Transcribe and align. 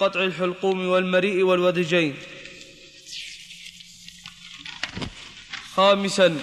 قطع 0.00 0.20
الحلقوم 0.20 0.88
والمريء 0.88 1.42
والودجين. 1.44 2.14
خامسا 5.74 6.36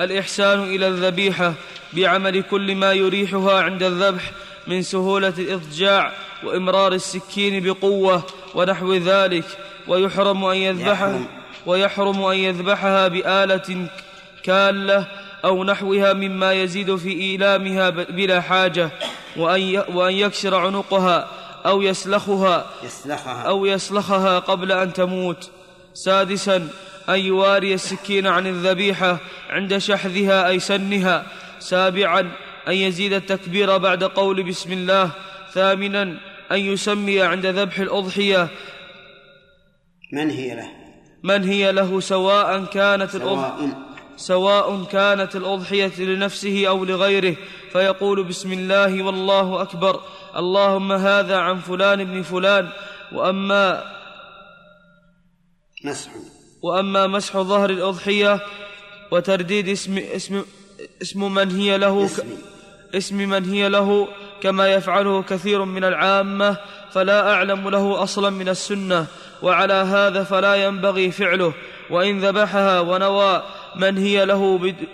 الإحسان 0.00 0.62
إلى 0.62 0.88
الذبيحة 0.88 1.54
بعمل 1.92 2.42
كل 2.42 2.74
ما 2.74 2.92
يريحها 2.92 3.62
عند 3.62 3.82
الذبح 3.82 4.30
من 4.66 4.82
سهولة 4.82 5.34
الإضجاع 5.38 6.12
وإمرار 6.44 6.92
السكين 6.92 7.64
بقوة 7.64 8.22
ونحو 8.54 8.94
ذلك 8.94 9.44
ويحرم 9.88 10.44
أن 10.44 10.56
يذبحها 10.56 11.24
ويحرم 11.66 12.24
أن 12.24 12.36
يذبحها 12.36 13.08
بآلة 13.08 13.88
كالة 14.42 15.06
أو 15.44 15.64
نحوها 15.64 16.12
مما 16.12 16.52
يزيد 16.52 16.96
في 16.96 17.12
إيلامها 17.12 17.90
بلا 17.90 18.40
حاجة 18.40 18.90
وأن 19.36 19.84
وأن 19.88 20.14
يكسر 20.14 20.54
عنقها 20.54 21.39
أو 21.66 21.82
يسلخها. 21.82 22.66
يسلخها. 22.84 23.42
أو 23.42 23.66
يسلخها 23.66 24.38
قبل 24.38 24.72
أن 24.72 24.92
تموت. 24.92 25.50
سادسا 25.94 26.68
أن 27.08 27.18
يواري 27.18 27.74
السكين 27.74 28.26
عن 28.26 28.46
الذبيحة 28.46 29.18
عند 29.50 29.78
شحذها 29.78 30.48
أي 30.48 30.58
سنها. 30.58 31.26
سابعا 31.58 32.20
أن 32.68 32.72
يزيد 32.72 33.12
التكبير 33.12 33.78
بعد 33.78 34.04
قول 34.04 34.42
بسم 34.42 34.72
الله. 34.72 35.10
ثامنا 35.52 36.02
أن 36.52 36.58
يسمي 36.58 37.22
عند 37.22 37.46
ذبح 37.46 37.78
الأضحية. 37.78 38.48
من 40.12 40.30
هي 40.30 40.54
له؟ 40.54 40.68
من 41.22 41.44
هي 41.44 41.72
له؟ 41.72 42.00
سواء 42.00 42.64
كانت 42.64 43.14
الأضحية 43.14 43.89
سواء 44.20 44.84
كانت 44.84 45.36
الأضحية 45.36 46.00
لنفسه 46.04 46.64
أو 46.68 46.84
لغيره 46.84 47.36
فيقول 47.72 48.24
بسم 48.24 48.52
الله 48.52 49.02
والله 49.02 49.62
أكبر 49.62 50.00
اللهم 50.36 50.92
هذا 50.92 51.36
عن 51.38 51.58
فلان 51.58 52.04
بن 52.04 52.22
فلان 52.22 52.68
وأما 53.12 53.84
مسح. 55.84 56.10
وأما 56.62 57.06
مسح 57.06 57.36
ظهر 57.36 57.70
الأضحية 57.70 58.40
وترديد 59.10 59.68
اسم 59.68 59.98
اسم 59.98 60.44
اسم 61.02 61.34
من 61.34 61.50
هي 61.50 61.78
له 61.78 62.06
ك- 62.06 62.10
اسم. 62.10 62.28
اسم 62.94 63.16
من 63.16 63.44
هي 63.50 63.68
له 63.68 64.08
كما 64.40 64.72
يفعله 64.72 65.22
كثير 65.22 65.64
من 65.64 65.84
العامة 65.84 66.56
فلا 66.92 67.32
أعلم 67.32 67.68
له 67.68 68.02
أصلا 68.02 68.30
من 68.30 68.48
السنة 68.48 69.06
وعلى 69.42 69.74
هذا 69.74 70.24
فلا 70.24 70.54
ينبغي 70.54 71.10
فعله 71.10 71.52
وإن 71.90 72.20
ذبحها 72.20 72.80
ونوى 72.80 73.42
من 73.76 73.98
هي 73.98 74.24
له 74.24 74.58
بد- 74.58 74.88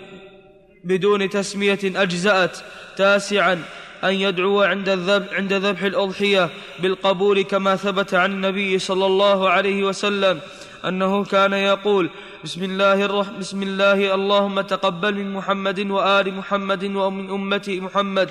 بدون 0.83 1.29
تسمية 1.29 1.79
أجزأت 1.83 2.57
تاسعا 2.97 3.63
أن 4.03 4.13
يدعو 4.13 4.61
عند 4.61 4.89
الذبح 4.89 5.33
عند 5.33 5.53
ذبح 5.53 5.81
الأضحية 5.81 6.49
بالقبول 6.79 7.41
كما 7.41 7.75
ثبت 7.75 8.13
عن 8.13 8.31
النبي 8.31 8.79
صلى 8.79 9.05
الله 9.05 9.49
عليه 9.49 9.83
وسلم 9.83 10.39
أنه 10.85 11.23
كان 11.23 11.53
يقول 11.53 12.09
بسم 12.43 12.63
الله 12.63 12.93
الرح 13.05 13.29
بسم 13.29 13.63
الله 13.63 14.13
اللهم 14.15 14.61
تقبل 14.61 15.13
من 15.13 15.33
محمد 15.33 15.79
وآل 15.91 16.33
محمد 16.33 16.83
ومن 16.83 17.29
أمة 17.29 17.77
محمد. 17.81 18.29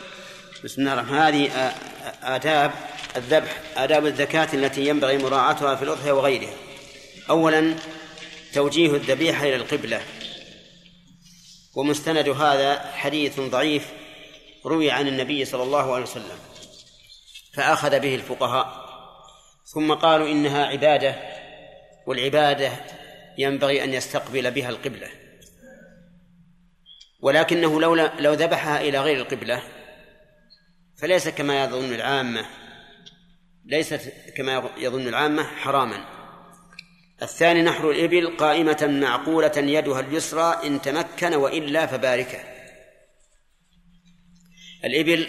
بسم 0.65 0.83
الله 0.83 0.93
الرحمن 0.95 1.17
هذه 1.19 1.49
آ- 1.49 1.51
آ- 1.53 2.25
آداب 2.25 2.71
الذبح 3.17 3.61
آداب 3.77 4.07
الزكاة 4.07 4.49
التي 4.55 4.89
ينبغي 4.89 5.19
مراعاتها 5.19 5.75
في 5.75 5.83
الأضحية 5.83 6.13
وغيرها. 6.13 6.53
أولا 7.31 7.75
توجيه 8.55 8.91
الذبيحة 8.95 9.43
إلى 9.47 9.57
القبلة. 9.57 10.01
ومستند 11.77 12.29
هذا 12.29 12.79
حديث 12.79 13.41
ضعيف 13.41 13.93
روي 14.67 14.91
عن 14.91 15.09
النبي 15.09 15.45
صلى 15.45 15.63
الله 15.63 15.95
عليه 15.95 16.03
وسلم 16.03 16.39
فأخذ 17.55 18.01
به 18.01 18.15
الفقهاء 18.15 18.87
ثم 19.65 19.95
قالوا 19.95 20.29
إنها 20.29 20.67
عبادة 20.67 21.15
والعبادة 22.07 22.73
ينبغي 23.39 23.85
أن 23.85 23.95
يستقبل 23.95 24.51
بها 24.51 24.71
القبلة. 24.71 25.09
ولكنه 27.21 27.81
لو 27.81 27.95
لو 27.95 28.33
ذبحها 28.33 28.81
إلى 28.81 29.01
غير 29.01 29.17
القبلة 29.17 29.63
فليس 30.97 31.29
كما 31.29 31.65
يظن 31.65 31.95
العامة 31.95 32.47
ليست 33.65 34.13
كما 34.37 34.71
يظن 34.77 35.09
العامة 35.09 35.43
حراما. 35.43 36.16
الثاني 37.23 37.63
نحر 37.63 37.91
الإبل 37.91 38.37
قائمة 38.37 39.01
معقولة 39.01 39.53
يدها 39.57 40.01
اليسرى 40.01 40.61
إن 40.65 40.83
تمكن 40.83 41.35
وإلا 41.35 41.87
فباركة. 41.87 42.39
الإبل 44.85 45.29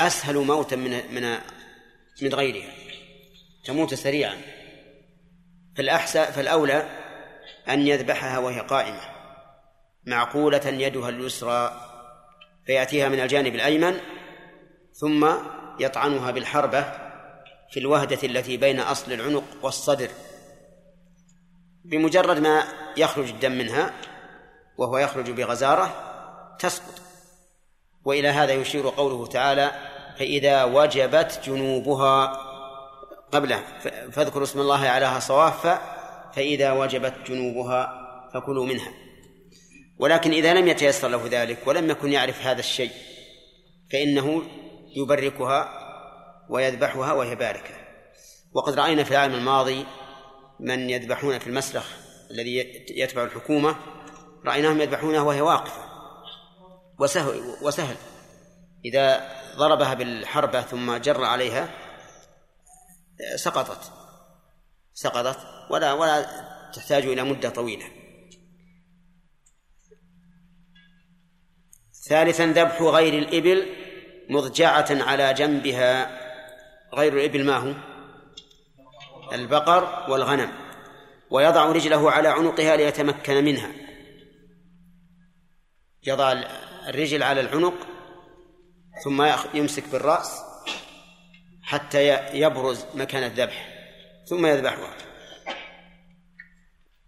أسهل 0.00 0.36
موتا 0.36 0.76
من 0.76 1.14
من 1.14 1.38
من 2.22 2.34
غيرها 2.34 2.72
تموت 3.64 3.94
سريعا. 3.94 4.36
فالأحسن 5.76 6.24
فالأولى 6.24 6.88
أن 7.68 7.86
يذبحها 7.86 8.38
وهي 8.38 8.60
قائمة 8.60 9.00
معقولة 10.06 10.68
يدها 10.68 11.08
اليسرى 11.08 11.88
فيأتيها 12.66 13.08
من 13.08 13.20
الجانب 13.20 13.54
الأيمن 13.54 14.00
ثم 14.94 15.28
يطعنها 15.80 16.30
بالحربة 16.30 16.82
في 17.70 17.80
الوهدة 17.80 18.18
التي 18.24 18.56
بين 18.56 18.80
أصل 18.80 19.12
العنق 19.12 19.44
والصدر. 19.62 20.08
بمجرد 21.84 22.38
ما 22.38 22.64
يخرج 22.96 23.28
الدم 23.28 23.52
منها 23.52 23.94
وهو 24.78 24.98
يخرج 24.98 25.30
بغزارة 25.30 25.94
تسقط. 26.58 27.02
وإلى 28.04 28.28
هذا 28.28 28.52
يشير 28.52 28.88
قوله 28.88 29.26
تعالى 29.26 29.70
فإذا 30.18 30.64
وجبت 30.64 31.40
جنوبها 31.44 32.38
قبله 33.32 33.62
فاذكروا 34.12 34.42
اسم 34.42 34.60
الله 34.60 34.88
عليها 34.88 35.18
صواف 35.18 35.80
فإذا 36.36 36.72
وجبت 36.72 37.14
جنوبها 37.26 37.92
فكلوا 38.34 38.66
منها. 38.66 38.92
ولكن 39.98 40.30
إذا 40.30 40.54
لم 40.54 40.68
يتيسر 40.68 41.08
له 41.08 41.22
ذلك 41.30 41.66
ولم 41.66 41.90
يكن 41.90 42.12
يعرف 42.12 42.46
هذا 42.46 42.60
الشيء 42.60 42.90
فإنه 43.92 44.42
يبركها 44.96 45.68
ويذبحها 46.48 47.12
وهي 47.12 47.34
باركة. 47.34 47.74
وقد 48.54 48.78
رأينا 48.78 49.04
في 49.04 49.10
العام 49.10 49.34
الماضي 49.34 49.86
من 50.60 50.90
يذبحون 50.90 51.38
في 51.38 51.46
المسلخ 51.46 51.86
الذي 52.30 52.56
يتبع 52.90 53.24
الحكومة 53.24 53.76
رأيناهم 54.44 54.80
يذبحونها 54.80 55.20
وهي 55.20 55.40
واقفة 55.40 55.92
وسهل, 56.98 57.54
وسهل. 57.62 57.96
إذا 58.84 59.32
ضربها 59.56 59.94
بالحربة 59.94 60.60
ثم 60.60 60.96
جر 60.96 61.24
عليها 61.24 61.68
سقطت. 63.36 63.92
سقطت 64.94 65.38
ولا 65.70 65.92
ولا 65.92 66.26
تحتاج 66.74 67.06
إلى 67.06 67.22
مدة 67.22 67.48
طويلة. 67.48 67.84
ثالثا 72.08 72.46
ذبح 72.46 72.82
غير 72.82 73.18
الإبل 73.18 73.66
مضجعة 74.28 74.88
على 74.90 75.34
جنبها. 75.34 76.22
غير 76.94 77.12
الإبل 77.12 77.44
ما 77.44 77.56
هو؟ 77.56 77.91
البقر 79.32 80.10
والغنم 80.10 80.52
ويضع 81.30 81.64
رجله 81.64 82.10
على 82.10 82.28
عنقها 82.28 82.76
ليتمكن 82.76 83.44
منها. 83.44 83.70
يضع 86.06 86.32
الرجل 86.88 87.22
على 87.22 87.40
العنق 87.40 87.74
ثم 89.04 89.26
يمسك 89.54 89.88
بالرأس 89.88 90.40
حتى 91.62 92.28
يبرز 92.38 92.86
مكان 92.94 93.22
الذبح 93.22 93.68
ثم 94.26 94.46
يذبحها. 94.46 94.96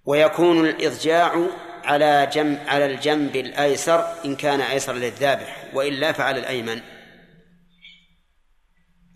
ويكون 0.04 0.66
الإضجاع 0.68 1.46
على 1.84 2.30
جنب 2.32 2.68
على 2.68 2.86
الجنب 2.86 3.36
الأيسر 3.36 4.24
إن 4.24 4.36
كان 4.36 4.60
أيسر 4.60 4.92
للذابح 4.92 5.70
وإلا 5.74 6.12
فعلى 6.12 6.40
الأيمن. 6.40 6.80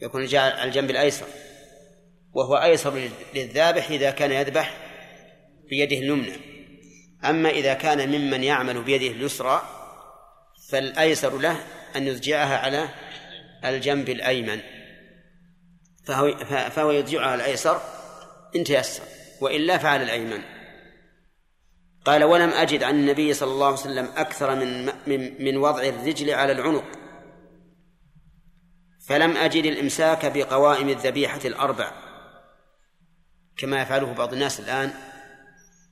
يكون 0.03 0.23
على 0.37 0.65
الجنب 0.65 0.91
الأيسر. 0.91 1.27
وهو 2.39 2.57
أيسر 2.57 3.09
للذابح 3.35 3.91
إذا 3.91 4.11
كان 4.11 4.33
يذبح 4.33 4.77
بيده 5.71 5.99
اليمنى. 5.99 6.33
أما 7.25 7.51
إذا 7.51 7.75
كان 7.75 8.09
ممن 8.09 8.45
يعمل 8.45 8.83
بيده 8.83 9.07
اليسرى 9.07 9.63
فالأيسر 10.71 11.39
له 11.39 11.57
أن 11.97 12.07
يضجعها 12.07 12.57
على 12.57 12.89
الجنب 13.65 14.09
الأيمن. 14.09 14.61
فهو, 16.07 16.37
فهو 16.71 16.91
يضجعها 16.91 17.35
الأيسر 17.35 17.81
إن 18.57 18.65
تيسر 18.65 19.03
وإلا 19.41 19.79
فعلى 19.79 20.05
الأيمن. 20.05 20.43
قال 22.05 22.25
ولم 22.25 22.51
أجد 22.51 22.83
عن 22.83 22.95
النبي 22.95 23.35
صلى 23.35 23.51
الله 23.51 23.67
عليه 23.67 23.77
وسلم 23.77 24.09
أكثر 24.17 24.55
من 24.55 24.87
من, 25.07 25.45
من 25.45 25.57
وضع 25.57 25.83
الرجل 25.83 26.31
على 26.31 26.53
العنق. 26.53 26.85
فلم 29.09 29.37
أجد 29.37 29.65
الإمساك 29.65 30.27
بقوائم 30.27 30.89
الذبيحة 30.89 31.41
الأربع. 31.45 32.08
كما 33.59 33.83
يفعله 33.83 34.13
بعض 34.13 34.33
الناس 34.33 34.61
الآن 34.61 34.91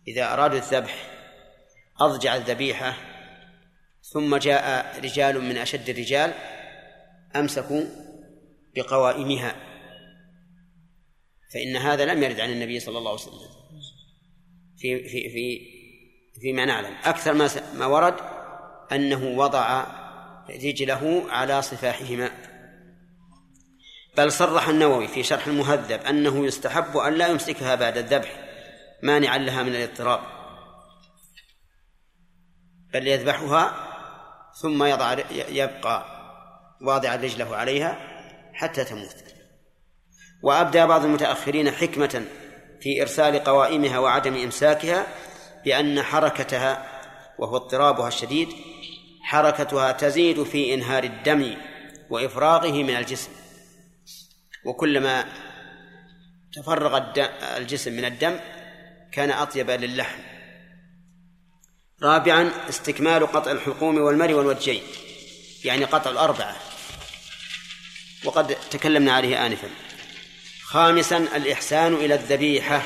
إذا 0.09 0.33
أرادوا 0.33 0.59
الذبح 0.59 1.11
أضجع 2.01 2.37
الذبيحة 2.37 2.97
ثم 4.03 4.37
جاء 4.37 5.01
رجال 5.01 5.41
من 5.41 5.57
أشد 5.57 5.89
الرجال 5.89 6.33
أمسكوا 7.37 7.85
بقوائمها 8.77 9.57
فإن 11.55 11.77
هذا 11.77 12.05
لم 12.05 12.23
يرد 12.23 12.41
عن 12.41 12.51
النبي 12.51 12.81
صلى 12.81 12.99
الله 12.99 13.11
عليه 13.11 13.21
وسلم. 13.21 13.57
في 14.79 15.09
في 15.09 15.31
في 15.31 15.61
فيما 16.41 16.65
نعلم 16.65 16.97
أكثر 17.05 17.33
ما 17.33 17.49
ما 17.75 17.87
ورد 17.87 18.15
أنه 18.93 19.39
وضع 19.39 19.87
رجله 20.51 21.31
على 21.31 21.63
صفاحهما. 21.63 22.31
بل 24.17 24.33
صرح 24.33 24.69
النووي 24.69 25.09
في 25.09 25.23
شرح 25.23 25.47
المهذب 25.47 26.01
أنه 26.01 26.47
يستحب 26.47 26.97
أن 26.97 27.13
لا 27.13 27.29
يمسكها 27.29 27.75
بعد 27.75 27.97
الذبح 27.97 28.29
مانعا 29.03 29.39
لها 29.39 29.63
من 29.63 29.75
الاضطراب. 29.75 30.21
بل 32.93 33.09
يذبحها 33.09 33.75
ثم 34.63 34.85
يضع 34.85 35.17
يبقى 35.49 36.07
واضعا 36.83 37.17
رجله 37.17 37.57
عليها 37.57 37.99
حتى 38.53 38.85
تموت. 38.85 39.17
وأبدى 40.43 40.87
بعض 40.87 41.05
المتأخرين 41.05 41.71
حكمة 41.71 42.25
في 42.81 43.03
إرسال 43.03 43.45
قوائمها 43.45 43.99
وعدم 43.99 44.35
إمساكها 44.35 45.07
بأن 45.65 46.03
حركتها 46.03 47.01
وهو 47.39 47.57
اضطرابها 47.57 48.09
الشديد 48.09 48.49
حركتها 49.23 49.93
تزيد 49.93 50.43
في 50.43 50.75
إنهار 50.75 51.05
الدم 51.05 51.57
وإفراغه 52.11 52.83
من 52.83 52.97
الجسم. 52.97 53.46
وكلما 54.67 55.25
تفرغ 56.53 57.03
الجسم 57.57 57.93
من 57.93 58.05
الدم 58.05 58.41
كان 59.13 59.31
أطيب 59.31 59.71
للحم. 59.71 60.19
رابعا 62.03 62.51
استكمال 62.69 63.27
قطع 63.27 63.51
الحلقوم 63.51 63.99
والمري 63.99 64.35
والوجين 64.35 64.83
يعني 65.65 65.85
قطع 65.85 66.11
الأربعة. 66.11 66.57
وقد 68.25 68.57
تكلمنا 68.71 69.13
عليه 69.13 69.47
آنفا. 69.47 69.69
خامسا 70.63 71.17
الإحسان 71.17 71.95
إلى 71.95 72.15
الذبيحة 72.15 72.83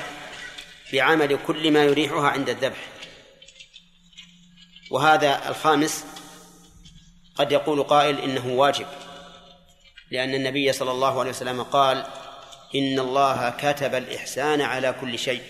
بعمل 0.92 1.38
كل 1.46 1.70
ما 1.70 1.84
يريحها 1.84 2.28
عند 2.28 2.48
الذبح. 2.48 2.88
وهذا 4.90 5.48
الخامس 5.48 6.04
قد 7.34 7.52
يقول 7.52 7.82
قائل 7.82 8.18
إنه 8.18 8.46
واجب. 8.46 8.86
لأن 10.10 10.34
النبي 10.34 10.72
صلى 10.72 10.90
الله 10.90 11.20
عليه 11.20 11.30
وسلم 11.30 11.62
قال 11.62 12.06
إن 12.74 12.98
الله 12.98 13.50
كتب 13.50 13.94
الإحسان 13.94 14.60
على 14.60 14.94
كل 15.00 15.18
شيء. 15.18 15.42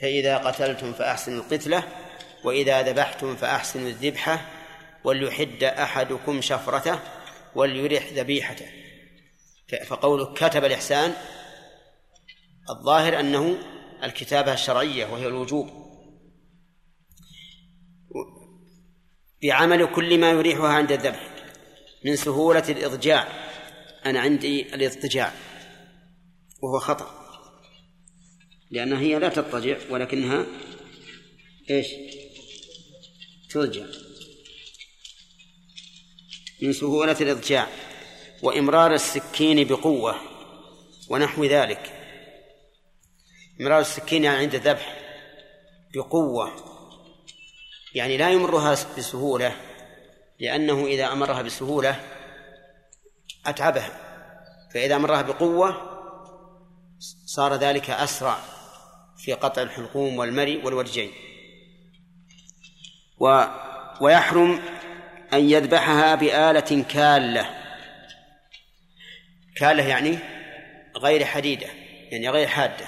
فإذا 0.00 0.38
قتلتم 0.38 0.92
فأحسنوا 0.92 1.42
القتلة 1.42 1.82
وإذا 2.44 2.82
ذبحتم 2.82 3.36
فأحسنوا 3.36 3.88
الذبحة 3.88 4.46
وليحد 5.04 5.64
أحدكم 5.64 6.40
شفرته 6.40 6.98
وليرح 7.54 8.12
ذبيحته. 8.12 8.66
فقوله 9.86 10.34
كتب 10.34 10.64
الإحسان 10.64 11.14
الظاهر 12.70 13.20
أنه 13.20 13.58
الكتابة 14.02 14.52
الشرعية 14.52 15.06
وهي 15.06 15.26
الوجوب. 15.26 15.70
بعمل 19.42 19.94
كل 19.94 20.18
ما 20.18 20.30
يريحها 20.30 20.68
عند 20.68 20.92
الذبح. 20.92 21.29
من 22.04 22.16
سهولة 22.16 22.68
الإضجاع. 22.68 23.50
أنا 24.06 24.20
عندي 24.20 24.74
الاضطجاع 24.74 25.32
وهو 26.62 26.78
خطأ. 26.78 27.20
لأنها 28.70 29.00
هي 29.00 29.18
لا 29.18 29.28
تضطجع 29.28 29.76
ولكنها 29.90 30.46
إيش؟ 31.70 31.86
تضجع 33.50 33.84
من 36.62 36.72
سهولة 36.72 37.16
الإضجاع 37.20 37.68
وإمرار 38.42 38.94
السكين 38.94 39.66
بقوة 39.66 40.20
ونحو 41.08 41.44
ذلك. 41.44 41.96
إمرار 43.60 43.80
السكين 43.80 44.24
يعني 44.24 44.38
عند 44.38 44.54
الذبح 44.54 44.96
بقوة 45.94 46.52
يعني 47.94 48.16
لا 48.16 48.30
يمرها 48.30 48.72
بسهولة 48.98 49.69
لأنه 50.40 50.86
إذا 50.86 51.12
أمرها 51.12 51.42
بسهولة 51.42 52.00
أتعبها 53.46 53.90
فإذا 54.74 54.96
أمرها 54.96 55.22
بقوة 55.22 55.90
صار 57.26 57.54
ذلك 57.54 57.90
أسرع 57.90 58.38
في 59.18 59.32
قطع 59.32 59.62
الحلقوم 59.62 60.18
والمري 60.18 60.56
والورجين 60.56 61.10
و 63.18 63.44
ويحرم 64.00 64.60
أن 65.32 65.50
يذبحها 65.50 66.14
بآلة 66.14 66.84
كالة. 66.88 67.50
كالة 69.56 69.88
يعني 69.88 70.18
غير 70.96 71.24
حديدة 71.24 71.66
يعني 72.10 72.30
غير 72.30 72.46
حادة. 72.46 72.86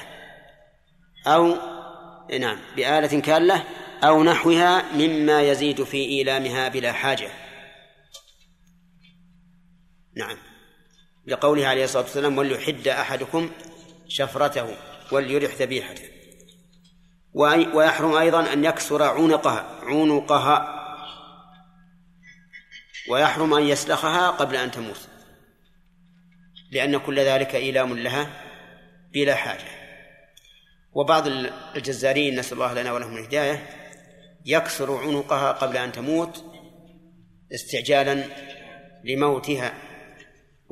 أو 1.26 1.56
نعم 2.40 2.58
بآلة 2.76 3.20
كالة 3.20 3.64
أو 4.04 4.22
نحوها 4.22 4.82
مما 4.94 5.42
يزيد 5.42 5.84
في 5.84 5.96
إيلامها 5.96 6.68
بلا 6.68 6.92
حاجة. 6.92 7.30
نعم. 10.16 10.36
لقوله 11.26 11.66
عليه 11.66 11.84
الصلاة 11.84 12.02
والسلام 12.02 12.38
وليحد 12.38 12.88
أحدكم 12.88 13.50
شفرته 14.08 14.76
وليرح 15.12 15.54
ذبيحته. 15.54 16.08
ويحرم 17.74 18.14
أيضا 18.14 18.52
أن 18.52 18.64
يكسر 18.64 19.02
عنقها 19.02 19.80
عنقها. 19.82 20.82
ويحرم 23.10 23.54
أن 23.54 23.62
يسلخها 23.62 24.30
قبل 24.30 24.56
أن 24.56 24.70
تموت. 24.70 25.08
لأن 26.70 26.98
كل 26.98 27.20
ذلك 27.20 27.54
إيلام 27.54 27.98
لها 27.98 28.44
بلا 29.12 29.34
حاجة. 29.34 29.82
وبعض 30.92 31.26
الجزارين 31.76 32.38
نسأل 32.38 32.52
الله 32.52 32.74
لنا 32.74 32.92
ولهم 32.92 33.16
الهداية 33.16 33.66
يكسر 34.46 34.96
عنقها 34.96 35.52
قبل 35.52 35.76
أن 35.76 35.92
تموت 35.92 36.44
استعجالا 37.54 38.24
لموتها. 39.04 39.91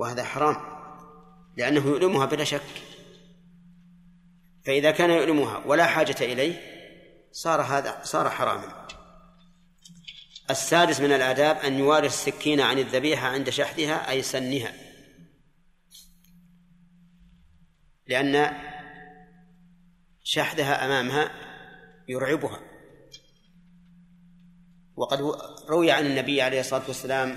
وهذا 0.01 0.25
حرام 0.25 0.57
لأنه 1.57 1.87
يؤلمها 1.87 2.27
بلا 2.27 2.45
شك. 2.45 2.83
فإذا 4.67 4.91
كان 4.91 5.11
يؤلمها 5.11 5.63
ولا 5.67 5.87
حاجة 5.87 6.17
إليه 6.21 6.61
صار 7.33 7.61
هذا 7.61 8.01
صار 8.05 8.31
حراما. 8.31 8.87
السادس 10.51 11.01
من 11.01 11.13
الآداب 11.13 11.57
أن 11.57 11.79
يواري 11.79 12.13
السكين 12.13 12.61
عن 12.61 12.79
الذبيحة 12.79 13.29
عند 13.29 13.51
شحذها 13.51 14.11
أي 14.11 14.23
سنها. 14.23 14.73
لأن 18.07 18.57
شحذها 20.23 20.85
أمامها 20.85 21.31
يرعبها. 22.09 22.61
وقد 24.97 25.21
روي 25.69 25.91
عن 25.91 26.07
النبي 26.07 26.43
عليه 26.43 26.61
الصلاة 26.61 26.83
والسلام 26.89 27.37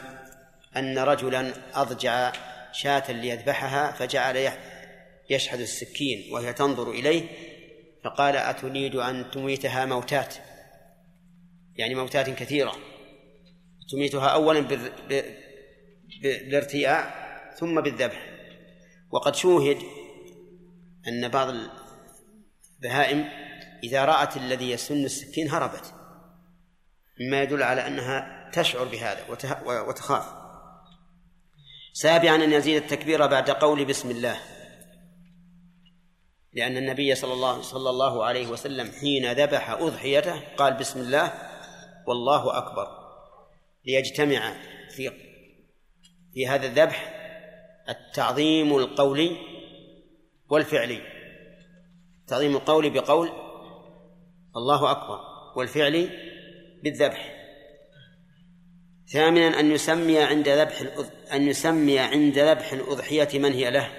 أن 0.75 0.97
رجلا 0.97 1.53
أضجع 1.81 2.33
شاة 2.73 3.11
ليذبحها 3.11 3.91
فجعل 3.91 4.51
يشحذ 5.29 5.59
السكين 5.59 6.33
وهي 6.33 6.53
تنظر 6.53 6.91
إليه 6.91 7.27
فقال 8.03 8.35
أتريد 8.35 8.95
أن 8.95 9.31
تميتها 9.31 9.85
موتات. 9.85 10.35
يعني 11.75 11.95
موتات 11.95 12.29
كثيرة. 12.29 12.75
تميتها 13.91 14.27
أولا 14.27 14.67
بالارتياع 16.21 17.13
ثم 17.59 17.81
بالذبح. 17.81 18.29
وقد 19.11 19.35
شوهد 19.35 19.77
أن 21.07 21.27
بعض 21.27 21.55
البهائم 22.79 23.29
إذا 23.83 24.05
رأت 24.05 24.37
الذي 24.37 24.71
يسن 24.71 25.05
السكين 25.05 25.49
هربت. 25.49 25.93
مما 27.19 27.41
يدل 27.41 27.63
على 27.63 27.87
أنها 27.87 28.49
تشعر 28.53 28.83
بهذا 28.83 29.25
وتخاف. 29.65 30.42
سابعا 31.93 32.35
أن 32.35 32.53
يزيد 32.53 32.83
التكبير 32.83 33.27
بعد 33.27 33.49
قول 33.49 33.85
بسم 33.85 34.11
الله. 34.11 34.39
لأن 36.53 36.77
النبي 36.77 37.15
صلى 37.15 37.33
الله 37.33 37.61
صلى 37.61 37.89
الله 37.89 38.25
عليه 38.25 38.47
وسلم 38.47 38.91
حين 38.91 39.31
ذبح 39.31 39.69
أضحيته 39.69 40.39
قال 40.57 40.73
بسم 40.73 40.99
الله 40.99 41.33
والله 42.07 42.57
أكبر. 42.57 42.87
ليجتمع 43.85 44.53
في 44.89 45.11
في 46.33 46.47
هذا 46.47 46.65
الذبح 46.67 47.13
التعظيم 47.89 48.77
القولي 48.77 49.37
والفعلي. 50.49 51.01
تعظيم 52.27 52.55
القول 52.55 52.89
بقول 52.89 53.29
الله 54.55 54.91
أكبر 54.91 55.19
والفعل 55.55 56.09
بالذبح. 56.83 57.42
ثامنا 59.13 59.59
أن 59.59 59.71
يسمي 59.71 60.19
عند 60.19 60.49
ذبح 60.49 60.83
أن 61.33 61.47
يسمي 61.47 61.99
عند 61.99 62.39
ذبح 62.39 62.73
الأضحية 62.73 63.39
من 63.39 63.53
هي 63.53 63.71
له. 63.71 63.91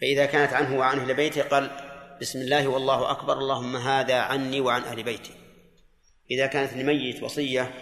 فإذا 0.00 0.26
كانت 0.26 0.52
عنه 0.52 0.78
وعن 0.78 0.98
أهل 0.98 1.14
بيته 1.14 1.42
قال 1.42 1.70
بسم 2.20 2.40
الله 2.40 2.68
والله 2.68 3.10
أكبر 3.10 3.38
اللهم 3.38 3.76
هذا 3.76 4.14
عني 4.14 4.60
وعن 4.60 4.82
أهل 4.82 5.02
بيتي. 5.02 5.32
إذا 6.30 6.46
كانت 6.46 6.72
لميت 6.72 7.22
وصية 7.22 7.74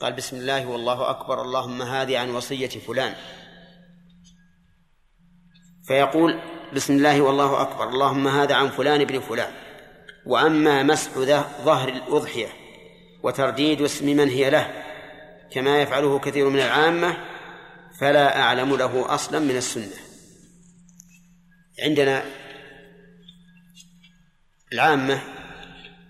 قال 0.00 0.12
بسم 0.12 0.36
الله 0.36 0.66
والله 0.66 1.10
أكبر 1.10 1.42
اللهم 1.42 1.82
هذه 1.82 2.18
عن 2.18 2.30
وصية 2.30 2.68
فلان. 2.68 3.14
فيقول 5.86 6.40
بسم 6.72 6.96
الله 6.96 7.20
والله 7.20 7.62
أكبر 7.62 7.88
اللهم 7.88 8.28
هذا 8.28 8.54
عن 8.54 8.68
فلان 8.68 9.04
بن 9.04 9.20
فلان. 9.20 9.52
وأما 10.26 10.82
مسح 10.82 11.10
ظهر 11.64 11.88
الأضحية 11.88 12.48
وترديد 13.22 13.82
اسم 13.82 14.06
من 14.06 14.28
هي 14.28 14.50
له 14.50 14.89
كما 15.52 15.82
يفعله 15.82 16.18
كثير 16.18 16.48
من 16.48 16.60
العامة 16.60 17.16
فلا 18.00 18.40
أعلم 18.40 18.76
له 18.76 19.14
أصلا 19.14 19.38
من 19.38 19.56
السنة. 19.56 19.96
عندنا 21.82 22.24
العامة 24.72 25.22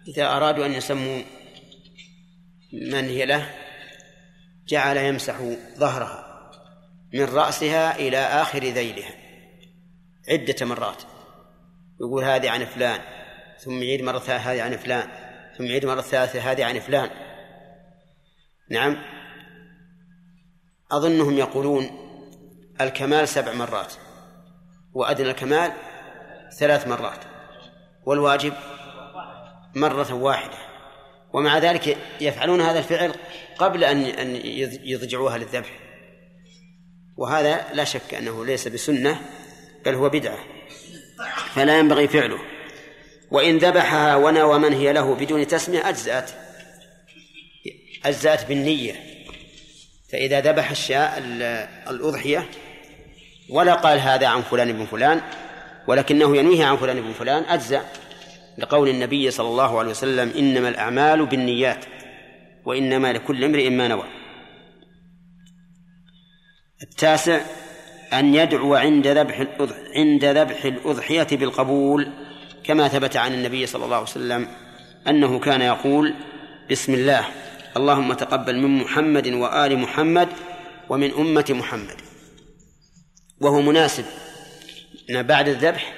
إذا 0.08 0.36
أرادوا 0.36 0.66
أن 0.66 0.72
يسموا 0.72 1.22
من 2.72 3.04
هي 3.04 3.26
له 3.26 3.54
جعل 4.68 4.96
يمسح 4.96 5.40
ظهرها 5.78 6.50
من 7.14 7.24
رأسها 7.24 7.96
إلى 7.96 8.18
آخر 8.18 8.64
ذيلها 8.64 9.14
عدة 10.28 10.66
مرات. 10.66 11.02
يقول 12.00 12.24
هذه 12.24 12.50
عن 12.50 12.64
فلان 12.64 13.00
ثم 13.58 13.82
يعيد 13.82 14.02
مرة 14.02 14.30
هذه 14.30 14.62
عن 14.62 14.76
فلان 14.76 15.08
ثم 15.58 15.64
يعيد 15.64 15.86
مرة 15.86 16.00
ثالثة 16.00 16.52
هذه 16.52 16.64
عن 16.64 16.80
فلان. 16.80 17.10
نعم. 18.70 19.19
أظنهم 20.92 21.38
يقولون 21.38 21.90
الكمال 22.80 23.28
سبع 23.28 23.52
مرات 23.52 23.92
وأدنى 24.94 25.30
الكمال 25.30 25.72
ثلاث 26.58 26.88
مرات 26.88 27.24
والواجب 28.06 28.52
مرة 29.74 30.14
واحدة. 30.14 30.58
ومع 31.32 31.58
ذلك 31.58 31.96
يفعلون 32.20 32.60
هذا 32.60 32.78
الفعل 32.78 33.14
قبل 33.58 33.84
أن 33.84 34.02
أن 34.02 34.40
يضجعوها 34.84 35.38
للذبح. 35.38 35.80
وهذا 37.16 37.66
لا 37.74 37.84
شك 37.84 38.14
أنه 38.14 38.44
ليس 38.44 38.68
بسنة 38.68 39.20
بل 39.84 39.94
هو 39.94 40.08
بدعة. 40.08 40.38
فلا 41.54 41.78
ينبغي 41.78 42.08
فعله. 42.08 42.38
وإن 43.30 43.58
ذبحها 43.58 44.16
ونوى 44.16 44.58
من 44.58 44.72
هي 44.72 44.92
له 44.92 45.14
بدون 45.14 45.46
تسمية 45.46 45.88
أجزأت 45.88 46.30
أجزأت 48.04 48.46
بالنية. 48.46 49.09
فإذا 50.12 50.40
ذبح 50.40 50.70
الشاء 50.70 51.22
الأضحية 51.90 52.46
ولا 53.50 53.74
قال 53.74 54.00
هذا 54.00 54.26
عن 54.26 54.42
فلان 54.42 54.72
بن 54.72 54.84
فلان 54.84 55.20
ولكنه 55.86 56.36
ينويه 56.36 56.64
عن 56.64 56.76
فلان 56.76 57.00
بن 57.00 57.12
فلان 57.12 57.42
أجزأ 57.42 57.84
لقول 58.58 58.88
النبي 58.88 59.30
صلى 59.30 59.48
الله 59.48 59.78
عليه 59.78 59.90
وسلم 59.90 60.32
إنما 60.38 60.68
الأعمال 60.68 61.26
بالنيات 61.26 61.84
وإنما 62.64 63.12
لكل 63.12 63.44
امرئ 63.44 63.70
ما 63.70 63.88
نوى. 63.88 64.04
التاسع 66.82 67.40
أن 68.12 68.34
يدعو 68.34 68.74
عند 68.74 69.06
ذبح 69.06 69.46
عند 69.96 70.24
ذبح 70.24 70.64
الأضحية 70.64 71.26
بالقبول 71.32 72.12
كما 72.64 72.88
ثبت 72.88 73.16
عن 73.16 73.34
النبي 73.34 73.66
صلى 73.66 73.84
الله 73.84 73.96
عليه 73.96 74.06
وسلم 74.06 74.48
أنه 75.08 75.38
كان 75.38 75.60
يقول 75.60 76.14
بسم 76.70 76.94
الله. 76.94 77.24
اللهم 77.76 78.12
تقبل 78.12 78.56
من 78.56 78.78
محمد 78.78 79.28
وآل 79.28 79.78
محمد 79.78 80.28
ومن 80.88 81.12
أمة 81.12 81.44
محمد. 81.50 81.96
وهو 83.40 83.60
مناسب. 83.60 84.04
أن 85.10 85.22
بعد 85.22 85.48
الذبح 85.48 85.94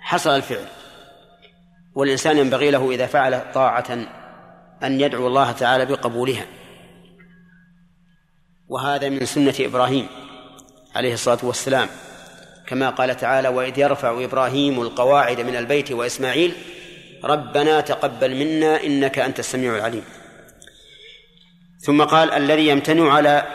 حصل 0.00 0.30
الفعل. 0.30 0.66
والإنسان 1.94 2.38
ينبغي 2.38 2.70
له 2.70 2.90
إذا 2.90 3.06
فعل 3.06 3.52
طاعة 3.54 4.06
أن 4.82 5.00
يدعو 5.00 5.26
الله 5.26 5.52
تعالى 5.52 5.86
بقبولها. 5.86 6.46
وهذا 8.68 9.08
من 9.08 9.26
سنة 9.26 9.54
إبراهيم 9.60 10.06
عليه 10.94 11.14
الصلاة 11.14 11.38
والسلام. 11.42 11.88
كما 12.66 12.90
قال 12.90 13.16
تعالى 13.16 13.48
وإذ 13.48 13.78
يرفع 13.78 14.24
إبراهيم 14.24 14.82
القواعد 14.82 15.40
من 15.40 15.56
البيت 15.56 15.92
وإسماعيل 15.92 16.52
ربنا 17.24 17.80
تقبل 17.80 18.36
منا 18.36 18.84
إنك 18.84 19.18
أنت 19.18 19.38
السميع 19.38 19.76
العليم. 19.76 20.04
ثم 21.82 22.04
قال 22.04 22.30
الذي 22.30 22.66
يمتنع 22.68 23.12
على 23.12 23.46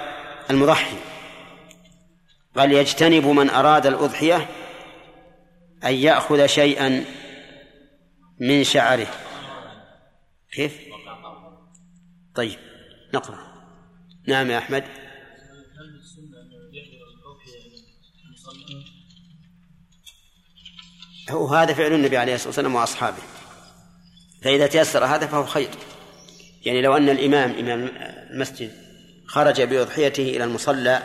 المضحي. 0.50 0.98
قال 2.58 2.72
يجتنب 2.72 3.26
من 3.26 3.50
أراد 3.50 3.86
الأضحية 3.86 4.50
أن 5.84 5.94
يأخذ 5.94 6.46
شيئا 6.46 7.06
من 8.40 8.64
شعره. 8.64 9.08
كيف؟ 10.52 10.80
طيب 12.36 12.60
نقرأ. 13.14 13.38
نعم 14.28 14.52
يا 14.52 14.58
أحمد. 14.58 14.84
هو 21.30 21.48
هذا 21.48 21.74
فعل 21.74 21.94
النبي 21.94 22.18
عليه 22.18 22.36
الصلاة 22.36 22.48
والسلام 22.48 22.76
وأصحابه. 22.76 23.24
فإذا 24.44 24.68
تيسر 24.68 25.06
هذا 25.06 25.28
فهو 25.28 25.46
خير. 25.46 25.70
يعني 26.66 26.82
لو 26.82 26.98
أن 26.98 27.10
الإمام 27.10 27.52
إمام 27.52 27.92
المسجد 28.32 28.72
خرج 29.28 29.62
بأضحيته 29.62 30.24
إلى 30.24 30.44
المصلى 30.44 31.04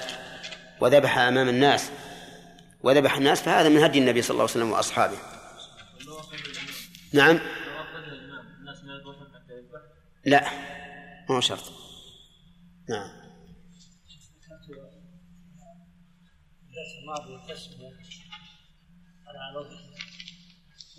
وذبح 0.81 1.19
أمام 1.19 1.49
الناس 1.49 1.91
وذبح 2.83 3.17
الناس 3.17 3.43
فهذا 3.43 3.69
من 3.69 3.79
هدي 3.79 3.99
النبي 3.99 4.23
صلى 4.23 4.31
الله 4.31 4.43
عليه 4.43 4.53
وسلم 4.53 4.71
وأصحابه. 4.71 5.17
نعم؟ 7.13 7.41
لا 10.25 10.51
ما 11.29 11.37
هو 11.37 11.41
شرط. 11.41 11.73
نعم. 12.89 13.23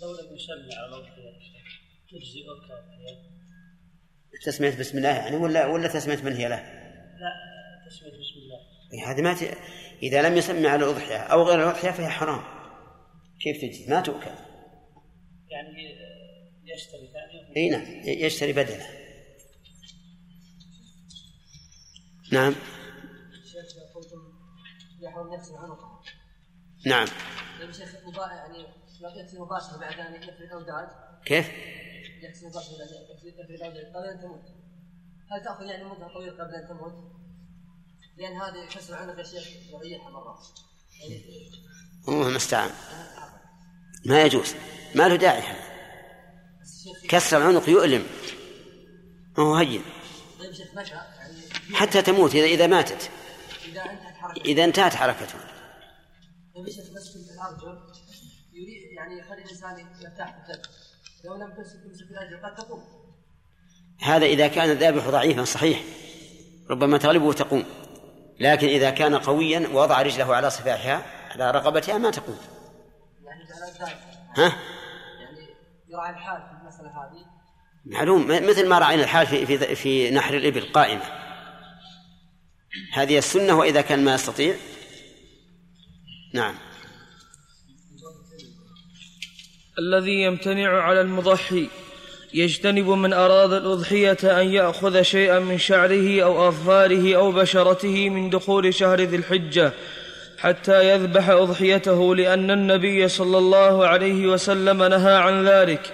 لو 0.02 0.12
لم 0.12 0.34
يسمي 0.34 0.74
على 0.74 0.96
تجزئ 2.10 2.44
تسمية 4.44 4.78
بسم 4.78 4.98
الله 4.98 5.08
يعني 5.08 5.36
ولا 5.36 5.66
ولا 5.66 5.88
تسمية 5.88 6.22
من 6.22 6.36
هي 6.36 6.48
له؟ 6.48 6.56
لا 6.56 7.32
تسمية 7.88 8.10
بسم 8.10 8.38
الله. 8.38 8.58
إيه، 8.92 9.10
هذه 9.10 9.22
ما 9.22 9.34
ت... 9.34 9.58
إذا 10.02 10.28
لم 10.28 10.36
يسمي 10.36 10.68
على 10.68 10.84
الأضحية 10.84 11.16
أو 11.16 11.42
غير 11.42 11.62
الأضحية 11.62 11.90
فهي 11.90 12.08
حرام. 12.08 12.40
كيف 13.40 13.56
تجزي؟ 13.60 13.86
ما 13.90 14.00
تؤكل. 14.00 14.30
يعني 15.50 15.94
يشتري 16.64 17.10
ثاني 17.12 17.56
إي 17.56 17.70
نعم 17.70 17.84
يشتري 18.04 18.52
بدله 18.52 18.86
نعم. 22.32 22.54
نعم. 26.86 27.06
شيخ 27.72 27.94
يعني 28.16 28.66
يغسل 29.00 29.40
مباشره 29.40 29.78
بعد 29.78 30.00
أن 30.00 30.14
الاوداد 30.14 30.88
كيف؟ 31.24 31.50
قبل 33.94 34.08
ان 34.08 34.20
تموت 34.20 34.44
هل 35.30 35.44
تاخذ 35.44 35.64
يعني 35.64 35.84
مده 35.84 36.08
طويله 36.08 36.32
قبل 36.32 36.54
ان 36.54 36.68
تموت؟ 36.68 37.14
لأن 38.16 38.36
هذه 38.36 38.68
كسر 38.68 38.94
عنق 38.94 39.18
يا 39.18 39.24
شيخ 39.24 39.48
يريحها 39.72 40.08
الله 40.08 40.36
المستعان 42.28 42.70
ما 44.06 44.22
يجوز. 44.22 44.54
ما 44.94 45.08
له 45.08 45.16
داعي 45.16 45.40
هذا. 45.40 45.74
كسر 47.08 47.36
العنق 47.36 47.68
يؤلم. 47.68 48.06
ما 49.38 49.44
هو 49.44 49.54
هين. 49.54 49.82
حتى 51.72 52.02
تموت 52.02 52.34
إذا 52.34 52.44
إذا 52.44 52.66
ماتت. 52.66 53.10
انتهت 53.66 54.46
إذا 54.46 54.64
انتهت 54.64 54.94
حركته. 54.94 55.38
مسك 56.56 57.16
الارجل 57.34 57.78
يريد 58.52 58.92
يعني 58.92 59.18
يخلي 59.18 59.42
الإنسان 59.44 59.78
يرتاح 60.00 60.46
في 60.46 60.52
لو 61.24 61.34
لم 61.34 61.52
قد 62.44 62.54
تقوم 62.54 62.84
هذا 64.00 64.26
إذا 64.26 64.48
كان 64.48 64.70
الذابح 64.70 65.08
ضعيفا 65.08 65.44
صحيح 65.44 65.82
ربما 66.70 66.98
تغلبه 66.98 67.32
تقوم 67.32 67.64
لكن 68.40 68.66
إذا 68.66 68.90
كان 68.90 69.14
قويا 69.14 69.68
ووضع 69.68 70.02
رجله 70.02 70.34
على 70.34 70.50
صفاحها 70.50 71.02
على 71.30 71.50
رقبتها 71.50 71.98
ما 71.98 72.10
تقوم. 72.10 72.38
ها؟ 74.36 74.52
يعني 75.88 76.16
الحال 76.16 76.42
في 76.42 76.62
المسألة 76.62 76.88
هذه 76.88 77.26
معلوم 77.84 78.26
مثل 78.26 78.68
ما 78.68 78.78
رأينا 78.78 79.02
الحال 79.02 79.26
في 79.26 79.46
في 79.46 79.76
في 79.76 80.10
نحر 80.10 80.34
الإبل 80.34 80.72
قائمة 80.72 81.04
هذه 82.92 83.18
السنة 83.18 83.58
وإذا 83.58 83.80
كان 83.80 84.04
ما 84.04 84.14
يستطيع 84.14 84.54
نعم. 86.34 86.54
الذي 89.78 90.22
يمتنع 90.22 90.80
على 90.82 91.00
المضحي 91.00 91.68
يجتنب 92.34 92.88
من 92.88 93.12
أراد 93.12 93.52
الأضحية 93.52 94.40
أن 94.40 94.48
يأخذ 94.48 95.02
شيئا 95.02 95.38
من 95.38 95.58
شعره 95.58 96.22
أو 96.22 96.48
أظفاره 96.48 97.16
أو 97.16 97.32
بشرته 97.32 98.10
من 98.10 98.30
دخول 98.30 98.74
شهر 98.74 99.00
ذي 99.00 99.16
الحجة 99.16 99.72
حتى 100.38 100.90
يذبح 100.90 101.28
أضحيته 101.28 102.14
لأن 102.14 102.50
النبي 102.50 103.08
صلى 103.08 103.38
الله 103.38 103.86
عليه 103.86 104.26
وسلم 104.26 104.82
نهى 104.82 105.14
عن 105.14 105.48
ذلك. 105.48 105.92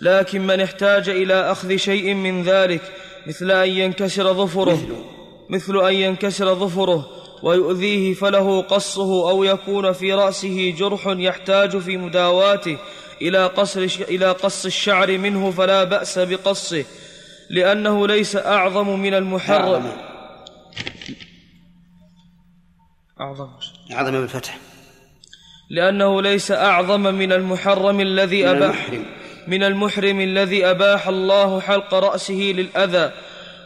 لكن 0.00 0.46
من 0.46 0.60
احتاج 0.60 1.08
إلى 1.08 1.34
أخذ 1.34 1.76
شيء 1.76 2.14
من 2.14 2.42
ذلك 2.42 2.82
مثل 3.26 3.50
أن 3.50 3.68
ينكسر 3.68 4.32
ظفره 4.32 5.04
مثل 5.48 5.86
أن 5.86 5.94
ينكسر 5.94 6.54
ظفره 6.54 7.10
ويؤذيه 7.42 8.14
فله 8.14 8.62
قصه 8.62 9.30
أو 9.30 9.44
يكون 9.44 9.92
في 9.92 10.12
رأسه 10.14 10.74
جرح 10.78 11.06
يحتاج 11.06 11.78
في 11.78 11.96
مداواته. 11.96 12.78
إلى 13.28 13.46
قص 13.46 13.76
إلى 14.00 14.30
قص 14.32 14.64
الشعر 14.64 15.18
منه 15.18 15.50
فلا 15.50 15.84
بأس 15.84 16.18
بقصه 16.18 16.84
لأنه 17.50 18.06
ليس 18.06 18.36
أعظم 18.36 18.98
من 19.00 19.14
المحرم. 19.14 19.92
أعظم. 23.20 23.48
أعظم. 23.92 24.10
بالفتح 24.20 24.58
لأنه 25.70 26.22
ليس 26.22 26.50
أعظم 26.50 27.00
من 27.00 27.32
المحرم 27.32 28.00
الذي 28.00 28.50
أباح 28.50 28.90
من 29.46 29.62
المحرم 29.62 30.20
الذي 30.20 30.66
أباح 30.66 31.08
الله 31.08 31.60
حلق 31.60 31.94
رأسه 31.94 32.52
للأذى. 32.56 33.12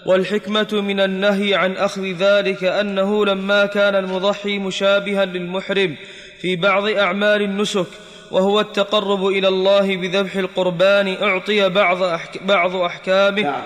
والحكمة 0.07 0.69
من 0.73 1.01
النهي 1.01 1.55
عن 1.55 1.77
أخذ 1.77 2.03
ذلك 2.03 2.65
أنه 2.65 3.27
لما 3.27 3.67
كان 3.67 3.95
المضحي 3.95 4.59
مشابها 4.59 5.25
للمحرم 5.25 5.97
في 6.41 6.57
بعض 6.57 6.87
أعمال 6.89 7.43
النسك 7.43 7.87
وهو 8.31 8.61
التقرب 8.61 9.27
إلى 9.27 9.49
الله 9.49 9.97
بذبح 9.97 10.37
القربان 10.37 11.17
أعطي 11.23 11.69
بعض, 11.69 12.03
أحك 12.03 12.43
بعض 12.43 12.77
أحكامه 12.77 13.43
نعم. 13.43 13.63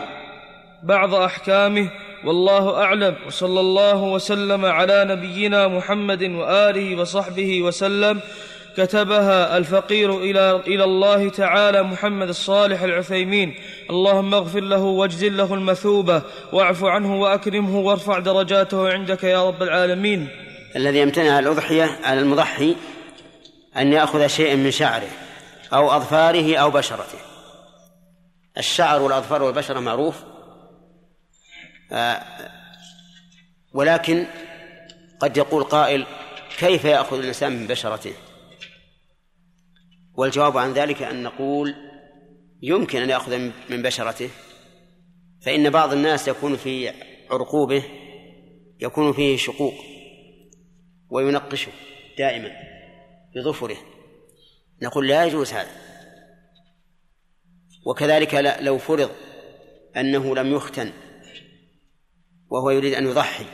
بعض 0.83 1.15
أحكامه. 1.15 1.89
والله 2.25 2.83
أعلم. 2.83 3.17
وصلى 3.27 3.61
الله 3.61 4.03
وسلم 4.03 4.65
على 4.65 5.05
نبينا 5.09 5.69
محمد 5.69 6.23
وآله 6.23 7.01
وصحبه 7.01 7.63
وسلم. 7.63 8.21
كتبها 8.77 9.57
الفقير 9.57 10.19
إلى, 10.19 10.61
إلى 10.67 10.85
الله 10.85 11.29
تعالى 11.29 11.83
محمد 11.83 12.29
الصالح 12.29 12.83
العثيمين. 12.83 13.55
اللهم 13.91 14.35
اغفر 14.35 14.61
له 14.61 14.83
واجزل 14.83 15.37
له 15.37 15.55
المثوبة. 15.55 16.23
واعف 16.53 16.85
عنه 16.85 17.21
وأكرمه 17.21 17.79
وارفع 17.79 18.19
درجاته 18.19 18.93
عندك 18.93 19.25
يا 19.25 19.49
رب 19.49 19.63
العالمين. 19.63 20.29
الذي 20.77 20.99
يمتنع 20.99 21.39
الأضحية 21.39 21.99
على 22.05 22.21
المضحي 22.21 22.77
أن 23.77 23.93
يأخذ 23.93 24.27
شيئا 24.27 24.55
من 24.55 24.71
شعره 24.71 25.11
أو 25.73 25.97
أظفاره 25.97 26.57
أو 26.57 26.71
بشرته. 26.71 27.19
الشعر 28.59 29.03
والأظفار 29.03 29.43
والبشرة 29.43 29.81
معروف. 29.81 30.25
آه، 31.93 32.23
ولكن 33.73 34.27
قد 35.21 35.37
يقول 35.37 35.65
قائل 35.65 36.07
كيف 36.59 36.85
يأخذ 36.85 37.19
الإنسان 37.19 37.53
من 37.53 37.67
بشرته؟ 37.67 38.13
والجواب 40.15 40.59
عن 40.59 40.73
ذلك 40.73 41.03
أن 41.03 41.23
نقول 41.23 41.75
يمكن 42.63 43.03
أن 43.03 43.11
يأخذ 43.11 43.39
من 43.71 43.83
بشرته 43.83 44.31
فإن 45.41 45.71
بعض 45.71 45.93
الناس 45.93 46.29
يكون 46.29 46.57
في 46.57 46.93
عرقوبه 47.31 47.85
يكون 48.81 49.13
فيه 49.13 49.37
شقوق 49.37 49.75
وينقشه 51.11 51.73
دائما. 52.19 52.72
بظفره. 53.37 53.77
نقول 54.83 55.09
لا 55.09 55.25
يجوز 55.25 55.53
هذا. 55.53 55.71
وكذلك 57.87 58.35
لو 58.61 58.79
فرض 58.79 59.11
أنه 59.97 60.35
لم 60.35 60.55
يختن 60.55 60.93
وهو 62.51 62.71
يريد 62.71 62.95
أن 62.95 63.07
يضحي 63.07 63.45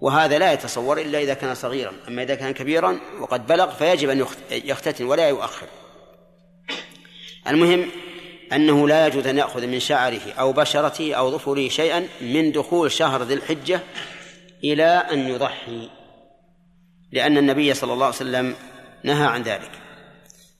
وهذا 0.00 0.38
لا 0.38 0.52
يتصور 0.52 1.00
إلا 1.00 1.18
إذا 1.18 1.34
كان 1.34 1.54
صغيرا. 1.54 1.92
أما 2.08 2.22
إذا 2.22 2.34
كان 2.34 2.52
كبيرا 2.52 3.00
وقد 3.20 3.46
بلغ 3.46 3.70
فيجب 3.70 4.10
أن 4.10 4.26
يختتن 4.50 5.04
ولا 5.04 5.28
يؤخر. 5.28 5.66
المهم 7.48 7.90
أنه 8.52 8.88
لا 8.88 9.06
يجوز 9.06 9.26
أن 9.26 9.38
يأخذ 9.38 9.66
من 9.66 9.80
شعره 9.80 10.32
أو 10.32 10.52
بشرته 10.52 11.14
أو 11.14 11.30
ظفره 11.30 11.68
شيئا 11.68 12.08
من 12.20 12.52
دخول 12.52 12.92
شهر 12.92 13.22
ذي 13.22 13.34
الحجة 13.34 13.80
إلى 14.64 14.84
أن 14.84 15.28
يضحي. 15.28 15.90
لأن 17.12 17.38
النبي 17.38 17.74
صلى 17.74 17.92
الله 17.92 18.06
عليه 18.06 18.16
وسلم 18.16 18.54
نهى 19.04 19.26
عن 19.26 19.42
ذلك. 19.42 19.70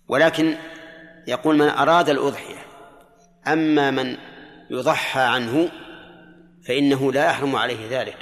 ولكن 0.09 0.57
يقول 1.27 1.57
من 1.57 1.69
أراد 1.69 2.09
الأضحية 2.09 2.67
أما 3.47 3.91
من 3.91 4.17
يضحى 4.71 5.21
عنه 5.21 5.71
فإنه 6.67 7.13
لا 7.13 7.25
يحرم 7.25 7.57
عليه 7.57 8.01
ذلك. 8.01 8.17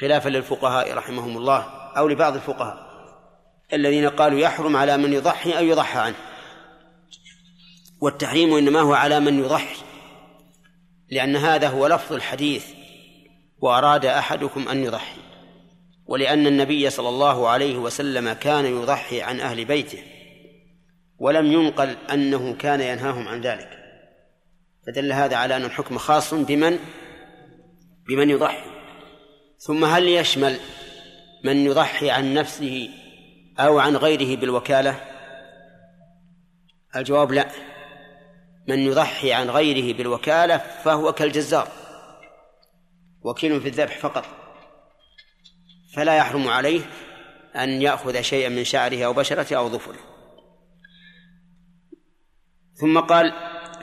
خلافا 0.00 0.28
للفقهاء 0.28 0.94
رحمهم 0.94 1.36
الله 1.36 1.58
أو 1.96 2.08
لبعض 2.08 2.34
الفقهاء 2.34 2.88
الذين 3.72 4.08
قالوا 4.08 4.38
يحرم 4.38 4.76
على 4.76 4.96
من 4.96 5.12
يضحي 5.12 5.58
أو 5.58 5.64
يضحى 5.64 5.98
عنه. 5.98 6.16
والتحريم 8.00 8.54
إنما 8.54 8.80
هو 8.80 8.94
على 8.94 9.20
من 9.20 9.38
يضحي 9.38 9.76
لأن 11.10 11.36
هذا 11.36 11.68
هو 11.68 11.86
لفظ 11.86 12.12
الحديث 12.12 12.66
وأراد 13.60 14.06
أحدكم 14.06 14.68
أن 14.68 14.84
يضحي. 14.84 15.27
ولأن 16.08 16.46
النبي 16.46 16.90
صلى 16.90 17.08
الله 17.08 17.48
عليه 17.48 17.78
وسلم 17.78 18.32
كان 18.32 18.66
يضحي 18.66 19.22
عن 19.22 19.40
أهل 19.40 19.64
بيته 19.64 20.02
ولم 21.18 21.52
ينقل 21.52 21.96
أنه 22.12 22.54
كان 22.54 22.80
ينهاهم 22.80 23.28
عن 23.28 23.40
ذلك. 23.40 23.70
فدل 24.86 25.12
هذا 25.12 25.36
على 25.36 25.56
أن 25.56 25.64
الحكم 25.64 25.98
خاص 25.98 26.34
بمن؟ 26.34 26.78
بمن 28.08 28.30
يضحي. 28.30 28.70
ثم 29.58 29.84
هل 29.84 30.08
يشمل 30.08 30.56
من 31.44 31.56
يضحي 31.56 32.10
عن 32.10 32.34
نفسه 32.34 32.88
أو 33.58 33.78
عن 33.78 33.96
غيره 33.96 34.36
بالوكالة؟ 34.36 35.00
الجواب 36.96 37.32
لا. 37.32 37.48
من 38.68 38.78
يضحي 38.78 39.32
عن 39.32 39.50
غيره 39.50 39.96
بالوكالة 39.96 40.58
فهو 40.58 41.12
كالجزار 41.12 41.68
وكيل 43.22 43.60
في 43.60 43.68
الذبح 43.68 43.98
فقط. 43.98 44.47
فلا 45.98 46.16
يحرم 46.16 46.48
عليه 46.48 46.80
أن 47.56 47.82
يأخذ 47.82 48.20
شيئا 48.20 48.48
من 48.48 48.64
شعره 48.64 49.04
أو 49.04 49.12
بشرته 49.12 49.56
أو 49.56 49.68
ظفره. 49.68 49.98
ثم 52.74 53.00
قال 53.00 53.32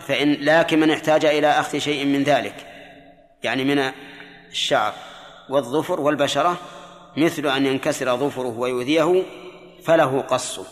فإن 0.08 0.32
لكن 0.32 0.80
من 0.80 0.92
احتاج 0.92 1.26
إلى 1.26 1.48
أخذ 1.48 1.78
شيء 1.78 2.06
من 2.06 2.24
ذلك 2.24 2.68
يعني 3.44 3.64
من 3.64 3.92
الشعر 4.52 4.94
والظفر 5.50 6.02
والبشرة 6.02 6.58
مثل 7.18 7.48
أن 7.48 7.66
ينكسر 7.66 8.18
ظفره 8.18 8.60
ويؤذيه 8.60 9.24
فله 9.84 10.22
قصه. 10.22 10.66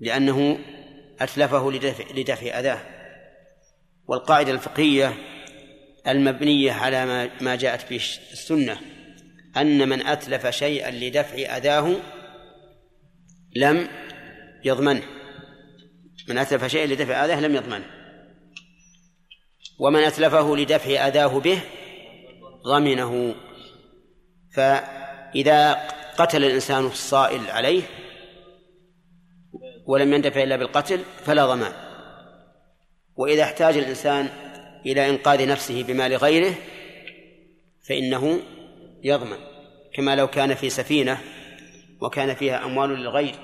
لأنه 0.00 0.58
أتلفه 1.20 1.70
لدفع, 1.70 2.04
لدفع 2.14 2.58
أذاه. 2.58 2.80
والقاعدة 4.06 4.52
الفقهية 4.52 5.33
المبنية 6.08 6.72
على 6.72 7.30
ما, 7.40 7.56
جاءت 7.56 7.90
به 7.90 7.96
السنة 8.32 8.78
أن 9.56 9.88
من 9.88 10.06
أتلف 10.06 10.46
شيئا 10.46 10.90
لدفع 10.90 11.56
أذاه 11.56 11.96
لم 13.56 13.88
يضمنه. 14.64 15.02
من 16.28 16.38
أتلف 16.38 16.64
شيئا 16.64 16.86
لدفع 16.86 17.24
أذاه 17.24 17.40
لم 17.40 17.54
يضمنه. 17.54 17.84
ومن 19.78 20.00
أتلفه 20.00 20.56
لدفع 20.56 21.08
أذاه 21.08 21.38
به 21.38 21.60
ضمنه. 22.66 23.34
فإذا 24.52 25.72
قتل 26.18 26.44
الإنسان 26.44 26.86
الصائل 26.86 27.50
عليه 27.50 27.82
ولم 29.86 30.12
يندفع 30.12 30.42
إلا 30.42 30.56
بالقتل 30.56 31.00
فلا 31.24 31.46
ضمان. 31.46 31.72
وإذا 33.16 33.42
احتاج 33.42 33.76
الإنسان 33.76 34.43
إلى 34.86 35.10
إنقاذ 35.10 35.48
نفسه 35.48 35.82
بمال 35.82 36.16
غيره 36.16 36.54
فإنه 37.88 38.40
يضمن 39.02 39.38
كما 39.94 40.16
لو 40.16 40.26
كان 40.26 40.54
في 40.54 40.70
سفينة 40.70 41.20
وكان 42.00 42.34
فيها 42.34 42.64
أموال 42.64 42.90
للغير 42.90 43.34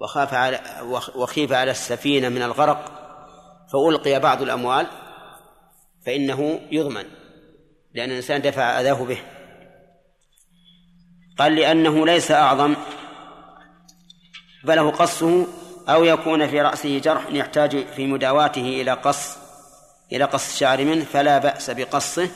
وخاف 0.00 0.34
على 0.34 0.60
وخيف 1.14 1.52
على 1.52 1.70
السفينة 1.70 2.28
من 2.28 2.42
الغرق 2.42 3.00
فألقي 3.72 4.20
بعض 4.20 4.42
الأموال 4.42 4.86
فإنه 6.06 6.60
يضمن 6.70 7.04
لأن 7.94 8.10
الإنسان 8.10 8.42
دفع 8.42 8.80
أذاه 8.80 9.04
به. 9.04 9.18
قال 11.38 11.54
لأنه 11.54 12.06
ليس 12.06 12.30
أعظم 12.30 12.76
فله 14.66 14.90
قصه 14.90 15.46
أو 15.88 16.04
يكون 16.04 16.46
في 16.46 16.60
رأسه 16.60 16.98
جرح 16.98 17.26
يحتاج 17.30 17.86
في 17.86 18.06
مداواته 18.06 18.80
إلى 18.80 18.92
قص 18.92 19.39
إلى 20.12 20.24
قص 20.24 20.52
الشعر 20.52 20.84
منه 20.84 21.04
فلا 21.04 21.38
بأس 21.38 21.70
بقصه 21.70 22.30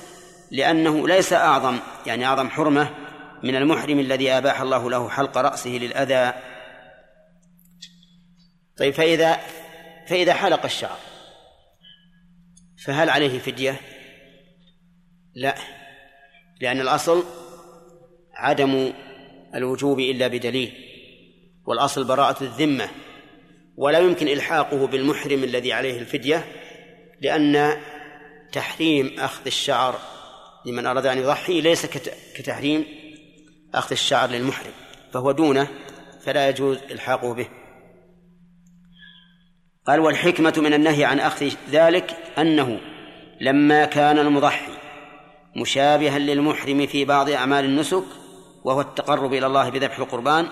لأنه 0.50 1.08
ليس 1.08 1.32
أعظم 1.32 1.78
يعني 2.06 2.26
أعظم 2.26 2.50
حرمة 2.50 2.90
من 3.42 3.56
المحرم 3.56 4.00
الذي 4.00 4.30
أباح 4.30 4.60
الله 4.60 4.90
له 4.90 5.08
حلق 5.08 5.38
رأسه 5.38 5.70
للأذى 5.70 6.32
طيب 8.78 8.94
فإذا 8.94 9.40
فإذا 10.08 10.34
حلق 10.34 10.64
الشعر 10.64 10.98
فهل 12.84 13.10
عليه 13.10 13.38
فدية؟ 13.38 13.80
لا 15.34 15.54
لأن 16.60 16.80
الأصل 16.80 17.24
عدم 18.34 18.92
الوجوب 19.54 20.00
إلا 20.00 20.28
بدليل 20.28 20.72
والأصل 21.66 22.04
براءة 22.04 22.44
الذمة 22.44 22.88
ولا 23.76 23.98
يمكن 23.98 24.28
إلحاقه 24.28 24.86
بالمحرم 24.86 25.44
الذي 25.44 25.72
عليه 25.72 25.98
الفدية 25.98 26.44
لأن 27.24 27.76
تحريم 28.52 29.14
أخذ 29.18 29.42
الشعر 29.46 29.98
لمن 30.66 30.86
أراد 30.86 31.06
أن 31.06 31.18
يضحي 31.18 31.60
ليس 31.60 31.86
كتحريم 32.34 32.84
أخذ 33.74 33.92
الشعر 33.92 34.28
للمحرم 34.28 34.72
فهو 35.12 35.32
دونه 35.32 35.68
فلا 36.24 36.48
يجوز 36.48 36.78
إلحاقه 36.90 37.34
به. 37.34 37.48
قال 39.86 40.00
والحكمة 40.00 40.54
من 40.56 40.74
النهي 40.74 41.04
عن 41.04 41.20
أخذ 41.20 41.52
ذلك 41.70 42.16
أنه 42.38 42.80
لما 43.40 43.84
كان 43.84 44.18
المضحي 44.18 44.72
مشابها 45.56 46.18
للمحرم 46.18 46.86
في 46.86 47.04
بعض 47.04 47.30
أعمال 47.30 47.64
النسك 47.64 48.04
وهو 48.64 48.80
التقرب 48.80 49.32
إلى 49.34 49.46
الله 49.46 49.68
بذبح 49.68 49.98
القربان 49.98 50.48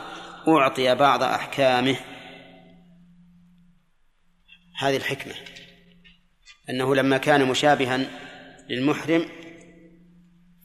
أعطي 0.48 0.94
بعض 0.94 1.22
أحكامه. 1.22 1.96
هذه 4.78 4.96
الحكمة. 4.96 5.51
أنه 6.70 6.94
لما 6.94 7.18
كان 7.18 7.48
مشابها 7.48 8.06
للمحرم 8.70 9.28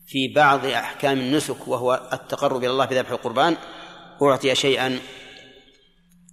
في 0.08 0.28
بعض 0.28 0.66
أحكام 0.66 1.20
النسك 1.20 1.68
وهو 1.68 2.10
التقرب 2.14 2.64
إلى 2.64 2.72
الله 2.72 2.86
بذبح 2.86 3.10
القربان 3.10 3.56
أعطي 4.22 4.56
شيئا 4.56 5.00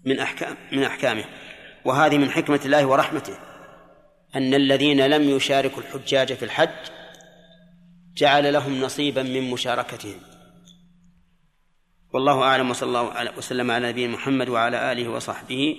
من 0.05 0.18
أحكام 0.18 0.57
من 0.72 0.83
أحكامه. 0.83 1.24
وهذه 1.85 2.18
من 2.18 2.31
حكمة 2.31 2.61
الله 2.64 2.87
ورحمته 2.87 3.37
أن 4.35 4.55
الذين 4.55 5.07
لم 5.07 5.22
يشاركوا 5.22 5.83
الحجاج 5.83 6.33
في 6.33 6.44
الحج 6.44 6.68
جعل 8.16 8.53
لهم 8.53 8.81
نصيبا 8.81 9.22
من 9.22 9.50
مشاركتهم. 9.50 10.20
والله 12.12 12.42
أعلم 12.42 12.70
وصلى 12.70 12.88
الله 12.88 13.38
وسلم 13.38 13.70
على 13.70 13.88
نبينا 13.88 14.12
محمد 14.12 14.48
وعلى 14.48 14.92
آله 14.92 15.09
وصحبه 15.09 15.77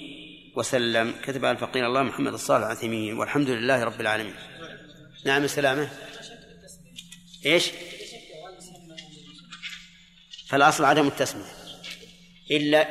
وسلم. 0.56 1.15
كتب 1.24 1.46
الفقير 1.46 1.86
الله 1.86 2.04
محمد 2.04 2.34
الصالح 2.34 2.65
العثيمين. 2.65 3.18
والحمد 3.18 3.50
لله 3.50 3.84
رب 3.84 4.02
العالمين. 4.02 4.36
نعم 5.26 5.44
السلامة. 5.44 5.89
إيش؟ 7.46 7.72
فالأصل 10.48 10.86
عدم 10.86 11.08
التسمية. 11.08 11.52
إلا 12.52 12.88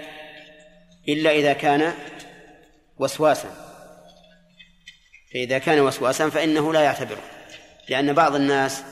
إلا 1.09 1.31
إذا 1.31 1.53
كان 1.53 1.95
وسواسا. 2.99 3.51
فإذا 5.33 5.59
كان 5.59 5.81
وسواسا 5.81 6.31
فإنه 6.31 6.73
لا 6.73 6.81
يعتبره. 6.81 7.23
لأن 7.89 8.13
بعض 8.13 8.35
الناس 8.35 8.83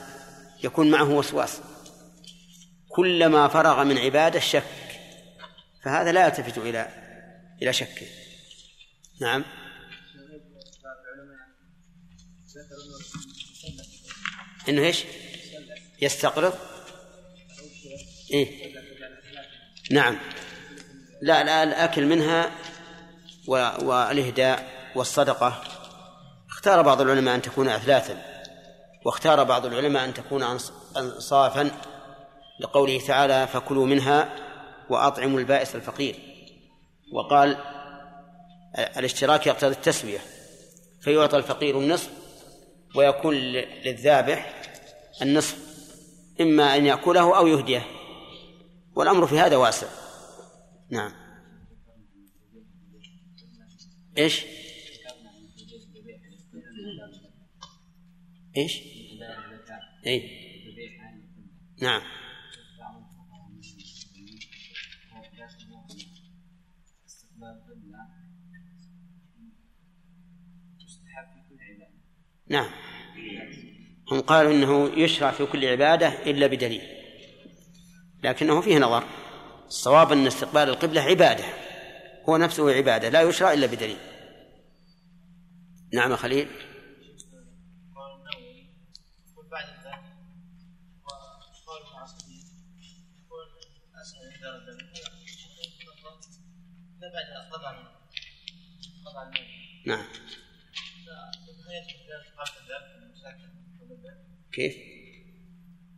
يكون 0.63 0.91
معه 0.91 1.09
وسواس. 1.09 1.61
كلما 2.89 3.47
فرغ 3.47 3.83
من 3.83 3.97
عبادة 3.97 4.39
شك. 4.39 4.63
فهذا 5.83 6.11
لا 6.11 6.25
يلتفت 6.25 6.57
إلى 6.57 6.87
إلى 7.61 7.73
شكه 7.73 8.22
نعم. 9.23 9.43
إنه 14.69 14.81
إيش؟ 14.81 15.03
يستقرض؟ 16.01 16.53
إيه. 18.33 18.73
نعم. 19.91 20.17
لا 21.21 21.43
لا 21.43 21.63
الأكل 21.63 22.05
منها 22.05 22.51
والإهداء 23.47 24.91
والصدقة. 24.95 25.63
اختار 26.49 26.81
بعض 26.81 27.01
العلماء 27.01 27.35
أن 27.35 27.41
تكون 27.41 27.69
اثلاثا 27.69 28.33
واختار 29.05 29.43
بعض 29.43 29.65
العلماء 29.65 30.05
أن 30.05 30.13
تكون 30.13 30.43
انصافا 30.97 31.71
لقوله 32.59 32.99
تعالى 33.07 33.47
فكلوا 33.47 33.85
منها 33.85 34.35
وأطعموا 34.89 35.39
البائس 35.39 35.75
الفقير 35.75 36.15
وقال 37.13 37.72
الاشتراك 38.77 39.47
يقتضي 39.47 39.71
التسويه 39.71 40.19
فيعطى 41.01 41.37
الفقير 41.37 41.79
النصف 41.79 42.09
ويكون 42.95 43.35
للذابح 43.35 44.63
النصف 45.21 45.57
إما 46.41 46.75
أن 46.75 46.85
يأكله 46.85 47.37
أو 47.37 47.47
يهديه 47.47 47.85
والأمر 48.95 49.27
في 49.27 49.39
هذا 49.39 49.57
واسع. 49.57 49.87
نعم. 50.89 51.11
إيش؟ 54.17 54.45
إيش؟ 58.57 58.81
إيه. 60.05 60.43
نعم. 61.81 62.01
نعم. 72.53 72.69
هم 74.11 74.21
قالوا 74.21 74.51
إنه 74.51 74.99
يشرع 74.99 75.31
في 75.31 75.45
كل 75.45 75.65
عبادة 75.65 76.07
إلا 76.07 76.47
بدليل 76.47 76.81
لكنه 78.23 78.61
فيه 78.61 78.77
نظر. 78.77 79.03
الصواب 79.67 80.11
أن 80.11 80.27
استقبال 80.27 80.69
القبلة 80.69 81.01
عبادة 81.01 81.45
هو 82.29 82.37
نفسه 82.37 82.71
عبادة 82.71 83.09
لا 83.09 83.21
يشرع 83.21 83.53
إلا 83.53 83.67
بدليل. 83.67 83.97
نعم 85.93 86.15
خليل. 86.15 86.47
نعم. 99.85 100.05
كيف؟ 104.53 104.75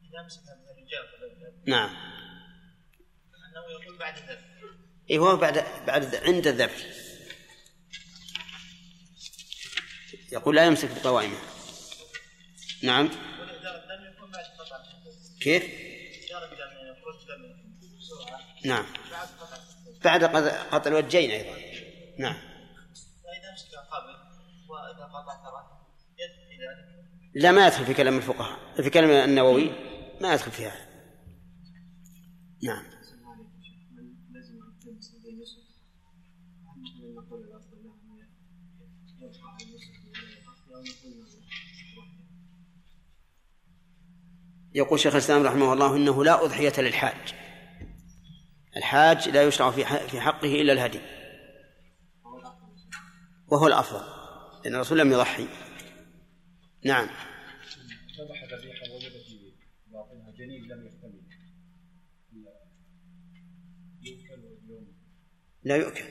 إذا 0.09 0.25
مسكها 0.25 0.53
الرجال 0.53 1.05
نعم. 1.67 1.89
أنه 1.89 3.81
يقول 3.81 3.97
بعد 3.97 4.17
الذبح. 4.17 4.41
إيه 5.09 5.19
هو 5.19 5.37
بعد 5.37 5.53
بعد 5.87 6.15
عند 6.15 6.47
الذبح. 6.47 6.77
يقول 10.31 10.55
لا 10.55 10.65
يمسك 10.65 10.89
بقوائمه 11.01 11.37
نعم. 12.83 13.09
كيف؟ 15.41 15.63
نعم. 18.65 18.85
بعد 20.03 20.23
قطع 20.23 20.89
الوجهين 20.89 21.31
أيضا. 21.31 21.57
نعم. 22.17 22.35
وإذا 23.25 23.53
مسك 23.53 23.75
قبل 23.91 24.15
وإذا 24.69 25.03
قطع 25.03 25.35
ترك 25.35 25.65
في 26.17 26.55
ذلك. 26.57 26.94
لا 27.35 27.51
ما 27.51 27.67
يدخل 27.67 27.85
في 27.85 27.93
كلام 27.93 28.17
الفقهاء 28.17 28.59
في 28.75 28.89
كلام 28.89 29.09
النووي 29.09 29.71
ما 30.21 30.33
يدخل 30.33 30.51
فيها 30.51 30.75
نعم. 32.63 32.83
يقول 44.75 44.99
شيخ 44.99 45.13
الإسلام 45.13 45.43
رحمه 45.43 45.73
الله 45.73 45.95
إنه 45.95 46.23
لا 46.23 46.45
أضحية 46.45 46.73
للحاج. 46.77 47.35
الحاج 48.77 49.29
لا 49.29 49.43
يشرع 49.43 49.71
في 49.71 49.85
في 49.85 50.21
حقه 50.21 50.61
إلا 50.61 50.73
الهدي. 50.73 50.99
وهو 53.47 53.67
الأفضل 53.67 54.01
لأن 54.63 54.75
الرسول 54.75 54.99
لم 54.99 55.11
يضحي. 55.11 55.47
نعم. 56.85 57.07
ذبح 58.19 58.43
ذبيحة 58.43 58.95
وجد 58.95 59.11
في 59.11 59.53
باطنها 59.87 60.31
جنين 60.31 60.63
لم 60.67 60.87
يحتمل 60.87 61.21
يؤكل 64.01 64.55
لا 65.63 65.75
يؤكل. 65.75 66.03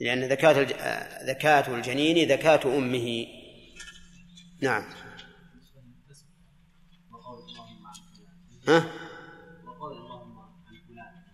لأن 0.00 0.24
ذكاة 0.24 0.60
الج... 0.60 0.72
ذكاة 1.28 1.74
الجنين 1.76 2.28
ذكاة 2.28 2.78
أمه. 2.78 3.26
نعم. 4.62 4.84
ها؟ 8.68 8.90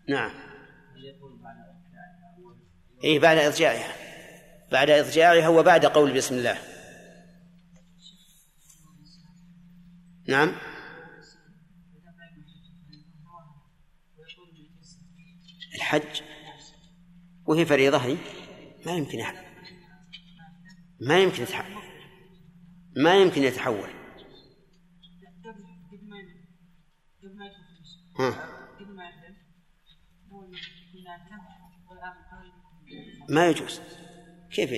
نعم. 0.09 0.31
إيه 3.05 3.19
بعد 3.19 3.39
إضجاعها. 3.39 3.95
بعد 4.73 4.91
إضجاعها 4.91 5.49
وبعد 5.49 5.87
قول 5.87 6.13
بسم 6.13 6.35
الله. 6.35 6.80
نعم 10.31 10.53
الحج 15.75 16.23
وهي 17.47 17.67
فريضة 17.67 17.99
هي 17.99 18.17
ما 18.87 18.93
يمكن 18.93 19.19
يحب. 19.19 19.35
ما 21.01 21.23
يمكن 21.23 21.43
يتحول 21.43 21.83
ما 22.97 23.15
يمكن 23.23 23.43
يتحول 23.43 23.91
ها. 28.19 28.31
ما 33.29 33.49
يجوز 33.49 33.81
كيف 34.51 34.71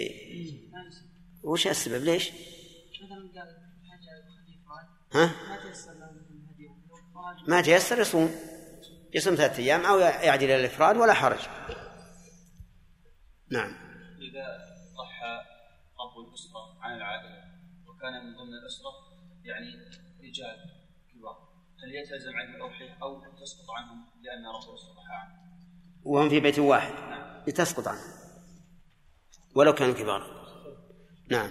وش 1.45 1.67
السبب 1.67 2.05
ليش؟ 2.05 2.31
ها؟ 5.15 5.31
ما 7.49 7.61
تيسر 7.61 8.01
يصوم. 8.01 8.31
يصوم 9.15 9.35
ثلاثة 9.35 9.59
أيام 9.59 9.87
أو 9.87 9.99
يعدل 9.99 10.45
إلى 10.45 10.61
الإفراد 10.61 10.97
ولا 10.97 11.13
حرج. 11.13 11.39
نعم. 13.51 13.71
إذا 14.19 14.47
ضحى 14.99 15.41
رب 16.01 16.29
الأسرة 16.29 16.79
عن 16.81 16.97
العائلة 16.97 17.45
وكان 17.89 18.27
من 18.27 18.37
ضمن 18.37 18.55
الأسرة 18.63 18.93
يعني 19.45 19.67
رجال 20.21 20.57
كبار 21.13 21.49
هل 21.85 21.95
يلتزم 21.95 22.37
عنهم 22.37 22.55
الأضحية 22.55 22.99
أو 23.03 23.21
تسقط 23.21 23.71
عنهم 23.71 24.05
لأن 24.23 24.47
رب 24.47 24.71
الأسرة 24.71 24.93
ضحى 24.93 25.15
عنهم؟ 25.15 25.43
وهم 26.05 26.29
في 26.29 26.41
بيت 26.41 26.59
واحد. 26.59 26.93
نعم. 26.93 27.45
تسقط 27.45 27.89
عنهم. 27.89 28.13
ولو 29.55 29.75
كانوا 29.75 29.95
كبارا 29.95 30.43
نعم. 31.31 31.51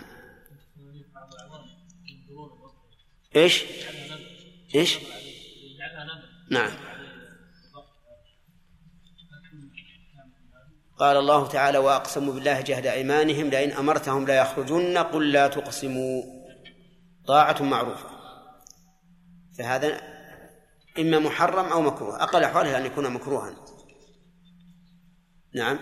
إيش؟ 3.35 3.63
إيش؟ 4.75 4.99
نعم. 6.51 6.71
قال 10.97 11.17
الله 11.17 11.47
تعالى 11.47 11.77
واقسموا 11.77 12.33
بالله 12.33 12.61
جهد 12.61 12.85
أيمانهم 12.85 13.49
لئن 13.49 13.71
أمرتهم 13.71 14.27
لا 14.27 14.41
يخرجن 14.41 14.97
قل 14.97 15.31
لا 15.31 15.47
تقسموا. 15.47 16.23
طاعة 17.27 17.63
معروفة. 17.63 18.09
فهذا 19.57 20.01
إما 20.99 21.19
محرم 21.19 21.65
أو 21.65 21.81
مكروه. 21.81 22.23
أقل 22.23 22.43
احواله 22.43 22.77
أن 22.77 22.85
يكون 22.85 23.13
مكروها. 23.13 23.55
نعم. 25.55 25.79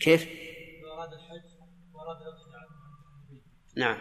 كيف؟ 0.00 0.28
نعم. 3.78 3.98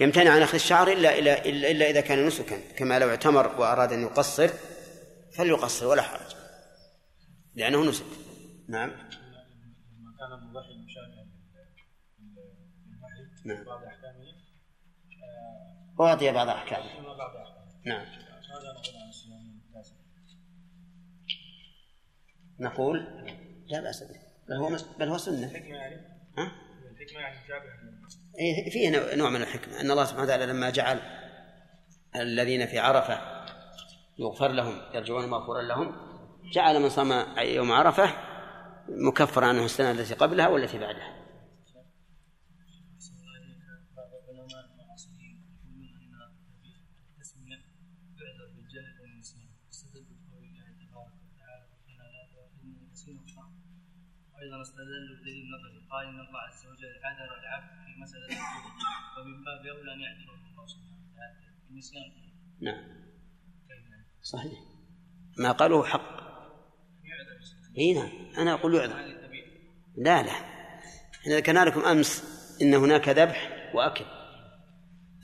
يمتنع 0.00 0.30
عن 0.30 0.42
أخذ 0.42 0.54
الشعر 0.54 0.88
إلا 0.88 1.18
الا 1.18 1.44
إلا, 1.44 1.70
إلا 1.70 1.90
إذا 1.90 2.00
كان 2.00 2.26
نسكا 2.26 2.74
كما 2.76 2.98
لو 2.98 3.10
اعتمر 3.10 3.60
وأراد 3.60 3.92
أن 3.92 4.02
يقصر 4.02 4.48
فليقصر 5.36 5.86
ولا 5.86 6.02
حرج 6.02 6.34
لأنه 7.54 7.84
نسك. 7.88 8.04
نعم. 8.68 8.90
كان 8.90 10.84
مشابها 10.84 11.24
نعم. 13.44 13.64
بعض 13.64 13.84
احكامه 13.84 14.34
أعطي 16.00 16.32
بعض 16.32 16.48
أحكامه. 16.48 16.90
نعم. 17.86 18.06
نقول 22.60 22.98
لا 23.66 23.80
بأس 23.80 24.02
به 24.02 24.20
بل 24.48 24.54
هو 24.54 24.78
بل 24.98 25.08
هو 25.08 25.18
سنة. 25.18 25.52
ها؟ 26.38 26.63
الحكمة 27.04 27.20
يعني 27.20 27.38
إيه 28.38 28.70
فيه 28.70 29.14
نوع 29.16 29.30
من 29.30 29.42
الحكمة 29.42 29.80
أن 29.80 29.90
الله 29.90 30.04
سبحانه 30.04 30.24
وتعالى 30.24 30.46
لما 30.46 30.70
جعل 30.70 31.00
الذين 32.16 32.66
في 32.66 32.78
عرفة 32.78 33.20
يغفر 34.18 34.48
لهم 34.48 34.82
يرجعون 34.94 35.28
مغفورا 35.28 35.62
لهم 35.62 35.96
جعل 36.52 36.82
من 36.82 36.88
صام 36.88 37.26
يوم 37.38 37.72
عرفة 37.72 38.10
مكفر 38.88 39.44
عنه 39.44 39.64
السنة 39.64 39.90
التي 39.90 40.14
قبلها 40.14 40.48
والتي 40.48 40.78
بعدها. 40.78 41.13
أيضا 54.44 54.62
استدلوا 54.62 55.16
بدليل 55.20 55.44
نظري 55.54 55.86
قال 55.90 56.06
إن 56.06 56.20
الله 56.20 56.40
عز 56.40 56.66
وجل 56.66 56.94
عذر 57.04 57.38
العبد 57.40 57.70
في 57.84 58.00
مسألة 58.02 58.40
ومن 59.18 59.44
باب 59.44 59.66
أولى 59.66 59.92
أن 59.94 60.00
يعذر 60.00 60.34
الله 60.52 60.66
سبحانه 60.66 60.98
وتعالى. 61.12 61.34
بالنسيان 61.68 62.02
نعم. 62.60 62.84
صحيح. 64.22 64.58
ما 65.38 65.52
قالوا 65.52 65.86
حق. 65.86 66.24
إي 67.78 67.94
نعم. 67.94 68.10
أنا 68.38 68.52
أقول 68.52 68.74
يعذر. 68.74 68.94
لا 69.96 70.22
لا. 70.22 70.32
إحنا 71.20 71.36
ذكرنا 71.36 71.64
لكم 71.64 71.80
أمس 71.80 72.24
إن 72.62 72.74
هناك 72.74 73.08
ذبح 73.08 73.70
وأكل 73.74 74.04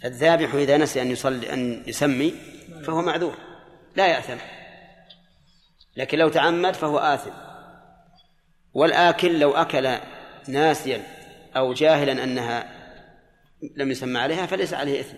الذابح 0.05 0.55
إذا 0.55 0.77
نسي 0.77 1.03
أن 1.03 1.11
يصلي 1.11 1.53
أن 1.53 1.83
يسمي 1.87 2.31
فهو 2.87 3.03
معذور. 3.03 3.37
لا 3.97 4.07
يأثم. 4.07 4.39
لكن 5.97 6.19
لو 6.19 6.29
تعمد 6.29 6.75
فهو 6.75 6.99
آثم. 6.99 7.50
والآكل 8.75 9.41
لو 9.41 9.51
أكل 9.51 9.99
ناسيا 10.49 11.03
أو 11.57 11.73
جاهلا 11.73 12.25
أنها 12.25 12.81
لم 13.77 13.91
يسمى 13.91 14.19
عليها 14.19 14.47
فليس 14.47 14.75
عليه 14.75 15.01
إثم. 15.01 15.17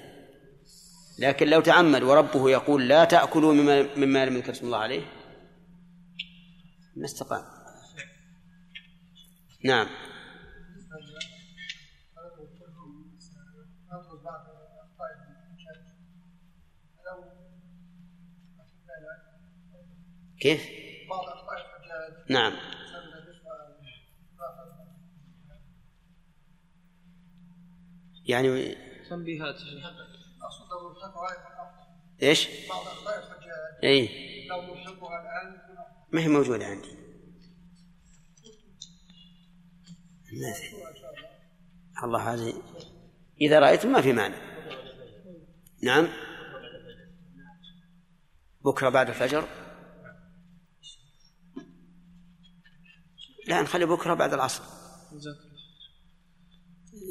لكن 1.18 1.46
لو 1.46 1.60
تعمد 1.60 2.02
وربه 2.02 2.50
يقول 2.50 2.88
لا 2.88 3.04
تأكلوا 3.04 3.54
مما, 3.54 3.96
مما 3.96 4.26
لم 4.26 4.36
يذكر 4.36 4.52
اسم 4.52 4.66
الله 4.66 4.78
عليه 4.78 5.02
ما 6.96 7.04
استقام. 7.04 7.44
نعم. 9.64 9.88
كيف؟ 20.40 20.68
نعم. 22.30 22.52
يعني 28.32 28.76
تنبيهات. 29.10 29.56
إيش؟ 32.22 32.48
إي. 33.84 34.08
ما 36.12 36.20
هي 36.20 36.28
موجودة 36.28 36.66
عندي. 36.66 36.96
ما 40.32 40.52
في 40.52 42.04
الله 42.04 42.34
هذه 42.34 42.62
إذا 43.40 43.58
رأيت 43.58 43.86
ما 43.86 44.00
في 44.00 44.12
معنى. 44.12 44.36
نعم. 45.82 46.08
بكرة 48.64 48.88
بعد 48.88 49.08
الفجر. 49.08 49.48
لا 53.46 53.62
نخلي 53.62 53.86
بكرة 53.86 54.14
بعد 54.14 54.32
العصر. 54.32 54.62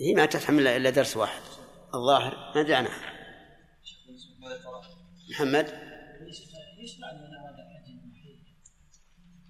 هي 0.01 0.13
ما 0.13 0.25
تحمل 0.25 0.67
إلا 0.67 0.89
درس 0.89 1.17
واحد. 1.17 1.41
الظاهر 1.93 2.53
ما 2.55 2.75
عنها 2.75 3.13
محمد؟ 5.29 5.91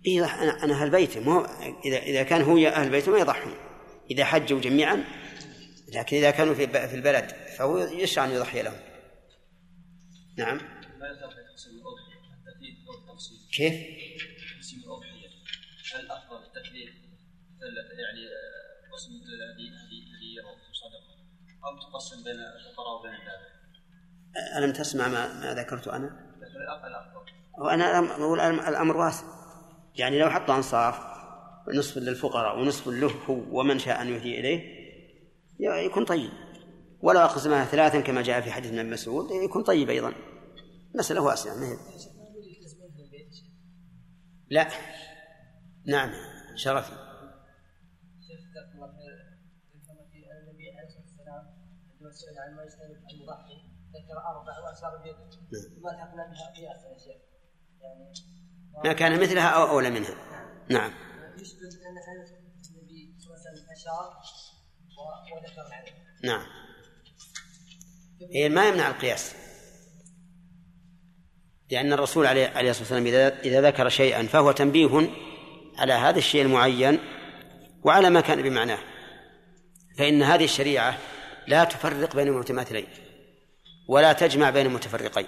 إيه 0.05 0.43
أنا 0.43 0.63
أنا 0.63 0.73
أهل 0.73 0.89
بيته 0.89 1.19
مو 1.19 1.45
إذا 1.85 1.97
إذا 1.97 2.23
كان 2.23 2.41
هو 2.41 2.57
أهل 2.57 2.89
بيته 2.89 3.11
ما 3.11 3.17
يضحون. 3.17 3.53
إذا 4.11 4.25
حجوا 4.25 4.59
جميعا 4.59 5.03
لكن 5.93 6.17
إذا 6.17 6.31
كانوا 6.31 6.53
في 6.53 6.67
في 6.67 6.95
البلد 6.95 7.31
فهو 7.57 7.77
يشرع 7.77 8.25
أن 8.25 8.31
يضحي 8.31 8.61
لهم؟ 8.61 8.79
نعم. 10.37 10.59
كيف؟ 13.51 13.73
الأضحية 14.91 15.27
هل 15.93 16.11
أفضل 16.11 16.43
التكليف 16.43 16.89
يعني 17.99 18.21
قسم 18.93 19.11
أو 21.65 21.79
تقسم 21.79 22.23
بين 22.23 22.35
الفقراء 22.35 22.99
وبين 22.99 23.11
ألم 24.57 24.73
تسمع 24.73 25.07
ما, 25.07 25.33
ما 25.33 25.53
ذكرت 25.53 25.87
أنا؟ 25.87 26.31
وأنا 27.57 27.99
أقول 27.99 28.39
الأمر 28.39 28.97
واسع. 28.97 29.25
يعني 29.95 30.19
لو 30.19 30.29
حط 30.29 30.51
أنصاف 30.51 31.11
نصف 31.73 31.97
للفقراء 31.97 32.59
ونصف 32.59 32.87
له 32.87 33.11
هو 33.29 33.59
ومن 33.59 33.79
شاء 33.79 34.01
أن 34.01 34.07
يهدي 34.07 34.39
إليه 34.39 34.81
يكون 35.59 36.05
طيب. 36.05 36.31
ولو 37.01 37.19
أقسمها 37.19 37.65
ثلاثا 37.65 37.99
كما 37.99 38.21
جاء 38.21 38.41
في 38.41 38.51
حديث 38.51 38.73
ابن 38.73 38.89
مسعود 38.89 39.31
يكون 39.31 39.63
طيب 39.63 39.89
أيضا. 39.89 40.13
مسألة 40.95 41.21
واسعة 41.21 41.55
ما 41.55 41.67
هي؟ 41.67 41.77
لا. 44.49 44.67
نعم. 45.87 46.11
شرفي. 46.55 47.10
سئل 52.09 52.39
عن 52.39 52.55
ما 52.55 52.63
يجتنب 52.63 52.97
المضحي 53.13 53.57
ذكر 53.93 54.17
أربع 54.17 54.59
واشار 54.59 54.97
بيده 54.97 55.29
ما 55.81 55.91
الحقنا 55.91 56.33
اخر 56.33 56.95
اشياء 56.95 57.21
يعني 57.81 58.13
ما 58.83 58.93
كان 58.93 59.21
مثلها 59.21 59.49
أو 59.49 59.69
أولى 59.69 59.89
منها. 59.89 60.15
نعم, 60.69 60.91
نعم. 60.91 60.91
يشبه 61.39 61.61
أن 61.61 61.97
النبي 62.75 63.15
صلى 63.19 63.33
الله 63.33 63.47
عليه 63.47 63.59
وسلم 63.59 63.71
أشار 63.71 64.21
وذكر 65.35 65.63
نعم. 66.23 66.45
هي 68.33 68.49
ما 68.49 68.67
يمنع 68.67 68.87
القياس. 68.87 69.35
لأن 71.71 71.93
الرسول 71.93 72.25
عليه 72.25 72.47
الصلاة 72.47 72.67
والسلام 72.67 73.05
إذا 73.05 73.39
إذا 73.39 73.61
ذكر 73.61 73.89
شيئا 73.89 74.27
فهو 74.27 74.51
تنبيه 74.51 75.09
على 75.77 75.93
هذا 75.93 76.17
الشيء 76.17 76.41
المعين 76.41 76.99
وعلى 77.83 78.09
ما 78.09 78.21
كان 78.21 78.41
بمعناه. 78.41 78.79
فإن 79.97 80.23
هذه 80.23 80.43
الشريعة 80.43 80.97
لا 81.47 81.63
تفرق 81.63 82.15
بين 82.15 82.27
المتماثلين 82.27 82.87
ولا 83.89 84.13
تجمع 84.13 84.49
بين 84.49 84.65
المتفرقين 84.65 85.27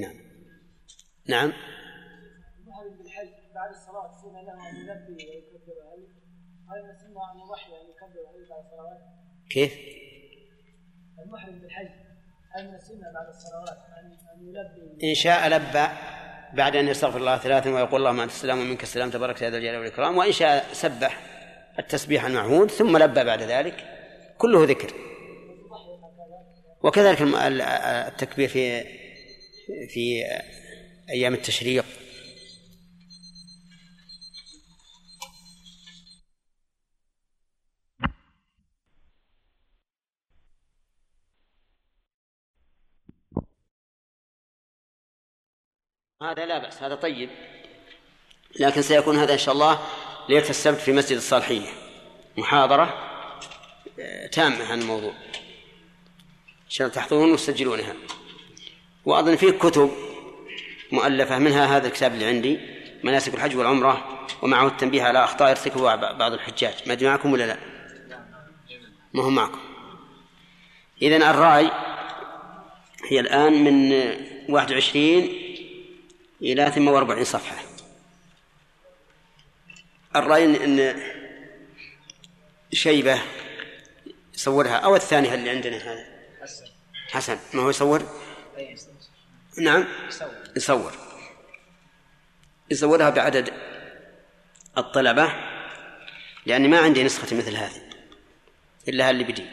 نعم 0.00 0.14
نعم 1.28 1.52
بعد 3.54 3.70
الصلاة 3.70 4.12
سنة 4.22 4.42
له 4.42 4.70
أن 4.70 4.76
يلبي 4.76 5.26
ويكبر 5.28 5.78
هل 5.92 6.00
هل 6.70 6.96
سنة 7.00 7.32
أن 7.32 7.38
يضحي 7.38 7.72
أن 7.72 7.90
يكبر 7.90 8.22
بعد 8.50 8.64
الصلوات؟ 8.64 8.98
كيف؟ 9.50 9.72
المحرم 11.24 11.58
بالحج 11.60 11.88
هل 12.56 12.68
من 12.68 12.74
السنة 12.74 13.12
بعد 13.14 13.28
الصلوات 13.28 13.78
أن 14.34 14.48
يلبي 14.48 15.10
إن 15.10 15.14
شاء 15.14 15.48
لبى 15.48 15.86
بعد 16.52 16.76
أن 16.76 16.88
يستغفر 16.88 17.18
الله 17.18 17.38
ثلاثا 17.38 17.70
ويقول 17.70 18.00
اللهم 18.00 18.20
أنت 18.20 18.30
السلام 18.30 18.58
ومنك 18.60 18.82
السلام 18.82 19.10
تبارك 19.10 19.42
يا 19.42 19.50
ذا 19.50 19.56
الجلال 19.56 19.78
والإكرام 19.78 20.16
وإن 20.16 20.32
شاء 20.32 20.72
سبح 20.72 21.20
التسبيح 21.78 22.24
المعهود 22.24 22.70
ثم 22.70 22.96
لبى 22.96 23.24
بعد 23.24 23.42
ذلك 23.42 23.97
كله 24.38 24.64
ذكر. 24.64 24.94
وكذلك 26.82 27.18
التكبير 27.22 28.48
في 28.48 28.84
في 29.88 30.24
أيام 31.10 31.34
التشريق. 31.34 31.84
هذا 46.22 46.46
لا 46.46 46.58
بأس 46.58 46.82
هذا 46.82 46.94
طيب. 46.94 47.30
لكن 48.60 48.82
سيكون 48.82 49.16
هذا 49.16 49.32
إن 49.32 49.38
شاء 49.38 49.54
الله 49.54 49.80
ليلة 50.28 50.50
السبت 50.50 50.78
في 50.78 50.92
مسجد 50.92 51.16
الصالحية 51.16 51.68
محاضرة 52.36 53.07
تامة 54.32 54.72
عن 54.72 54.80
الموضوع. 54.80 55.12
عشان 56.68 56.92
تحضرون 56.92 57.32
وتسجلونها. 57.32 57.94
وأظن 59.04 59.36
فيه 59.36 59.50
كتب 59.50 59.92
مؤلفة 60.92 61.38
منها 61.38 61.76
هذا 61.76 61.86
الكتاب 61.86 62.14
اللي 62.14 62.24
عندي 62.24 62.58
مناسك 63.04 63.34
الحج 63.34 63.56
والعمرة 63.56 64.26
ومعه 64.42 64.66
التنبيه 64.66 65.02
على 65.02 65.24
أخطاء 65.24 65.50
يرتكبها 65.50 65.96
بعض 65.96 66.32
الحجاج. 66.32 66.74
ما 66.86 66.92
أدري 66.92 67.08
معكم 67.08 67.32
ولا 67.32 67.46
لا؟ 67.46 67.58
ما 69.14 69.22
هو 69.22 69.30
معكم. 69.30 69.58
إذن 71.02 71.22
الرأي 71.22 71.70
هي 73.10 73.20
الآن 73.20 73.64
من 73.64 73.92
21 74.48 75.28
إلى 76.42 76.70
48 76.70 77.24
صفحة. 77.24 77.56
الرأي 80.16 80.64
أن 80.64 81.02
شيبة 82.72 83.22
يصورها 84.38 84.76
أو 84.76 84.96
الثانية 84.96 85.34
اللي 85.34 85.50
عندنا 85.50 85.76
هذا. 85.76 86.06
حسن 87.10 87.38
ما 87.54 87.62
هو 87.62 87.70
يصور؟ 87.70 88.02
نعم. 89.58 89.84
يصور. 90.56 90.92
يصورها 92.70 93.10
بعدد 93.10 93.52
الطلبة 94.78 95.32
لأني 96.46 96.68
ما 96.68 96.78
عندي 96.78 97.04
نسخة 97.04 97.36
مثل 97.36 97.56
هذه 97.56 97.82
إلا 98.88 99.10
اللي 99.10 99.24
بدي. 99.24 99.46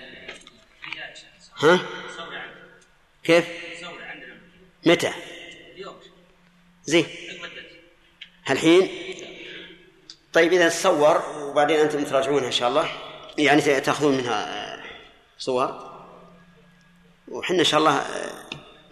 ها؟ 1.57 1.79
كيف؟ 3.23 3.45
متى؟ 4.85 5.13
زين. 6.83 7.05
الحين 8.49 8.89
طيب 10.33 10.53
إذا 10.53 10.69
تصور 10.69 11.23
وبعدين 11.39 11.79
أنتم 11.79 12.03
تراجعونها 12.03 12.47
إن 12.47 12.51
شاء 12.51 12.69
الله 12.69 12.89
يعني 13.37 13.61
تأخذون 13.61 14.17
منها 14.17 14.64
صور. 15.37 15.95
وحنا 17.27 17.59
إن 17.59 17.63
شاء 17.63 17.79
الله 17.79 18.05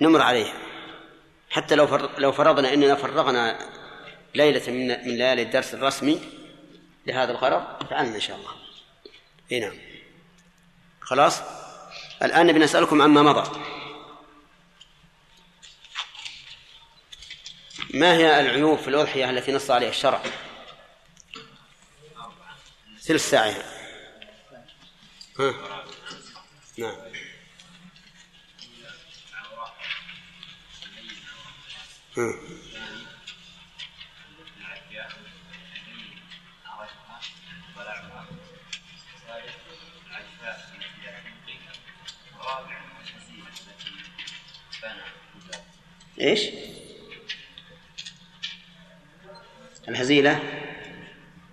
نمر 0.01 0.21
عليها 0.21 0.53
حتى 1.49 1.75
لو 1.75 1.95
لو 2.17 2.31
فرضنا 2.31 2.73
إننا 2.73 2.95
فرغنا 2.95 3.69
ليلة 4.35 4.71
من 4.71 4.87
من 4.87 5.17
ليالي 5.17 5.41
الدرس 5.41 5.73
الرسمي 5.73 6.21
لهذا 7.07 7.31
الغرض 7.31 7.87
فعلنا 7.89 8.15
إن 8.15 8.21
شاء 8.21 8.37
الله. 8.37 8.51
إي 9.51 9.59
نعم. 9.59 9.77
خلاص؟ 11.01 11.41
الآن 12.21 12.47
نبي 12.47 12.59
نسألكم 12.59 13.01
عما 13.01 13.21
مضى. 13.21 13.59
ما 17.93 18.13
هي 18.13 18.39
العيوب 18.39 18.79
في 18.79 18.87
الأضحية 18.87 19.29
التي 19.29 19.51
نص 19.51 19.71
عليها 19.71 19.89
الشرع؟ 19.89 20.21
ثلث 23.01 23.29
ساعه 23.29 23.55
ها؟ 25.39 25.72
نعم 26.77 26.95
إيش؟ 46.19 46.49
الهزيلة 49.87 50.39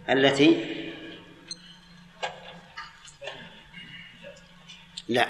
التي 0.09 0.81
لا 5.09 5.29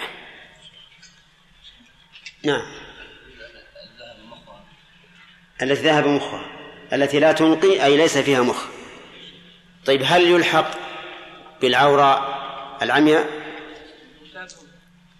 نعم. 2.44 2.62
التي 5.62 5.82
ذهب 5.82 6.06
مخها. 6.06 6.46
التي 6.92 7.20
لا 7.20 7.32
تنقي 7.32 7.84
أي 7.84 7.96
ليس 7.96 8.18
فيها 8.18 8.42
مخ. 8.42 8.64
طيب 9.86 10.02
هل 10.04 10.22
يلحق 10.22 10.70
بالعورة 11.60 12.40
العمياء؟ 12.82 13.26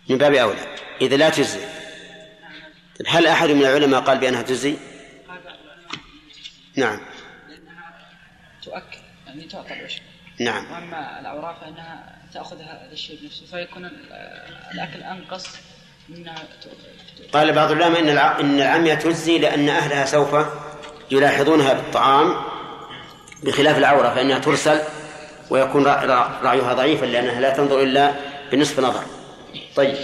من 0.09 0.19
باب 0.19 0.35
أولى. 0.35 0.77
إذا 1.01 1.17
لا 1.17 1.31
تجزي. 1.31 1.61
طيب 2.99 3.07
هل 3.09 3.27
أحد 3.27 3.49
من 3.49 3.63
العلماء 3.63 4.01
قال 4.01 4.19
بأنها 4.19 4.43
تجزي؟ 4.43 4.77
نعم. 6.77 7.01
تؤكد 8.63 8.99
يعني 9.27 9.45
تعطى 9.45 9.73
العشب 9.73 10.03
نعم. 10.41 10.73
وأما 10.73 11.21
الاوراق 11.21 11.61
فإنها 11.61 12.19
تأخذ 12.35 12.61
هذا 12.63 12.89
الشيء 12.93 13.21
بنفسه 13.23 13.47
فيكون 13.47 13.85
الأكل 14.75 15.03
أنقص 15.03 15.47
قال 17.33 17.53
بعض 17.53 17.71
العلماء 17.71 18.01
إن 18.01 18.09
إن 18.19 18.61
العمية 18.61 18.95
تجزي 18.95 19.39
لأن 19.39 19.69
أهلها 19.69 20.07
سوف 20.07 20.37
يلاحظونها 21.11 21.73
بالطعام 21.73 22.37
بخلاف 23.43 23.79
العورة 23.79 24.15
فإنها 24.15 24.39
ترسل 24.39 24.81
ويكون 25.51 25.87
رعيها 26.43 26.73
ضعيفا 26.73 27.07
لأنها 27.07 27.41
لا 27.41 27.51
تنظر 27.51 27.83
إلا 27.83 28.15
بنصف 28.53 28.81
نظر. 28.81 29.03
طيب 29.77 29.97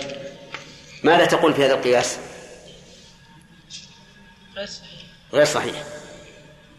ماذا 1.02 1.24
تقول 1.24 1.54
في 1.54 1.64
هذا 1.64 1.74
القياس؟ 1.74 2.18
غير 4.56 4.66
صحيح. 4.66 4.90
غير 5.32 5.44
صحيح. 5.44 5.74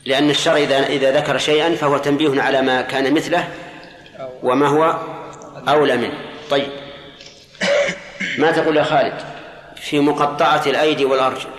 لأن 0.05 0.29
الشرع 0.29 0.57
إذا 0.57 0.87
إذا 0.87 1.11
ذكر 1.11 1.37
شيئا 1.37 1.75
فهو 1.75 1.97
تنبيه 1.97 2.41
على 2.41 2.61
ما 2.61 2.81
كان 2.81 3.13
مثله 3.13 3.49
وما 4.43 4.67
هو 4.67 4.99
أولى 5.67 5.97
منه. 5.97 6.19
طيب. 6.49 6.86
ما 8.37 8.51
تقول 8.51 8.77
يا 8.77 8.83
خالد؟ 8.83 9.21
في 9.75 9.99
مقطعة 9.99 10.65
الأيدي 10.67 11.05
والأرجل. 11.05 11.49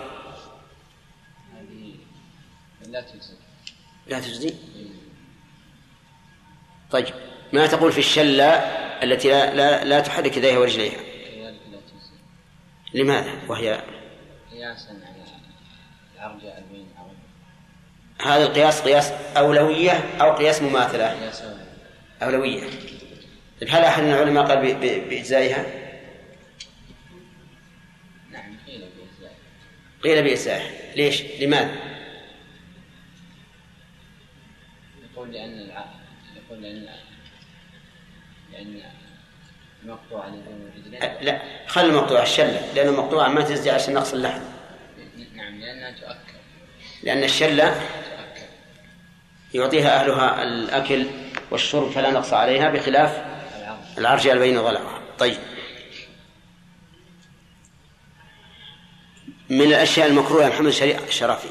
لا 2.86 3.00
تجزي. 3.00 3.34
لا 4.06 4.20
تجزي؟ 4.20 4.54
طيب 6.90 7.06
ما 7.52 7.66
تقول 7.66 7.92
في 7.92 7.98
الشلة 7.98 8.50
التي 9.02 9.28
لا 9.28 9.54
لا, 9.54 9.84
لا 9.84 10.00
تحرك 10.00 10.36
يديها 10.36 10.58
ورجليها؟ 10.58 10.98
لماذا؟ 12.94 13.32
وهي؟ 13.48 13.82
قياسا 14.52 14.90
على 16.18 16.58
البين 16.58 16.88
هذا 18.22 18.44
القياس 18.46 18.80
قياس 18.80 19.12
أولوية 19.36 19.92
أو 20.20 20.32
قياس 20.32 20.62
مماثلة؟ 20.62 21.30
أولوية. 22.22 22.60
طيب 23.60 23.68
هل 23.70 23.84
أحد 23.84 24.02
من 24.02 24.10
العلماء 24.10 24.46
قال 24.46 24.74
بإجزائها؟ 25.08 25.87
قيل 30.04 30.22
بإساءة. 30.22 30.70
ليش؟ 30.96 31.22
لماذا؟ 31.40 31.74
يقول 35.12 35.32
لأن. 35.32 35.70
يقول 36.36 36.62
لأن 36.62 36.88
لأن 38.52 38.82
المقطوع 39.82 40.26
اليدين 40.26 41.00
لا 41.20 41.42
خل 41.66 41.84
المقطوع 41.84 42.22
الشلة. 42.22 42.72
لأن 42.74 42.88
المقطوع 42.88 43.28
ما 43.28 43.42
تزدي 43.42 43.70
عشان 43.70 43.94
نقص 43.94 44.12
اللحم 44.12 44.42
نعم 45.34 45.60
لأنها 45.60 45.90
تؤكل 45.90 46.38
لأن 47.02 47.24
الشلة 47.24 47.80
يعطيها 49.54 50.00
أهلها 50.00 50.42
الأكل 50.42 51.06
والشرب 51.50 51.90
فلا 51.90 52.10
نقص 52.10 52.32
عليها 52.32 52.70
بخلاف 52.70 53.24
العرجاء 53.98 54.38
بين 54.38 54.60
ضلعها 54.60 55.00
طيب. 55.18 55.38
من 59.50 59.62
الأشياء 59.62 60.06
المكروهة 60.08 60.44
يا 60.44 60.48
محمد 60.48 60.66
الشرافي 61.08 61.48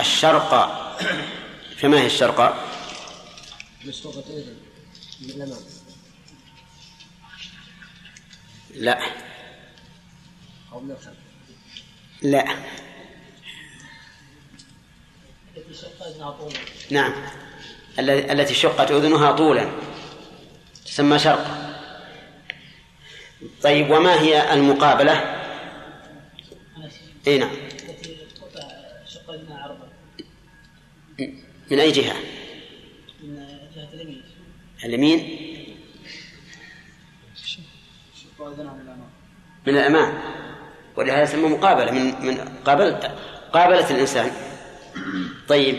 الشرقة 0.00 0.96
فما 1.76 2.00
هي 2.00 2.06
الشرقة؟ 2.06 2.64
مسبوقة 3.84 4.18
أذن 4.30 4.56
من 5.20 5.30
الأمام 5.30 5.58
لا. 8.74 9.00
أو 10.72 10.80
من 10.80 10.90
الخلف. 10.90 11.16
لا. 12.22 12.56
نعم. 16.90 17.12
ال- 17.98 18.10
التي 18.10 18.54
شقت 18.54 18.90
أذنها 18.90 19.32
طولا. 19.32 19.70
تسمى 20.86 21.18
شرقة 21.18 21.75
طيب 23.62 23.90
وما 23.90 24.20
هي 24.20 24.54
المقابلة؟ 24.54 25.42
إي 27.26 27.38
نعم. 27.38 27.50
من 31.70 31.78
أي 31.78 31.90
جهة؟ 31.90 32.16
من 33.22 33.46
جهة 33.76 33.88
اليمين. 33.92 34.22
اليمين 34.84 35.18
من 39.66 39.74
الأمام. 39.74 40.20
ولهذا 40.96 41.22
يسمى 41.22 41.48
مقابلة 41.48 41.90
من 41.90 42.26
من 42.26 42.38
قابل 42.64 42.92
قابلة 43.52 43.90
الإنسان. 43.90 44.30
طيب 45.48 45.76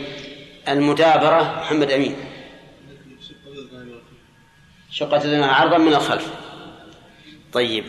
المدابرة 0.68 1.59
محمد 1.59 1.91
أمين. 1.91 2.15
شقة 4.91 5.45
عرضا 5.45 5.78
من 5.78 5.93
الخلف. 5.93 6.47
طيب 7.54 7.86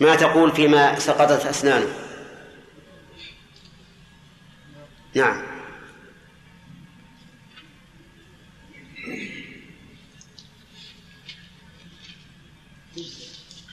ما 0.00 0.16
تقول 0.16 0.52
فيما 0.52 0.98
سقطت 0.98 1.46
أسنانه 1.46 1.94
نعم 5.14 5.42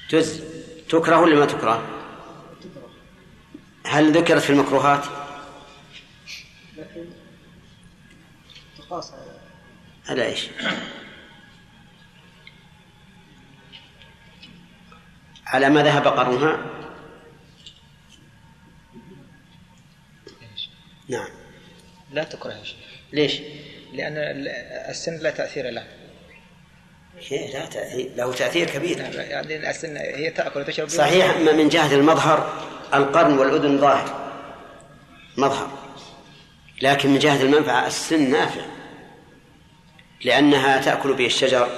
جزء 0.10 0.50
تكره 0.90 1.20
ولا 1.20 1.36
ما 1.36 1.46
تكره؟ 1.46 2.00
هل 3.86 4.12
ذكرت 4.12 4.42
في 4.42 4.50
المكروهات؟ 4.50 5.06
لكن 6.78 7.06
تقاس 8.78 9.12
على 9.14 9.40
على 10.10 10.26
إيش؟ 10.26 10.48
على 15.50 15.70
ما 15.70 15.84
ذهب 15.84 16.08
قرنها؟ 16.08 16.58
نعم. 21.10 21.28
لا 22.12 22.24
تكره 22.24 22.52
يا 22.54 22.64
شيخ. 22.64 22.78
ليش؟ 23.14 23.40
لأن 23.94 24.18
ال- 24.18 24.48
السن 24.90 25.18
لا 25.18 25.30
تأثير 25.30 25.70
له. 25.70 25.84
شيء 27.20 27.54
لا 27.54 27.66
تأثير 27.66 28.12
له 28.16 28.34
تأثير 28.34 28.70
كبير. 28.70 29.00
يعني 29.16 29.70
السن 29.70 29.98
هي 29.98 30.30
تأكل 30.30 30.60
وتشرب. 30.60 30.88
صحيح 30.88 31.36
أما 31.36 31.52
من 31.52 31.70
جهة 31.70 31.96
المظهر 31.96 32.64
القرن 32.94 33.38
والأذن 33.38 33.78
ظاهر. 33.78 34.32
مظهر. 35.38 35.72
لكن 36.82 37.10
من 37.10 37.20
جهة 37.20 37.42
المنفعة 37.42 37.88
السن 37.88 38.32
نافع. 38.32 38.62
لأنها 40.26 40.82
تأكل 40.82 41.14
به 41.14 41.26
الشجر 41.26 41.70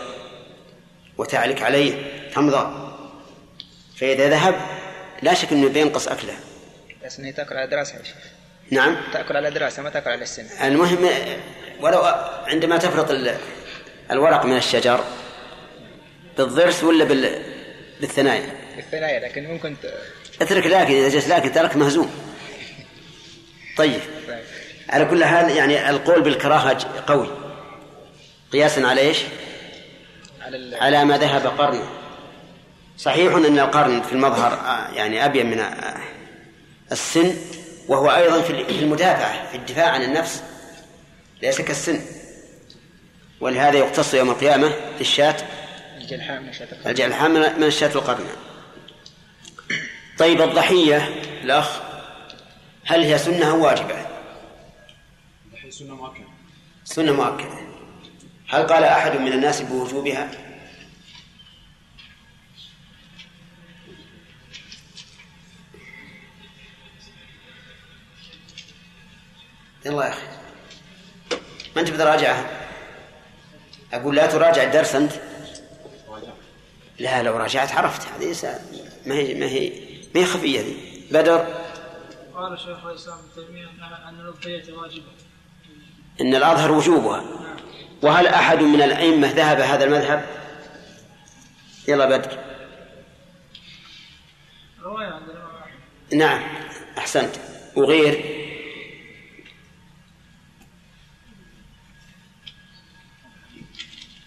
وتعلك 1.17 1.61
عليه 1.61 1.93
تمضغ 2.33 2.80
فإذا 4.01 4.29
ذهب 4.29 4.55
لا 5.21 5.33
شك 5.33 5.51
أنه 5.51 5.69
بينقص 5.69 6.07
أكله. 6.07 6.33
السن 7.05 7.23
هي 7.23 7.31
تأكل 7.31 7.57
على 7.57 7.67
دراسة 7.67 7.97
يا 7.97 8.03
شيخ. 8.03 8.15
نعم. 8.71 8.97
تأكل 9.13 9.35
على 9.37 9.51
دراسة 9.51 9.83
ما 9.83 9.89
تأكل 9.89 10.09
على 10.09 10.23
السن. 10.23 10.45
المهم 10.63 11.09
ولو 11.81 12.01
عندما 12.47 12.77
تفرط 12.77 13.11
ال- 13.11 13.37
الورق 14.11 14.45
من 14.45 14.57
الشجر 14.57 15.03
بالضرس 16.37 16.83
ولا 16.83 17.05
بال... 17.05 17.43
بالثنايا؟ 18.01 18.49
بالثنايا 18.75 19.19
لكن 19.19 19.47
ممكن 19.47 19.75
ت... 19.83 19.93
اترك 20.41 20.65
لكن 20.67 20.93
إذا 20.93 21.09
جلس 21.09 21.27
لكن 21.27 21.51
ترك 21.51 21.75
مهزوم. 21.75 22.11
طيب. 23.77 23.99
على 24.89 25.05
كل 25.05 25.25
حال 25.25 25.49
يعني 25.57 25.89
القول 25.89 26.21
بالكراهة 26.21 27.03
قوي. 27.07 27.27
قياسا 28.53 28.81
على 28.81 29.01
إيش؟ 29.01 29.17
على. 30.41 30.75
على 30.75 31.05
ما 31.05 31.17
ذهب 31.17 31.47
قرن 31.47 31.83
صحيح 33.01 33.33
أن 33.33 33.59
القرن 33.59 34.01
في 34.01 34.13
المظهر 34.13 34.53
آه، 34.53 34.91
يعني 34.93 35.25
أبين 35.25 35.49
من 35.49 35.59
آه، 35.59 35.97
السن 36.91 37.35
وهو 37.87 38.15
أيضا 38.15 38.41
في 38.41 38.65
في 38.65 38.79
المدافعه 38.79 39.51
في 39.51 39.57
الدفاع 39.57 39.89
عن 39.89 40.03
النفس 40.03 40.43
ليس 41.41 41.61
كالسن 41.61 42.01
ولهذا 43.39 43.77
يقتص 43.77 44.13
يوم 44.13 44.29
القيامة 44.29 44.73
الشاة 45.01 45.35
الجلحاء 45.97 46.39
من 46.39 46.53
شاة 46.53 46.67
الخلق. 46.71 46.87
الجلحاء 46.87 47.29
من 47.29 47.63
الشاة 47.63 47.91
القرن 47.95 48.25
طيب 50.17 50.41
الضحية 50.41 51.09
الأخ 51.43 51.79
هل 52.85 53.03
هي 53.03 53.17
سنة 53.17 53.51
أو 53.51 53.65
واجبة؟ 53.65 54.05
سنة 55.69 55.95
مؤكدة 55.95 56.27
سنة 56.83 57.11
مؤكدة 57.11 57.59
هل 58.49 58.67
قال 58.67 58.83
أحد 58.83 59.15
من 59.15 59.33
الناس 59.33 59.61
بوجوبها؟ 59.61 60.50
يلا 69.85 70.05
يا 70.05 70.09
أخي. 70.09 70.27
ما 71.75 71.81
أنت 71.81 71.91
بتراجعها 71.91 72.67
أقول 73.93 74.15
لا 74.15 74.27
تراجع 74.27 74.63
الدرس 74.63 74.95
أنت. 74.95 75.11
لا 76.99 77.23
لو 77.23 77.37
راجعت 77.37 77.71
عرفت. 77.71 78.07
هذه 78.07 78.59
ما 79.05 79.15
هي 79.15 79.33
ما 79.33 79.45
هي 79.45 79.69
ما 80.15 80.21
هي 80.21 80.25
خفية 80.25 80.59
هذه. 80.59 80.75
بدر. 81.11 81.45
قال 82.35 82.59
شيخ 82.59 82.85
الإسلام 82.85 83.17
ابن 83.17 83.47
تيمية 83.47 83.67
ان 84.09 84.19
الأضحية 84.19 84.73
واجبة. 84.73 85.11
إن 86.21 86.35
الأظهر 86.35 86.71
وجوبها. 86.71 87.23
وهل 88.01 88.27
أحد 88.27 88.61
من 88.61 88.81
الأئمة 88.81 89.31
ذهب 89.31 89.59
هذا 89.59 89.83
المذهب؟ 89.83 90.25
يلا 91.87 92.05
بدر. 92.05 92.39
رواية 94.81 95.07
عند 95.07 95.23
نعم 96.13 96.41
أحسنت. 96.97 97.35
وغير 97.75 98.40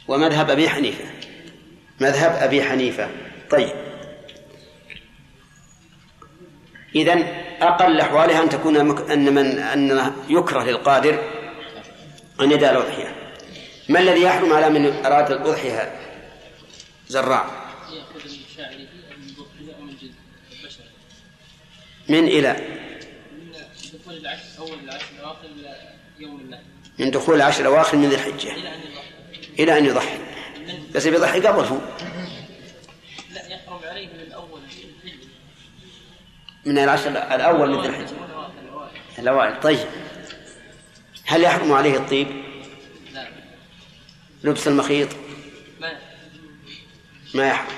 ومذهب 0.08 0.50
أبي 0.50 0.68
حنيفة. 0.68 1.04
مذهب 2.00 2.42
أبي 2.42 2.62
حنيفة. 2.62 3.08
طيب. 3.50 3.72
إذن 6.94 7.22
أقل 7.60 8.00
أحوالها 8.00 8.42
أن 8.42 8.48
تكون 8.48 8.84
مك... 8.84 9.10
أن 9.10 9.34
من 9.34 9.58
أن 9.58 10.12
يكره 10.28 10.64
للقادر 10.64 11.22
أن 12.40 12.52
يدع 12.52 12.70
الأضحية. 12.70 13.14
ما 13.88 14.00
الذي 14.00 14.22
يحرم 14.22 14.52
على 14.52 14.70
من 14.70 15.06
أراد 15.06 15.32
الأضحية 15.32 16.00
زراع 17.08 17.44
ياخذ 17.92 18.28
من 22.08 22.24
إلى 22.24 22.56
من 26.98 27.10
دخول 27.10 27.36
العشر 27.36 27.60
الأواخر 27.60 27.96
من 27.96 28.08
ذي 28.08 28.14
الحجة. 28.14 28.52
أن 28.52 28.58
يضحي. 28.58 29.03
إلى 29.58 29.78
أن 29.78 29.86
يضحي. 29.86 30.18
بس 30.94 31.06
بيضحي 31.06 31.40
قبل 31.40 31.64
هو. 31.64 31.78
لا 33.32 33.46
يحرم 33.48 33.80
عليه 33.84 34.06
من 34.06 34.20
الحج 34.20 34.84
من 36.64 36.78
العشر 36.78 37.10
الأول 37.10 37.70
من 37.70 37.82
ذي 37.82 37.88
الحجة 37.88 38.16
الأوائل. 39.18 39.60
طيب. 39.60 39.88
هل 41.26 41.42
يحرم 41.42 41.72
عليه 41.72 41.96
الطيب؟ 41.96 42.44
لا. 43.12 43.28
لبس 44.44 44.68
المخيط؟ 44.68 45.08
ما 45.80 45.98
ما 47.34 47.48
يحرم. 47.48 47.76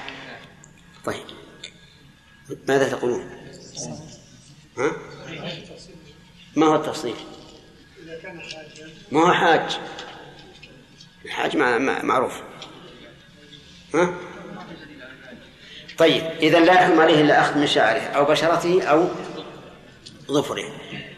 طيب. 1.05 1.24
ماذا 2.68 2.89
تقولون؟ 2.89 3.31
ها؟ 4.79 4.93
ما 6.57 6.66
هو 6.66 6.74
التفصيل؟ 6.74 7.14
ما 9.12 9.20
هو 9.20 9.33
حاج؟ 9.33 9.79
الحاج 11.27 11.57
مع 11.57 11.79
مع- 11.79 12.03
معروف. 12.03 12.43
ها؟ 13.95 14.14
طيب 15.99 16.22
إذا 16.41 16.61
لا 16.61 16.72
يحرم 16.72 17.01
عليه 17.01 17.20
إلا 17.20 17.41
أخذ 17.41 17.59
من 17.59 17.66
شعره 17.66 18.01
أو 18.01 18.24
بشرته 18.24 18.83
أو 18.83 19.09
ظفره. 20.31 20.64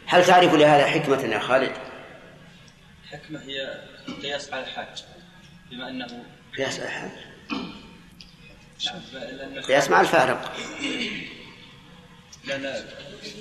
هل 0.07 0.25
تعرف 0.25 0.55
لهذا 0.55 0.87
حكمة 0.87 1.23
يا 1.23 1.39
خالد؟ 1.39 1.73
الحكمة 3.05 3.41
هي 3.43 3.81
قياس 4.23 4.53
على 4.53 4.63
الحاج 4.65 5.05
بما 5.71 5.89
أنه 5.89 6.25
قياس 6.59 6.81
الحاج. 6.81 7.11
نعم، 8.87 9.01
لأن 9.37 9.61
قياس 9.63 9.91
مع 9.91 10.01
الفارق. 10.01 10.53
لأن 12.45 12.85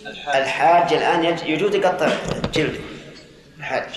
الحاج 0.07 0.35
الحاج 0.41 0.93
الآن 0.93 1.23
يج- 1.37 1.43
يجوز 1.43 1.75
يقطع 1.75 2.09
جلده 2.53 2.79
الحاج. 3.57 3.89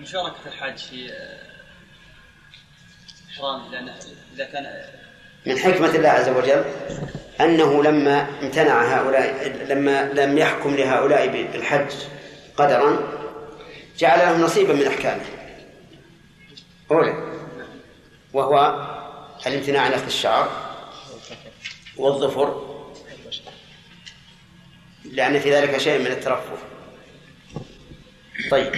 مشاركة 0.00 0.36
الحاج 0.46 0.78
في 0.78 1.12
آه، 1.12 1.38
إحرامه 3.30 3.70
لأن 3.70 3.94
إذا 4.34 4.44
كان 4.44 4.84
من 5.46 5.58
حكمة 5.58 5.94
الله 5.94 6.08
عز 6.08 6.28
وجل 6.28 6.64
أنه 7.40 7.82
لما 7.82 8.40
امتنع 8.42 8.82
هؤلاء 8.82 9.48
لما 9.68 10.12
لم 10.12 10.38
يحكم 10.38 10.76
لهؤلاء 10.76 11.26
بالحج 11.26 11.92
قدرا 12.56 13.12
جعل 13.98 14.18
لهم 14.18 14.42
نصيبا 14.42 14.72
من 14.74 14.86
أحكامه. 14.86 15.24
أولى 16.90 17.36
وهو 18.32 18.86
الامتناع 19.46 19.82
عن 19.82 19.92
أخذ 19.92 20.06
الشعر 20.06 20.50
والظفر 21.96 22.76
لأن 25.04 25.40
في 25.40 25.54
ذلك 25.54 25.78
شيء 25.78 25.98
من 25.98 26.06
الترفه. 26.06 26.56
طيب. 28.50 28.72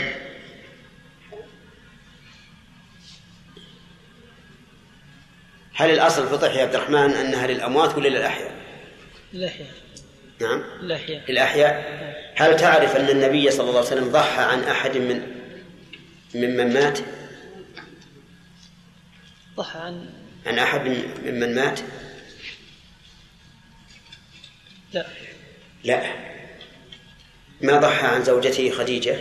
هل 5.78 5.90
الأصل 5.90 6.28
في 6.28 6.34
الضحية 6.34 6.56
يا 6.58 6.62
عبد 6.62 6.74
الرحمن 6.74 7.10
أنها 7.14 7.46
للأموات 7.46 7.94
ولا 7.96 8.08
للأحياء؟ 8.08 8.54
الأحياء 9.34 9.68
نعم. 10.40 10.62
الأحياء 10.80 11.30
للأحياء. 11.30 11.98
هل 12.36 12.56
تعرف 12.56 12.96
أن 12.96 13.08
النبي 13.08 13.50
صلى 13.50 13.60
الله 13.68 13.78
عليه 13.78 13.86
وسلم 13.88 14.08
ضحى 14.12 14.42
عن 14.42 14.62
أحد 14.64 14.96
من 14.96 15.22
ممن 16.34 16.72
مات؟ 16.74 16.98
ضحى 19.56 19.78
عن 19.78 20.10
عن 20.46 20.58
أحد 20.58 20.80
من- 20.80 21.14
ممن 21.24 21.54
مات؟ 21.54 21.80
لا. 24.92 25.06
لا. 25.84 26.12
ما 27.60 27.78
ضحى 27.78 28.06
عن 28.06 28.24
زوجته 28.24 28.70
خديجة؟ 28.70 29.16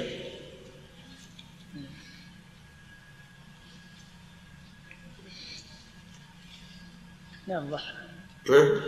نعم 7.47 7.69
ضحى 7.69 7.93
ها؟ 8.49 8.81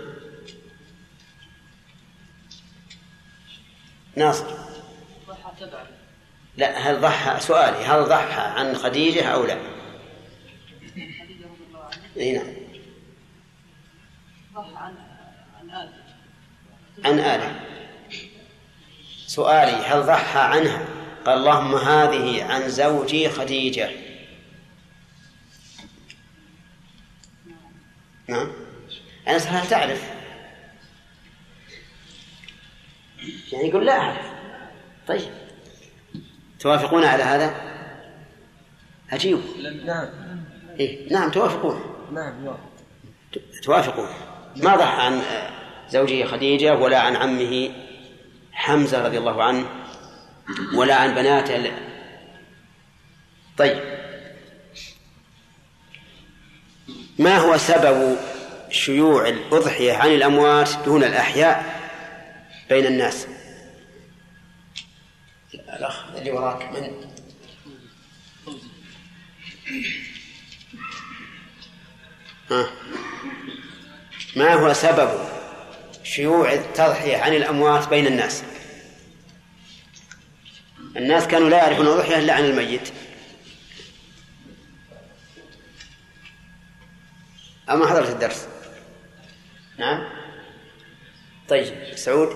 ناصر. 4.15 4.45
ضحى 5.27 5.51
تبعا. 5.59 5.87
لا 6.57 6.77
هل 6.77 7.01
ضحى؟ 7.01 7.39
سؤالي 7.39 7.85
هل 7.85 8.05
ضحى 8.05 8.41
عن 8.41 8.75
خديجة 8.75 9.25
أو 9.25 9.45
لا؟ 9.45 9.57
خديجة 10.87 11.45
رضي 11.45 11.65
الله 11.67 11.83
عنها. 11.83 12.09
إي 12.17 12.31
نعم. 12.31 12.53
ضحى 14.53 14.75
عن 14.75 14.95
عن 15.59 15.69
آل 15.69 15.93
عن 17.05 17.19
آلة. 17.19 17.59
سؤالي 19.27 19.85
هل 19.85 20.03
ضحى 20.03 20.39
عنها؟ 20.39 20.85
قال 21.25 21.37
اللهم 21.37 21.75
هذه 21.75 22.43
عن 22.43 22.69
زوجي 22.69 23.29
خديجة. 23.29 24.08
نعم. 28.29 28.51
أنا 29.27 29.37
هل 29.37 29.67
تعرف؟ 29.67 30.09
يعني 33.51 33.67
يقول 33.69 33.85
لا 33.85 33.99
أعرف. 33.99 34.25
طيب. 35.07 35.31
توافقون 36.59 37.03
على 37.03 37.23
هذا؟ 37.23 37.55
عجيب. 39.11 39.39
نعم. 39.85 40.07
إيه؟ 40.79 41.13
نعم 41.13 41.31
توافقون. 41.31 41.81
نعم 42.13 42.57
توافقون. 43.63 44.07
ما 44.55 44.75
ضحى 44.75 45.01
عن 45.01 45.21
زوجه 45.89 46.25
خديجة 46.25 46.75
ولا 46.75 46.99
عن 46.99 47.15
عمه 47.15 47.71
حمزة 48.51 49.05
رضي 49.05 49.17
الله 49.17 49.43
عنه 49.43 49.65
ولا 50.75 50.95
عن 50.95 51.15
بناته 51.15 51.71
طيب. 53.57 53.98
ما 57.19 57.37
هو 57.37 57.57
سبب 57.57 58.17
شيوع 58.69 59.27
الأضحية 59.27 59.93
عن 59.93 60.09
الأموات 60.09 60.69
دون 60.85 61.03
الأحياء 61.03 61.79
بين 62.69 62.85
الناس؟ 62.85 63.27
الأخ 65.53 66.05
اللي 66.15 66.31
وراك 66.31 66.63
من؟ 66.71 66.91
ها. 72.51 72.69
ما 74.35 74.53
هو 74.53 74.73
سبب 74.73 75.09
شيوع 76.03 76.53
التضحية 76.53 77.17
عن 77.17 77.33
الأموات 77.33 77.89
بين 77.89 78.07
الناس؟ 78.07 78.43
الناس 80.97 81.27
كانوا 81.27 81.49
لا 81.49 81.57
يعرفون 81.57 81.87
الأضحية 81.87 82.17
إلا 82.19 82.33
عن 82.33 82.45
الميت. 82.45 82.91
أما 87.69 87.87
حضرت 87.87 88.09
الدرس. 88.09 88.47
نعم. 89.77 90.09
طيب 91.49 91.95
سعود. 91.95 92.35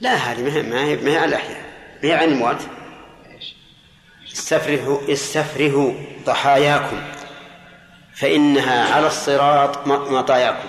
لا 0.00 0.14
هذه 0.14 0.42
ما 0.42 0.54
هي 0.54 0.62
ما 0.62 0.84
هي, 0.84 0.96
ما 0.96 1.10
هي 1.10 1.16
على 1.16 1.28
الأحياء. 1.28 1.64
ما 2.02 2.08
هي 2.08 2.12
عن 2.12 2.28
الأموات 2.28 2.62
استفرهوا 4.32 5.12
استفرهوا 5.12 5.92
ضحاياكم. 6.26 7.02
فإنها 8.14 8.94
على 8.94 9.06
الصراط 9.06 9.86
مطاياكم. 9.86 10.68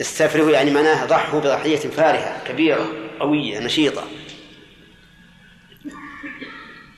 استفرهوا 0.00 0.50
يعني 0.50 0.70
معناها 0.70 1.06
ضحوا 1.06 1.40
بضحية 1.40 1.76
فارهة 1.76 2.44
كبيرة 2.44 2.86
قوية 3.20 3.58
نشيطة. 3.58 4.04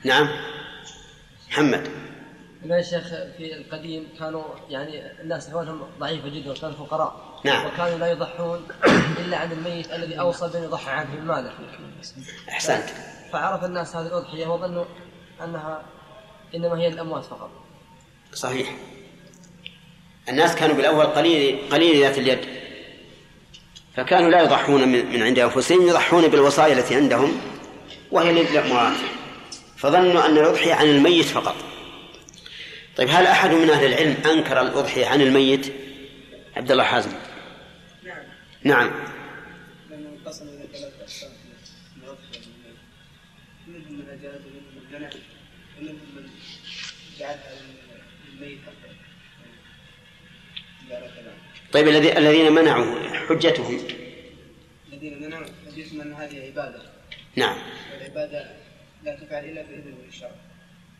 نعم. 0.07 0.29
محمد. 1.49 1.87
يا 2.65 2.81
شيخ 2.81 3.07
في 3.37 3.53
القديم 3.53 4.07
كانوا 4.19 4.43
يعني 4.69 5.21
الناس 5.21 5.47
أحوالهم 5.47 5.81
ضعيفة 5.99 6.29
جدا 6.29 6.51
وكانوا 6.51 6.75
فقراء 6.75 7.39
نعم. 7.43 7.65
وكانوا 7.65 7.97
لا 7.97 8.11
يضحون 8.11 8.67
إلا 9.19 9.37
عن 9.37 9.51
الميت 9.51 9.91
الذي 9.91 10.19
أوصى 10.19 10.47
بأن 10.47 10.63
يضحى 10.63 10.91
عنه 10.91 11.15
من 11.15 11.25
ماله 11.25 11.51
أحسنت. 12.49 12.89
فعرف 13.33 13.63
الناس 13.63 13.95
هذه 13.95 14.07
الأضحية 14.07 14.47
وظنوا 14.47 14.85
أنها 15.43 15.81
إنما 16.55 16.79
هي 16.79 16.89
للأموات 16.89 17.23
فقط. 17.23 17.49
صحيح. 18.33 18.75
الناس 20.29 20.55
كانوا 20.55 20.75
بالأول 20.75 21.05
قليل 21.05 21.59
قليل 21.71 22.01
ذات 22.01 22.17
اليد. 22.17 22.39
فكانوا 23.95 24.29
لا 24.29 24.41
يضحون 24.41 24.87
من 24.87 25.23
عند 25.23 25.39
أنفسهم 25.39 25.87
يضحون 25.87 26.27
بالوصايا 26.27 26.73
التي 26.73 26.95
عندهم 26.95 27.41
وهي 28.11 28.31
للأموات. 28.31 28.97
فظنوا 29.77 30.25
أن 30.25 30.37
الأضحية 30.37 30.73
عن 30.73 30.85
الميت 30.85 31.25
فقط. 31.25 31.55
طيب 32.97 33.09
هل 33.09 33.25
أحد 33.25 33.49
من 33.49 33.69
أهل 33.69 33.85
العلم 33.85 34.17
أنكر 34.25 34.61
الأضحية 34.61 35.05
عن 35.05 35.21
الميت؟ 35.21 35.73
عبد 36.55 36.71
الله 36.71 36.83
حازم. 36.83 37.11
نعم. 38.03 38.23
نعم 38.63 38.91
طيب 51.71 51.87
الذي 51.87 52.17
الذين 52.17 52.51
منعوا 52.51 53.03
حجتهم. 53.29 53.87
الذين 54.93 55.21
منعوا 55.21 55.45
حديثهم 55.67 56.01
أن 56.01 56.13
هذه 56.13 56.45
عبادة. 56.45 56.81
نعم. 57.35 57.57
والعباده 57.93 58.66
لا 59.03 59.15
تفعل 59.15 59.45
إلا 59.45 59.61
باذن 59.61 59.91
من 59.91 60.07
الشرع 60.09 60.31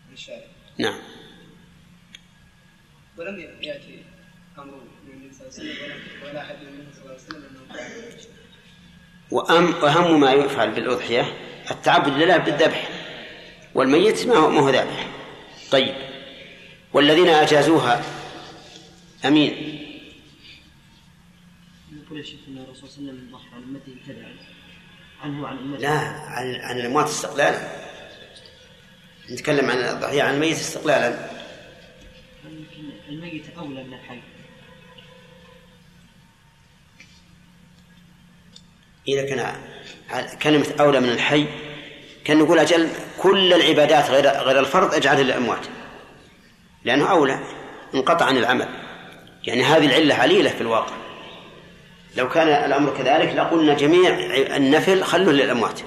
من 0.08 0.14
الشارع 0.14 0.46
نعم. 0.78 1.00
ولم 3.18 3.40
يأتي 3.62 4.04
أمر 4.58 4.82
من 5.06 5.14
النبي 5.14 5.34
صلى 5.34 5.48
الله 5.48 5.60
عليه 5.60 5.84
وسلم 5.84 6.24
ولا 6.24 6.42
أحد 6.42 6.56
من 6.56 6.68
النبي 6.68 6.94
صلى 6.94 7.02
الله 7.02 7.14
عليه 7.14 7.24
وسلم 7.24 7.44
أنه 7.44 7.74
فعل. 7.74 8.20
وأم 9.32 9.66
وأهم 9.66 10.20
ما 10.20 10.32
يفعل 10.32 10.72
بالأضحية 10.72 11.34
التعبد 11.72 12.22
لله 12.22 12.38
بالذبح. 12.38 12.90
والميت 13.76 14.28
ما 14.28 14.36
هو 14.36 14.50
ما 14.50 14.60
هو 14.60 14.70
ذابح 14.70 15.08
طيب. 15.72 15.96
والذين 16.94 17.28
أجازوها. 17.28 18.04
أمين. 19.26 19.54
يقول 21.92 22.20
ان 22.48 22.58
الرسول 22.58 22.90
صلى 22.90 23.00
الله 23.00 23.12
عليه 23.12 23.22
وسلم 23.22 23.32
ضحى 23.32 23.56
عن 23.56 23.64
عنه 25.24 25.44
وعن 25.44 25.58
أمته. 25.58 25.82
لا 25.82 26.00
عن 26.08 26.56
عن 26.56 26.80
الأموات 26.80 27.06
استقلالا 27.06 27.87
نتكلم 29.32 29.70
عن 29.70 29.78
الضحية 29.78 30.24
عن 30.24 30.34
الميت 30.34 30.58
استقلالا. 30.58 31.30
الميت 33.10 33.44
أولى 33.58 33.84
من 33.84 33.94
الحي. 33.94 34.20
إذا 39.08 39.26
كان 39.26 39.56
كلمة 40.42 40.66
أولى 40.80 41.00
من 41.00 41.10
الحي 41.10 41.46
كان 42.26 42.38
نقول 42.40 42.60
أجل 42.60 42.90
كل 43.20 43.54
العبادات 43.54 44.10
غير 44.10 44.28
غير 44.28 44.60
الفرض 44.60 44.94
اجعلها 44.94 45.24
للأموات 45.24 45.66
لأنه 46.84 47.12
أولى 47.12 47.40
انقطع 47.96 48.26
عن 48.26 48.38
العمل. 48.38 48.68
يعني 49.44 49.64
هذه 49.64 49.86
العلة 49.86 50.16
عليلة 50.16 50.50
في 50.50 50.62
الواقع. 50.62 50.96
لو 52.16 52.30
كان 52.30 52.48
الأمر 52.48 52.98
كذلك 52.98 53.36
لقلنا 53.36 53.74
جميع 53.74 54.10
النفل 54.56 55.04
خلوه 55.04 55.34
للأموات. 55.34 55.82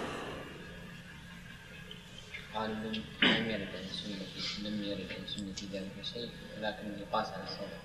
قال 2.61 2.70
لم 2.70 3.50
يرد 3.50 3.68
عن 3.74 3.86
سنة 3.92 4.68
لم 4.68 4.84
يرد 4.84 5.12
عن 5.12 5.26
سنة 5.26 5.68
ذلك 5.72 6.04
شيء 6.14 6.30
ولكن 6.58 7.00
يقاس 7.00 7.26
على 7.26 7.44
الصدقة. 7.44 7.80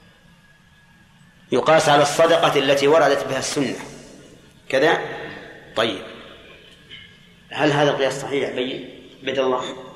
يقاس 1.51 1.89
على 1.89 2.03
الصدقة 2.03 2.59
التي 2.59 2.87
وردت 2.87 3.27
بها 3.27 3.39
السنة. 3.39 3.75
كذا؟ 4.69 4.99
طيب. 5.75 6.03
هل 7.49 7.71
هذا 7.71 7.91
القياس 7.91 8.21
صحيح 8.21 8.49
بين 8.49 8.89
بيد 9.23 9.39
الله؟ 9.39 9.93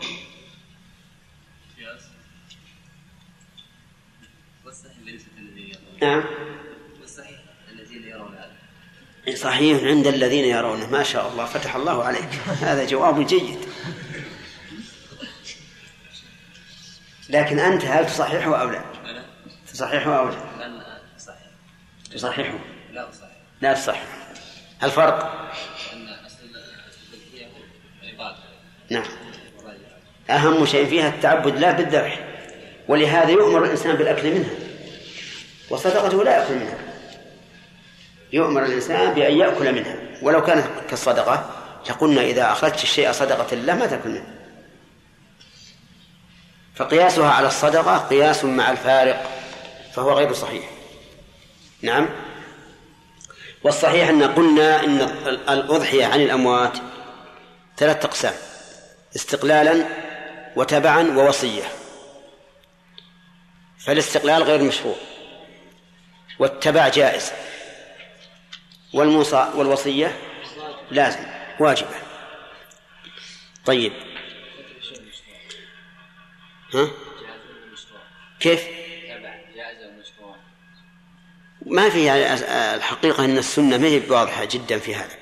نعم. 6.02 6.24
صحيح 9.36 9.84
عند 9.84 10.08
الذين 10.08 10.46
يرونه. 10.46 10.90
ما 10.90 11.04
شاء 11.04 11.32
الله 11.32 11.46
فتح 11.46 11.76
الله 11.76 12.04
عليك. 12.04 12.30
هذا 12.62 12.86
جواب 12.86 13.28
جيد. 13.28 13.60
لكن 17.30 17.60
أنت 17.60 17.86
هل 17.86 18.06
تصححه 18.06 18.62
أو 18.62 18.70
لا؟ 18.70 18.82
أنا 19.06 19.26
تصححه 19.74 20.20
أو 20.20 20.30
لا؟ 20.30 20.66
لن 20.66 20.82
أصحح. 21.18 21.36
تصححه. 22.14 22.60
لا 22.92 23.10
أصحح. 23.10 23.30
لا 23.62 23.74
تصحح. 23.74 24.04
الفرق 24.84 25.50
نعم. 28.90 29.04
أهم 30.30 30.66
شيء 30.66 30.90
فيها 30.90 31.10
التعبد 31.10 31.58
لا 31.60 31.72
بالذبح. 31.72 32.20
ولهذا 32.88 33.30
يؤمر 33.30 33.64
الإنسان 33.64 33.96
بالأكل 33.96 34.36
منها. 34.36 34.50
وصدقته 35.70 36.24
لا 36.24 36.38
يأكل 36.38 36.56
منها. 36.56 36.78
يؤمر 38.34 38.66
الإنسان 38.66 39.14
بأن 39.14 39.38
يأكل 39.38 39.74
منها. 39.74 39.96
ولو 40.22 40.44
كانت 40.44 40.66
كالصدقة 40.90 41.50
لقلنا 41.90 42.22
إذا 42.22 42.52
أخرجت 42.52 42.84
الشيء 42.84 43.12
صدقة 43.12 43.56
لله 43.56 43.76
ما 43.76 43.86
تأكل 43.86 44.10
منه 44.10 44.39
فقياسها 46.80 47.30
على 47.30 47.48
الصدقة 47.48 47.98
قياس 47.98 48.46
مع 48.46 48.72
الفارق 48.72 49.30
فهو 49.94 50.14
غير 50.14 50.34
صحيح. 50.34 50.70
نعم؟ 51.82 52.10
والصحيح 53.64 54.10
أن 54.10 54.24
قلنا 54.24 54.84
إن 54.84 55.02
الأضحية 55.50 56.06
عن 56.06 56.22
الأموات 56.22 56.78
ثلاثة 57.78 58.06
أقسام 58.06 58.34
استقلالا 59.16 59.86
وتبعا 60.56 61.18
ووصية. 61.18 61.64
فالاستقلال 63.86 64.44
غير 64.44 64.64
مشروع 64.64 64.96
والتبع 66.40 66.88
جائز. 66.88 67.32
والموصى 68.94 69.50
والوصية 69.56 70.18
لازم 70.92 71.26
واجبة. 71.60 71.96
طيب. 73.66 74.09
ها؟ 76.74 76.88
كيف؟ 78.40 78.68
ما 81.66 81.90
في 81.90 82.34
الحقيقة 82.76 83.26
أن 83.26 83.38
السنة 83.38 83.78
ما 83.78 83.88
هي 83.88 84.02
واضحة 84.10 84.46
جدا 84.46 84.80
في 84.80 84.96
هذا. 84.96 85.16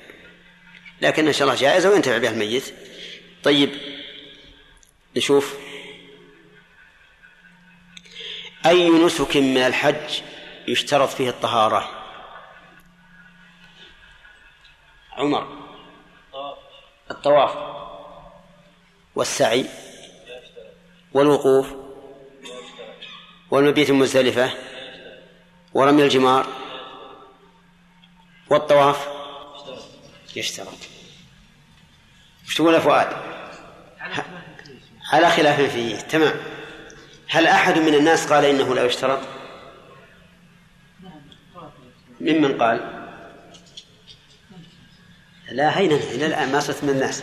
لكن 1.00 1.26
إن 1.26 1.32
شاء 1.32 1.48
الله 1.48 1.60
جائزة 1.60 1.90
وينتفع 1.90 2.18
بها 2.18 2.30
الميت. 2.30 2.74
طيب 3.42 3.70
نشوف. 5.16 5.58
أي 8.66 8.88
نسك 8.88 9.36
من 9.36 9.56
الحج 9.56 10.20
يشترط 10.68 11.08
فيه 11.08 11.28
الطهارة؟ 11.28 11.90
عمر. 15.12 15.58
الطواف. 17.10 17.56
والسعي. 19.14 19.66
والوقوف 21.12 21.66
والمبيت 23.50 23.90
المزدلفة 23.90 24.52
ورمي 25.74 26.02
الجمار 26.04 26.46
والطواف 28.50 29.08
يشترط. 30.36 30.78
وش 32.46 32.54
تقول 32.54 32.74
يا 32.74 32.78
فؤاد؟ 32.78 33.08
على 35.12 35.30
خلاف 35.30 35.60
فيه. 35.60 35.96
تمام. 35.96 36.34
هل 37.28 37.46
أحد 37.46 37.78
من 37.78 37.94
الناس 37.94 38.32
قال 38.32 38.44
إنه 38.44 38.74
لا 38.74 38.84
يشترط؟ 38.84 39.20
ممن 42.20 42.62
قال؟ 42.62 42.98
لا 45.50 45.78
هينا 45.78 45.94
إلى 45.94 46.26
الآن 46.26 46.52
ما 46.52 46.60
صرت 46.60 46.84
من 46.84 46.90
الناس 46.90 47.22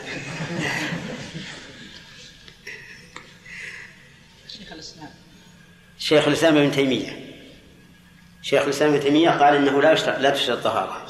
شيخ 4.47 4.71
الاسلام 4.71 5.09
شيخ 5.97 6.27
الإسلام 6.27 6.57
ابن 6.57 6.71
تيمية. 6.71 7.25
شيخ 8.41 8.63
الإسلام 8.63 8.93
ابن 8.93 8.99
تيمية 9.03 9.29
قال 9.29 9.55
إنه 9.55 9.81
لا 9.81 9.91
يشترط 9.91 10.19
لا 10.19 10.29
تشترط 10.29 10.57
الطهارة 10.57 11.05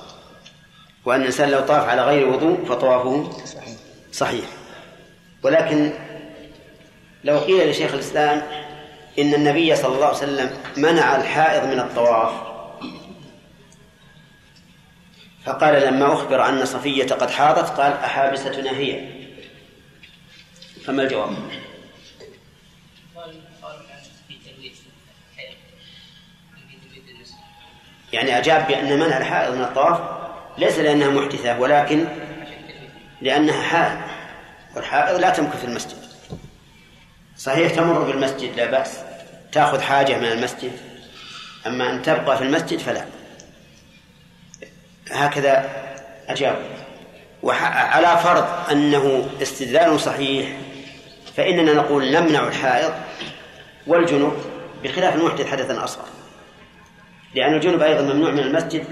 وأن 1.05 1.21
الإنسان 1.21 1.49
لو 1.49 1.59
طاف 1.59 1.89
على 1.89 2.03
غير 2.03 2.27
وضوء 2.27 2.65
فطوافه 2.65 3.37
صحيح. 4.11 4.45
ولكن 5.43 5.93
لو 7.23 7.39
قيل 7.39 7.69
لشيخ 7.69 7.93
الإسلام 7.93 8.41
إن 9.19 9.33
النبي 9.33 9.75
صلى 9.75 9.95
الله 9.95 10.05
عليه 10.05 10.17
وسلم 10.17 10.57
منع 10.77 11.15
الحائض 11.15 11.63
من 11.63 11.79
الطواف 11.79 12.31
فقال 15.45 15.81
لما 15.81 16.13
أخبر 16.13 16.49
أن 16.49 16.65
صفية 16.65 17.05
قد 17.05 17.29
حاضت 17.29 17.69
قال 17.69 17.93
أحابستنا 17.93 18.71
هي. 18.71 19.09
فما 20.85 21.03
الجواب؟ 21.03 21.35
يعني 28.15 28.37
أجاب 28.37 28.67
بأن 28.67 28.99
منع 28.99 29.17
الحائض 29.17 29.55
من 29.55 29.61
الطواف 29.61 29.99
ليس 30.57 30.79
لأنها 30.79 31.09
محدثة 31.09 31.59
ولكن 31.59 32.05
لأنها 33.21 33.61
حائض 33.61 34.01
والحائض 34.75 35.19
لا 35.19 35.29
تمكث 35.29 35.59
في 35.59 35.65
المسجد. 35.65 35.97
صحيح 37.37 37.71
تمر 37.71 37.99
بالمسجد 37.99 38.55
لا 38.55 38.65
بأس 38.65 38.99
تأخذ 39.51 39.81
حاجة 39.81 40.17
من 40.17 40.25
المسجد 40.25 40.71
أما 41.67 41.91
أن 41.91 42.01
تبقى 42.01 42.37
في 42.37 42.43
المسجد 42.43 42.79
فلا. 42.79 43.05
هكذا 45.11 45.69
أجاب. 46.27 46.55
وعلى 47.43 48.17
فرض 48.17 48.45
أنه 48.71 49.29
استدلال 49.41 49.99
صحيح 49.99 50.57
فإننا 51.37 51.73
نقول 51.73 52.11
نمنع 52.11 52.47
الحائض 52.47 52.93
والجنوب 53.87 54.33
بخلاف 54.83 55.15
المحدث 55.15 55.47
حدثا 55.47 55.83
أصغر. 55.83 56.05
لأن 57.35 57.53
الجنوب 57.53 57.81
أيضا 57.81 58.01
ممنوع 58.01 58.31
من 58.31 58.39
المسجد 58.39 58.85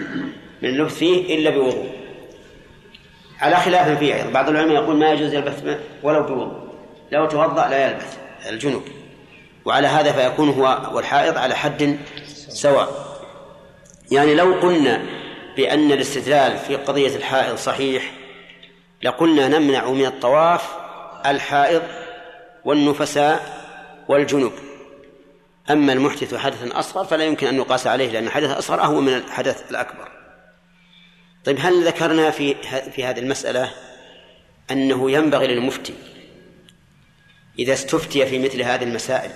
من 0.61 0.69
اللبث 0.69 0.95
فيه 0.95 1.35
إلا 1.35 1.49
بوضوء. 1.49 1.89
على 3.39 3.55
خلاف 3.55 3.99
فيه 3.99 4.15
أيضا. 4.15 4.29
بعض 4.29 4.49
العلماء 4.49 4.75
يقول 4.75 4.95
ما 4.95 5.11
يجوز 5.11 5.33
يلبث 5.33 5.79
ولو 6.03 6.23
بوضوء. 6.23 6.63
لو 7.11 7.25
توضأ 7.25 7.67
لا 7.67 7.87
يلبث 7.87 8.17
الجنوب. 8.49 8.83
وعلى 9.65 9.87
هذا 9.87 10.11
فيكون 10.11 10.49
هو 10.49 10.89
والحائض 10.93 11.37
على 11.37 11.55
حد 11.55 11.97
سواء. 12.47 13.17
يعني 14.11 14.35
لو 14.35 14.53
قلنا 14.53 15.01
بأن 15.57 15.91
الاستدلال 15.91 16.57
في 16.57 16.75
قضية 16.75 17.15
الحائض 17.15 17.55
صحيح 17.55 18.11
لقلنا 19.03 19.47
نمنع 19.47 19.89
من 19.89 20.05
الطواف 20.05 20.69
الحائض 21.25 21.81
والنفساء 22.65 23.63
والجنوب. 24.07 24.53
أما 25.71 25.93
المحدث 25.93 26.35
حدثا 26.35 26.79
أصغر 26.79 27.05
فلا 27.05 27.23
يمكن 27.23 27.47
أن 27.47 27.55
يقاس 27.55 27.87
عليه 27.87 28.11
لأن 28.11 28.27
الحدث 28.27 28.51
الأصغر 28.51 28.81
أهون 28.81 29.05
من 29.05 29.13
الحدث 29.13 29.71
الأكبر. 29.71 30.11
طيب 31.45 31.57
هل 31.59 31.87
ذكرنا 31.87 32.31
في 32.31 32.55
في 32.91 33.03
هذه 33.03 33.19
المسألة 33.19 33.71
أنه 34.71 35.11
ينبغي 35.11 35.47
للمفتي 35.47 35.93
إذا 37.59 37.73
استفتي 37.73 38.25
في 38.25 38.39
مثل 38.39 38.61
هذه 38.61 38.83
المسائل 38.83 39.31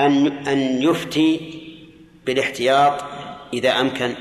أن 0.00 0.26
أن 0.48 0.82
يفتي 0.82 1.62
بالاحتياط 2.26 3.04
إذا 3.52 3.70
أمكن؟ 3.70 4.14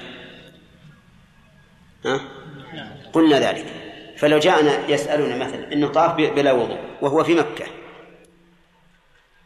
ها؟ 2.05 2.21
قلنا 3.13 3.39
ذلك. 3.39 3.65
فلو 4.17 4.39
جاءنا 4.39 4.89
يسألنا 4.89 5.45
مثلا 5.45 5.73
أنه 5.73 5.87
طاف 5.87 6.15
بلا 6.15 6.51
وضوء 6.51 6.79
وهو 7.01 7.23
في 7.23 7.33
مكة. 7.33 7.65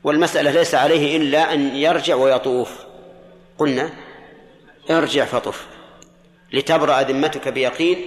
والمسألة 0.03 0.51
ليس 0.51 0.75
عليه 0.75 1.17
إلا 1.17 1.53
أن 1.53 1.75
يرجع 1.75 2.15
ويطوف. 2.15 2.85
قلنا 3.57 3.89
ارجع 4.89 5.25
فطف 5.25 5.67
لتبرأ 6.53 7.01
ذمتك 7.01 7.47
بيقين 7.47 8.05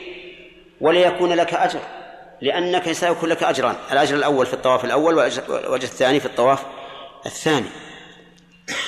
وليكون 0.80 1.32
لك 1.32 1.54
أجر 1.54 1.80
لأنك 2.40 2.92
سيكون 2.92 3.28
لك 3.28 3.42
أجران 3.42 3.74
الأجر 3.92 4.16
الأول 4.16 4.46
في 4.46 4.54
الطواف 4.54 4.84
الأول 4.84 5.14
والأجر 5.14 5.42
الثاني 5.74 6.20
في 6.20 6.26
الطواف 6.26 6.62
الثاني. 7.26 7.68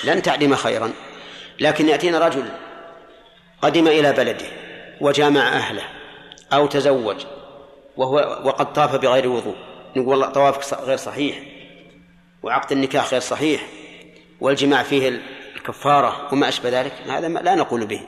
لن 0.05 0.23
تعدم 0.23 0.55
خيرا 0.55 0.93
لكن 1.61 1.89
يأتينا 1.89 2.19
رجل 2.19 2.45
قدم 3.63 3.87
إلى 3.87 4.13
بلده 4.13 4.47
وجامع 5.01 5.49
أهله 5.49 5.83
أو 6.53 6.67
تزوج 6.67 7.25
وهو 7.97 8.17
وقد 8.45 8.73
طاف 8.73 8.97
بغير 8.97 9.29
وضوء. 9.29 9.57
نقول 9.97 10.09
والله 10.09 10.27
طوافك 10.27 10.79
غير 10.79 10.97
صحيح. 10.97 11.37
وعقد 12.45 12.73
النكاح 12.73 13.11
غير 13.11 13.21
صحيح 13.21 13.67
والجماع 14.41 14.83
فيه 14.83 15.21
الكفارة 15.57 16.29
وما 16.33 16.49
أشبه 16.49 16.81
ذلك 16.81 16.93
هذا 17.09 17.29
لا 17.29 17.55
نقول 17.55 17.87
به. 17.87 18.01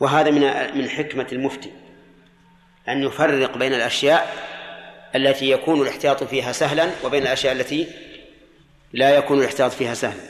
وهذا 0.00 0.30
من 0.30 0.40
من 0.78 0.88
حكمة 0.90 1.26
المفتي 1.32 1.70
أن 2.88 3.02
يفرق 3.02 3.56
بين 3.56 3.74
الأشياء 3.74 4.36
التي 5.14 5.50
يكون 5.50 5.82
الاحتياط 5.82 6.24
فيها 6.24 6.52
سهلا 6.52 6.90
وبين 7.04 7.22
الأشياء 7.22 7.52
التي 7.52 7.86
لا 8.92 9.16
يكون 9.16 9.38
الاحتياط 9.38 9.72
فيها 9.72 9.94
سهلا. 9.94 10.22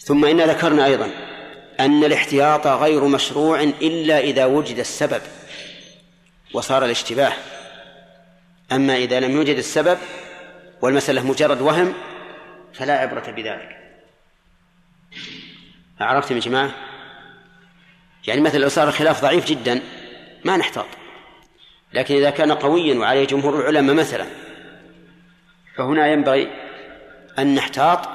ثم 0.00 0.24
إن 0.24 0.40
ذكرنا 0.40 0.86
أيضا 0.86 1.10
أن 1.80 2.04
الاحتياط 2.04 2.66
غير 2.66 3.04
مشروع 3.04 3.62
إلا 3.62 4.18
إذا 4.18 4.44
وجد 4.44 4.78
السبب 4.78 5.22
وصار 6.54 6.84
الاشتباه. 6.84 7.32
أما 8.72 8.96
إذا 8.96 9.20
لم 9.20 9.30
يوجد 9.30 9.56
السبب 9.56 9.98
والمسألة 10.82 11.26
مجرد 11.26 11.60
وهم 11.60 11.94
فلا 12.72 12.98
عبرة 12.98 13.30
بذلك. 13.30 13.78
عرفتم 16.00 16.34
يا 16.34 16.40
جماعة؟ 16.40 16.70
يعني 18.26 18.40
مثلا 18.40 18.58
لو 18.58 18.68
صار 18.68 18.88
الخلاف 18.88 19.22
ضعيف 19.22 19.46
جدا 19.46 19.82
ما 20.44 20.56
نحتاط. 20.56 20.86
لكن 21.92 22.14
إذا 22.14 22.30
كان 22.30 22.52
قويا 22.52 22.98
وعليه 22.98 23.26
جمهور 23.26 23.60
العلماء 23.60 23.94
مثلا 23.94 24.26
فهنا 25.76 26.12
ينبغي 26.12 26.48
أن 27.38 27.54
نحتاط 27.54 28.08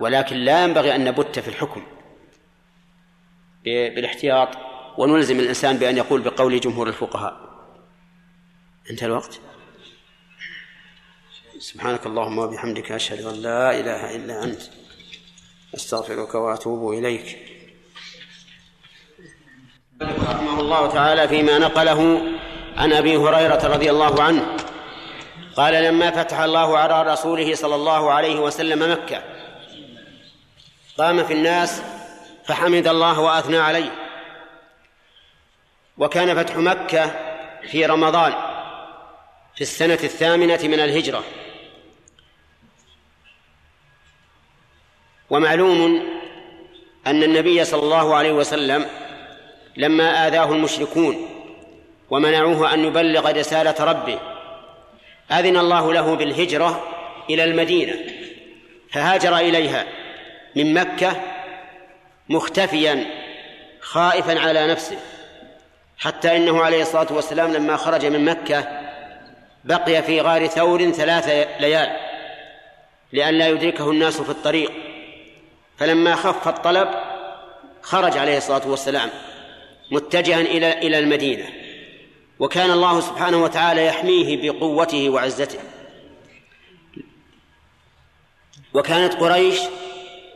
ولكن 0.00 0.36
لا 0.36 0.64
ينبغي 0.64 0.94
أن 0.94 1.04
نبت 1.04 1.38
في 1.38 1.48
الحكم 1.48 1.82
بالاحتياط 3.64 4.48
ونلزم 4.98 5.40
الإنسان 5.40 5.76
بأن 5.76 5.96
يقول 5.96 6.20
بقول 6.20 6.60
جمهور 6.60 6.88
الفقهاء. 6.88 7.40
انتهى 8.90 9.06
الوقت. 9.06 9.40
سبحانك 11.60 12.06
اللهم 12.06 12.38
وبحمدك 12.38 12.92
أشهد 12.92 13.20
أن 13.20 13.34
لا 13.34 13.80
إله 13.80 14.16
إلا 14.16 14.44
أنت 14.44 14.62
أستغفرك 15.74 16.34
وأتوب 16.34 16.92
إليك. 16.92 17.38
رحمه 20.02 20.60
الله 20.60 20.86
تعالى 20.90 21.28
فيما 21.28 21.58
نقله 21.58 22.22
عن 22.76 22.92
أبي 22.92 23.16
هريرة 23.16 23.66
رضي 23.66 23.90
الله 23.90 24.22
عنه. 24.22 24.56
قال 25.56 25.74
لما 25.74 26.10
فتح 26.10 26.40
الله 26.40 26.78
على 26.78 27.12
رسوله 27.12 27.54
صلى 27.54 27.74
الله 27.74 28.12
عليه 28.12 28.40
وسلم 28.40 28.92
مكة 28.92 29.22
قام 30.98 31.24
في 31.24 31.32
الناس 31.32 31.82
فحمد 32.44 32.86
الله 32.86 33.20
وأثنى 33.20 33.58
عليه. 33.58 33.92
وكان 35.98 36.44
فتح 36.44 36.56
مكة 36.56 37.14
في 37.70 37.86
رمضان 37.86 38.32
في 39.54 39.60
السنة 39.60 39.98
الثامنة 40.04 40.60
من 40.62 40.80
الهجرة. 40.80 41.24
ومعلوم 45.30 46.02
أن 47.06 47.22
النبي 47.22 47.64
صلى 47.64 47.82
الله 47.82 48.14
عليه 48.14 48.32
وسلم 48.32 48.86
لما 49.76 50.26
آذاه 50.26 50.52
المشركون 50.52 51.28
ومنعوه 52.10 52.74
أن 52.74 52.84
يبلغ 52.84 53.30
رسالة 53.30 53.84
ربه 53.84 54.18
أذن 55.32 55.56
الله 55.56 55.92
له 55.92 56.16
بالهجرة 56.16 56.84
إلى 57.30 57.44
المدينة 57.44 57.94
فهاجر 58.92 59.36
إليها 59.36 59.84
من 60.56 60.74
مكة 60.74 61.16
مختفيا 62.28 63.06
خائفا 63.80 64.40
على 64.40 64.66
نفسه 64.66 64.96
حتى 65.98 66.36
إنه 66.36 66.62
عليه 66.64 66.82
الصلاة 66.82 67.06
والسلام 67.10 67.52
لما 67.52 67.76
خرج 67.76 68.06
من 68.06 68.24
مكة 68.24 68.64
بقي 69.64 70.02
في 70.02 70.20
غار 70.20 70.46
ثور 70.46 70.90
ثلاث 70.90 71.28
ليال 71.60 71.96
لئلا 73.12 73.48
يدركه 73.48 73.90
الناس 73.90 74.20
في 74.20 74.30
الطريق. 74.30 74.72
فلما 75.78 76.14
خف 76.14 76.48
الطلب 76.48 76.88
خرج 77.82 78.18
عليه 78.18 78.36
الصلاة 78.36 78.68
والسلام 78.68 79.10
متجها 79.90 80.40
إلى 80.40 80.72
إلى 80.72 80.98
المدينة. 80.98 81.46
وكان 82.38 82.70
الله 82.70 83.00
سبحانه 83.00 83.42
وتعالى 83.42 83.86
يحميه 83.86 84.50
بقوته 84.50 85.10
وعزته. 85.10 85.58
وكانت 88.74 89.14
قريش 89.14 89.60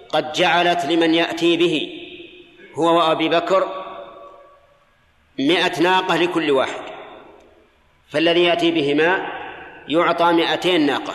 قد 0.08 0.32
جعلت 0.32 0.84
لمن 0.84 1.14
يأتي 1.14 1.56
به 1.56 2.00
هو 2.74 2.98
وأبي 2.98 3.28
بكر 3.28 3.84
مئة 5.38 5.80
ناقة 5.80 6.16
لكل 6.16 6.50
واحد. 6.50 6.82
فالذي 8.08 8.44
يأتي 8.44 8.70
بهما 8.70 9.26
يعطى 9.88 10.32
مئتين 10.32 10.86
ناقة. 10.86 11.14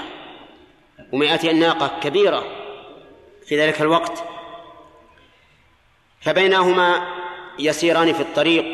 ومئتين 1.12 1.60
ناقة 1.60 2.00
كبيرة. 2.00 2.65
في 3.46 3.62
ذلك 3.62 3.82
الوقت 3.82 4.24
فبينهما 6.22 7.08
يسيران 7.60 8.14
في 8.14 8.22
الطريق 8.22 8.66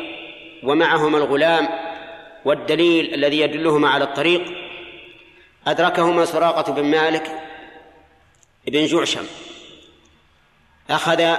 ومعهما 0.62 1.18
الغلام 1.18 1.68
والدليل 2.44 3.14
الذي 3.14 3.40
يدلهما 3.40 3.88
على 3.88 4.04
الطريق 4.04 4.44
أدركهما 5.66 6.24
سراقة 6.24 6.72
بن 6.72 6.84
مالك 6.84 7.42
بن 8.66 8.86
جعشم 8.86 9.26
أخذ 10.90 11.36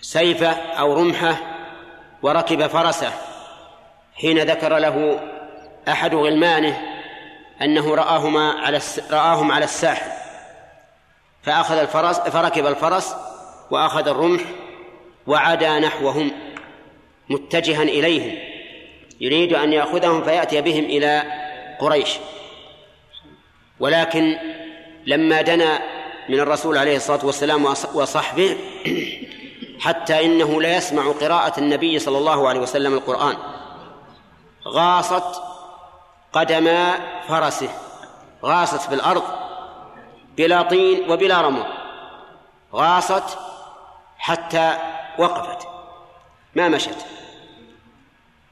سيفه 0.00 0.50
أو 0.52 0.94
رمحة 0.94 1.36
وركب 2.22 2.66
فرسه 2.66 3.12
حين 4.14 4.38
ذكر 4.38 4.78
له 4.78 5.20
أحد 5.88 6.14
غلمانه 6.14 6.82
أنه 7.62 7.94
رآهما 7.94 8.52
على 8.52 8.80
رآهم 9.10 9.52
على 9.52 9.64
الساحل 9.64 10.15
فأخذ 11.46 11.78
الفرس 11.78 12.18
فركب 12.18 12.66
الفرس 12.66 13.14
وأخذ 13.70 14.08
الرمح 14.08 14.42
وعدا 15.26 15.78
نحوهم 15.78 16.32
متجها 17.28 17.82
إليهم. 17.82 18.38
يريد 19.20 19.52
أن 19.52 19.72
يأخذهم 19.72 20.24
فيأتي 20.24 20.60
بهم 20.60 20.84
إلى 20.84 21.22
قريش. 21.80 22.10
ولكن 23.80 24.38
لما 25.06 25.42
دنا 25.42 25.78
من 26.28 26.40
الرسول 26.40 26.78
عليه 26.78 26.96
الصلاة 26.96 27.26
والسلام 27.26 27.64
وصحبه 27.94 28.56
حتى 29.84 30.24
إنه 30.24 30.62
لا 30.62 30.76
يسمع 30.76 31.12
قراءة 31.12 31.60
النبي 31.60 31.98
صلى 31.98 32.18
الله 32.18 32.48
عليه 32.48 32.60
وسلم 32.60 32.94
القرآن 32.94 33.36
غاصت 34.68 35.42
قدما 36.32 36.94
فرسه 37.28 37.68
غاصت 38.44 38.80
في 38.80 38.94
الأرض 38.94 39.45
بلا 40.36 40.62
طين 40.62 41.10
وبلا 41.10 41.40
رمل 41.40 41.66
غاصت 42.74 43.38
حتى 44.18 44.78
وقفت. 45.18 45.68
ما 46.54 46.68
مشت. 46.68 47.06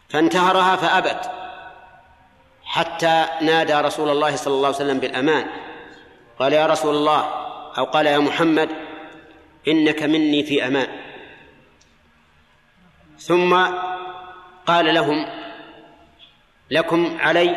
فانتهرها 0.08 0.76
فأبت. 0.76 1.30
حتى 2.64 3.26
نادى 3.40 3.74
رسول 3.74 4.08
الله 4.10 4.36
صلى 4.36 4.54
الله 4.54 4.66
عليه 4.66 4.76
وسلم 4.76 4.98
بالأمان. 4.98 5.46
قال 6.38 6.52
يا 6.52 6.66
رسول 6.66 6.94
الله 6.94 7.20
أو 7.78 7.84
قال 7.84 8.06
يا 8.06 8.18
محمد 8.18 8.70
إنك 9.68 10.02
مني 10.02 10.42
في 10.42 10.66
أمان. 10.66 10.88
ثم 13.18 13.66
قال 14.66 14.94
لهم 14.94 15.26
لكم 16.70 17.18
علي 17.20 17.50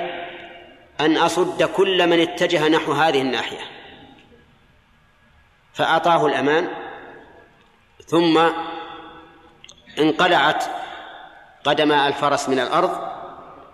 أن 0.99 1.17
أصد 1.17 1.63
كل 1.63 2.07
من 2.07 2.19
اتجه 2.19 2.67
نحو 2.67 2.91
هذه 2.91 3.21
الناحية. 3.21 3.76
فأعطاه 5.78 6.25
الأمان 6.25 6.67
ثم 8.07 8.41
انقلعت 9.99 10.63
قدم 11.63 11.91
الفرس 11.91 12.49
من 12.49 12.59
الأرض 12.59 12.91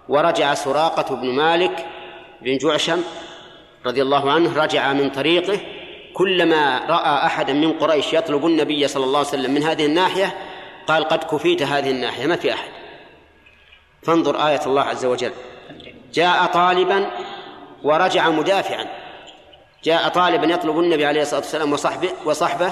ورجع 0.10 0.54
سراقة 0.54 1.16
بن 1.16 1.36
مالك 1.36 1.86
بن 2.42 2.58
جعشم 2.58 3.04
رضي 3.86 4.02
الله 4.02 4.32
عنه 4.32 4.64
رجع 4.64 4.94
من 4.94 5.10
طريقه. 5.10 5.60
كلما 6.14 6.80
رأى 6.90 7.26
أحدا 7.26 7.54
من 7.54 7.74
قريش 7.74 8.14
يطلب 8.14 8.46
النبي 8.46 8.88
صلى 8.88 9.04
الله 9.04 9.20
عليه 9.20 9.28
وسلم 9.28 9.54
من 9.54 9.64
هذه 9.64 9.86
الناحية 9.86 10.38
قال 10.88 11.04
قد 11.04 11.24
كفيت 11.24 11.64
هذه 11.64 11.92
الناحية 11.92 12.28
ما 12.28 12.36
في 12.36 12.54
أحد. 12.54 12.70
فانظر 14.04 14.48
آية 14.48 14.62
الله 14.66 14.82
عز 14.82 15.06
وجل. 15.06 15.32
جاء 16.14 16.46
طالبا 16.46 17.12
ورجع 17.84 18.30
مدافعا. 18.30 19.03
جاء 19.84 20.10
طالبا 20.10 20.54
يطلب 20.54 20.80
النبي 20.80 21.06
عليه 21.06 21.22
الصلاة 21.22 21.40
والسلام 21.40 21.74
وصحبه 21.74 22.10
وصحبه 22.26 22.72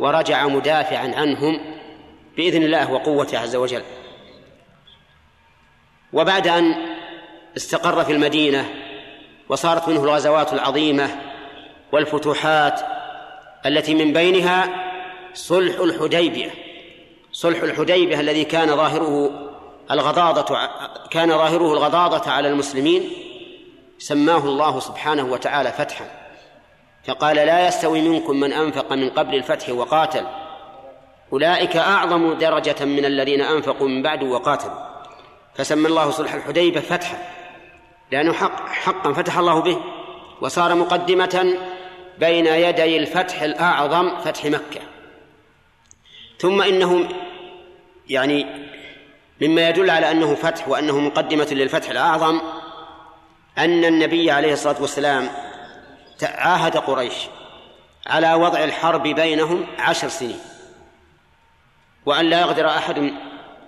ورجع 0.00 0.46
مدافعا 0.46 1.14
عنهم 1.16 1.60
بإذن 2.36 2.62
الله 2.62 2.92
وقوته 2.92 3.38
عز 3.38 3.56
وجل. 3.56 3.82
وبعد 6.12 6.48
أن 6.48 6.74
استقر 7.56 8.04
في 8.04 8.12
المدينة 8.12 8.74
وصارت 9.48 9.88
منه 9.88 10.04
الغزوات 10.04 10.52
العظيمة 10.52 11.08
والفتوحات 11.92 12.80
التي 13.66 13.94
من 13.94 14.12
بينها 14.12 14.68
صلح 15.34 15.80
الحديبية. 15.80 16.50
صلح 17.32 17.62
الحديبية 17.62 18.20
الذي 18.20 18.44
كان 18.44 18.76
ظاهره 18.76 19.30
الغضاضة 19.90 20.68
كان 21.10 21.28
ظاهره 21.28 21.72
الغضاضة 21.72 22.30
على 22.30 22.48
المسلمين 22.48 23.10
سماه 23.98 24.44
الله 24.44 24.80
سبحانه 24.80 25.32
وتعالى 25.32 25.72
فتحا. 25.72 26.17
فقال 27.08 27.36
لا 27.36 27.68
يستوي 27.68 28.08
منكم 28.08 28.40
من 28.40 28.52
أنفق 28.52 28.92
من 28.92 29.10
قبل 29.10 29.34
الفتح 29.34 29.68
وقاتل. 29.68 30.26
أولئك 31.32 31.76
أعظم 31.76 32.32
درجة 32.32 32.84
من 32.84 33.04
الذين 33.04 33.40
أنفقوا 33.40 33.88
من 33.88 34.02
بعد 34.02 34.22
وقاتلوا. 34.22 34.88
فسمى 35.54 35.88
الله 35.88 36.10
صلح 36.10 36.34
الحديبة 36.34 36.80
فتحا. 36.80 37.18
لأنه 38.12 38.32
حق 38.32 38.68
حقا 38.68 39.12
فتح 39.12 39.38
الله 39.38 39.60
به 39.60 39.80
وصار 40.40 40.74
مقدمة 40.74 41.56
بين 42.18 42.46
يدي 42.46 42.96
الفتح 42.96 43.42
الأعظم 43.42 44.20
فتح 44.20 44.44
مكة. 44.44 44.80
ثم 46.38 46.62
إنه 46.62 47.08
يعني 48.08 48.46
مما 49.40 49.68
يدل 49.68 49.90
على 49.90 50.10
أنه 50.10 50.34
فتح 50.34 50.68
وأنه 50.68 51.00
مقدمة 51.00 51.48
للفتح 51.50 51.90
الأعظم 51.90 52.40
أن 53.58 53.84
النبي 53.84 54.30
عليه 54.30 54.52
الصلاة 54.52 54.80
والسلام 54.80 55.28
عاهد 56.24 56.76
قريش 56.76 57.14
على 58.06 58.34
وضع 58.34 58.64
الحرب 58.64 59.02
بينهم 59.02 59.66
عشر 59.78 60.08
سنين 60.08 60.38
وأن 62.06 62.24
لا 62.24 62.40
يغدر 62.40 62.68
أحد 62.68 63.12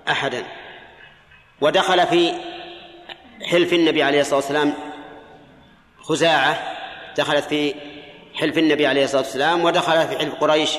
أحدا. 0.09 0.45
ودخل 1.61 2.07
في 2.07 2.33
حلف 3.43 3.73
النبي 3.73 4.03
عليه 4.03 4.21
الصلاة 4.21 4.37
والسلام 4.37 4.75
خزاعة 6.03 6.77
دخلت 7.17 7.45
في 7.45 7.75
حلف 8.35 8.59
النبي 8.59 8.87
عليه 8.87 9.05
الصلاة 9.05 9.23
والسلام 9.23 9.65
ودخل 9.65 10.09
في 10.09 10.19
حلف 10.19 10.35
قريش 10.35 10.79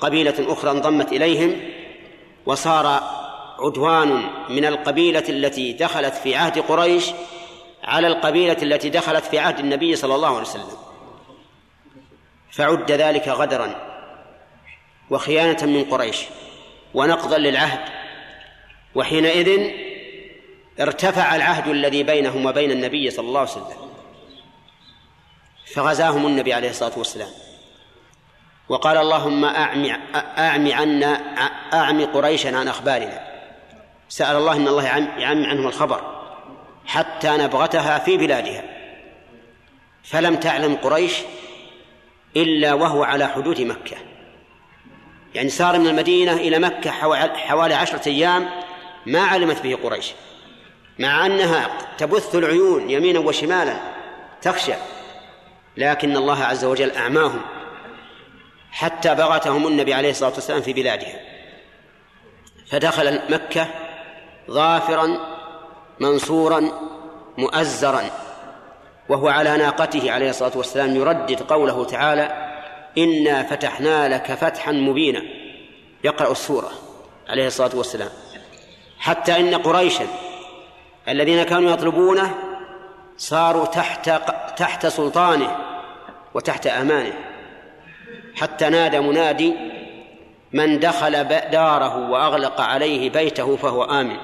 قبيلة 0.00 0.52
أخرى 0.52 0.70
انضمت 0.70 1.12
إليهم 1.12 1.60
وصار 2.46 3.02
عدوان 3.58 4.30
من 4.48 4.64
القبيلة 4.64 5.24
التي 5.28 5.72
دخلت 5.72 6.14
في 6.14 6.36
عهد 6.36 6.58
قريش 6.58 7.10
على 7.84 8.06
القبيلة 8.06 8.56
التي 8.62 8.90
دخلت 8.90 9.24
في 9.24 9.38
عهد 9.38 9.58
النبي 9.58 9.96
صلى 9.96 10.14
الله 10.14 10.28
عليه 10.28 10.40
وسلم. 10.40 10.87
فعد 12.50 12.92
ذلك 12.92 13.28
غدرا 13.28 13.74
وخيانة 15.10 15.66
من 15.66 15.84
قريش 15.84 16.24
ونقضا 16.94 17.38
للعهد 17.38 17.80
وحينئذ 18.94 19.70
ارتفع 20.80 21.36
العهد 21.36 21.68
الذي 21.68 22.02
بينهم 22.02 22.46
وبين 22.46 22.70
النبي 22.70 23.10
صلى 23.10 23.28
الله 23.28 23.40
عليه 23.40 23.50
وسلم 23.50 23.88
فغزاهم 25.74 26.26
النبي 26.26 26.52
عليه 26.52 26.70
الصلاة 26.70 26.98
والسلام. 26.98 27.30
وقال 28.68 28.96
اللهم 28.96 29.44
أعمي 29.44 29.96
أعمي 30.38 30.74
عنا 30.74 31.06
أعمي 31.72 32.04
قريشا 32.04 32.56
عن 32.56 32.68
أخبارنا. 32.68 33.28
سأل 34.08 34.36
الله 34.36 34.56
أن 34.56 34.68
الله 34.68 34.84
يعمي 35.18 35.46
عنهم 35.46 35.66
الخبر 35.66 36.24
حتى 36.86 37.28
نبغتها 37.28 37.98
في 37.98 38.16
بلادها. 38.16 38.62
فلم 40.04 40.36
تعلم 40.36 40.74
قريش 40.76 41.14
إلا 42.36 42.74
وهو 42.74 43.04
على 43.04 43.26
حدود 43.26 43.60
مكة. 43.60 43.96
يعني 45.34 45.48
سار 45.48 45.78
من 45.78 45.86
المدينة 45.86 46.32
إلى 46.32 46.58
مكة 46.58 46.90
حوالي 47.36 47.74
عشرة 47.74 48.08
أيام 48.08 48.48
ما 49.06 49.20
علمت 49.20 49.62
به 49.62 49.78
قريش 49.82 50.12
مع 50.98 51.26
أنها 51.26 51.70
تبث 51.98 52.34
العيون 52.34 52.90
يمينا 52.90 53.18
وشمالا 53.18 53.80
تخشى 54.42 54.74
لكن 55.76 56.16
الله 56.16 56.44
عز 56.44 56.64
وجل 56.64 56.90
أعماهم 56.90 57.40
حتى 58.70 59.14
بغتهم 59.14 59.66
النبي 59.66 59.94
عليه 59.94 60.10
الصلاة 60.10 60.34
والسلام 60.34 60.62
في 60.62 60.72
بلادها. 60.72 61.20
فدخل 62.66 63.20
مكة 63.30 63.68
ظافرا 64.50 65.18
منصورا 66.00 66.72
مؤزرا. 67.38 68.10
وهو 69.08 69.28
على 69.28 69.56
ناقته 69.56 70.12
عليه 70.12 70.30
الصلاة 70.30 70.52
والسلام 70.56 70.96
يردد 70.96 71.42
قوله 71.42 71.84
تعالى 71.84 72.48
إنا 72.98 73.42
فتحنا 73.42 74.14
لك 74.14 74.32
فتحا 74.32 74.72
مبينا 74.72 75.22
يقرأ 76.04 76.32
السورة 76.32 76.70
عليه 77.28 77.46
الصلاة 77.46 77.70
والسلام. 77.76 78.08
حتى 78.98 79.40
إن 79.40 79.54
قريشا 79.54 80.06
الذين 81.08 81.42
كانوا 81.42 81.70
يطلبونه 81.70 82.34
صاروا 83.16 83.66
تحت 83.66 84.10
تحت 84.56 84.86
سلطانه 84.86 85.56
وتحت 86.34 86.66
أمانه. 86.66 87.12
حتى 88.36 88.68
نادى 88.68 89.00
منادي 89.00 89.54
من 90.52 90.78
دخل 90.80 91.24
داره 91.24 92.10
وأغلق 92.10 92.60
عليه 92.60 93.10
بيته 93.10 93.56
فهو 93.56 93.84
آمن. 93.84 94.16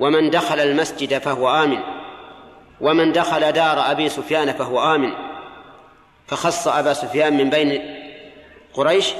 ومن 0.00 0.30
دخل 0.30 0.60
المسجد 0.60 1.18
فهو 1.18 1.48
آمن. 1.64 1.99
ومن 2.80 3.12
دخل 3.12 3.52
دار 3.52 3.90
أبي 3.90 4.08
سفيان 4.08 4.52
فهو 4.52 4.94
آمن. 4.94 5.12
فخص 6.26 6.68
أبا 6.68 6.92
سفيان 6.92 7.36
من 7.36 7.50
بين 7.50 7.96
قريش 8.74 9.12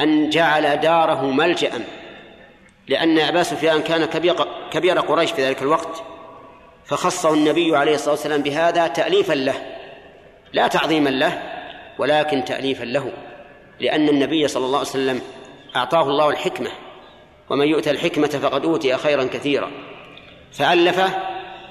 أن 0.00 0.30
جعل 0.30 0.80
داره 0.80 1.26
ملجأ 1.26 1.84
لأن 2.88 3.18
أبا 3.18 3.42
سفيان 3.42 3.82
كان 3.82 4.04
كبير 4.70 5.00
قريش 5.00 5.32
في 5.32 5.46
ذلك 5.46 5.62
الوقت. 5.62 6.02
فخصه 6.86 7.34
النبي 7.34 7.76
عليه 7.76 7.94
الصلاة 7.94 8.10
والسلام 8.10 8.42
بهذا 8.42 8.86
تاليفا 8.86 9.32
له 9.32 9.54
لا 10.52 10.68
تعظيما 10.68 11.10
له 11.10 11.42
ولكن 11.98 12.44
تاليفا 12.44 12.84
له 12.84 13.12
لأن 13.80 14.08
النبي 14.08 14.48
صلى 14.48 14.66
الله 14.66 14.78
عليه 14.78 14.88
وسلم 14.88 15.20
أعطاه 15.76 16.02
الله 16.02 16.30
الحكمة. 16.30 16.70
ومن 17.50 17.66
يؤتى 17.66 17.90
الحكمة 17.90 18.28
فقد 18.28 18.64
أوتي 18.64 18.96
خيرا 18.96 19.24
كثيرا. 19.24 19.70
فألفه 20.52 21.10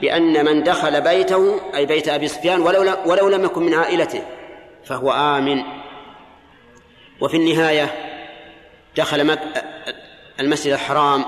بأن 0.02 0.46
من 0.46 0.64
دخل 0.64 1.02
بيته 1.02 1.62
أي 1.76 1.86
بيت 1.86 2.10
أبي 2.10 2.28
سفيان 2.28 2.62
ولو 2.62 2.94
ولو 3.06 3.30
لم 3.30 3.46
يكن 3.46 3.64
من 3.64 3.74
عائلته 3.74 4.24
فهو 4.86 5.12
آمن. 5.12 5.64
وفي 7.22 7.38
النهاية 7.38 7.96
دخل 8.98 9.38
المسجد 10.40 10.74
الحرام 10.74 11.26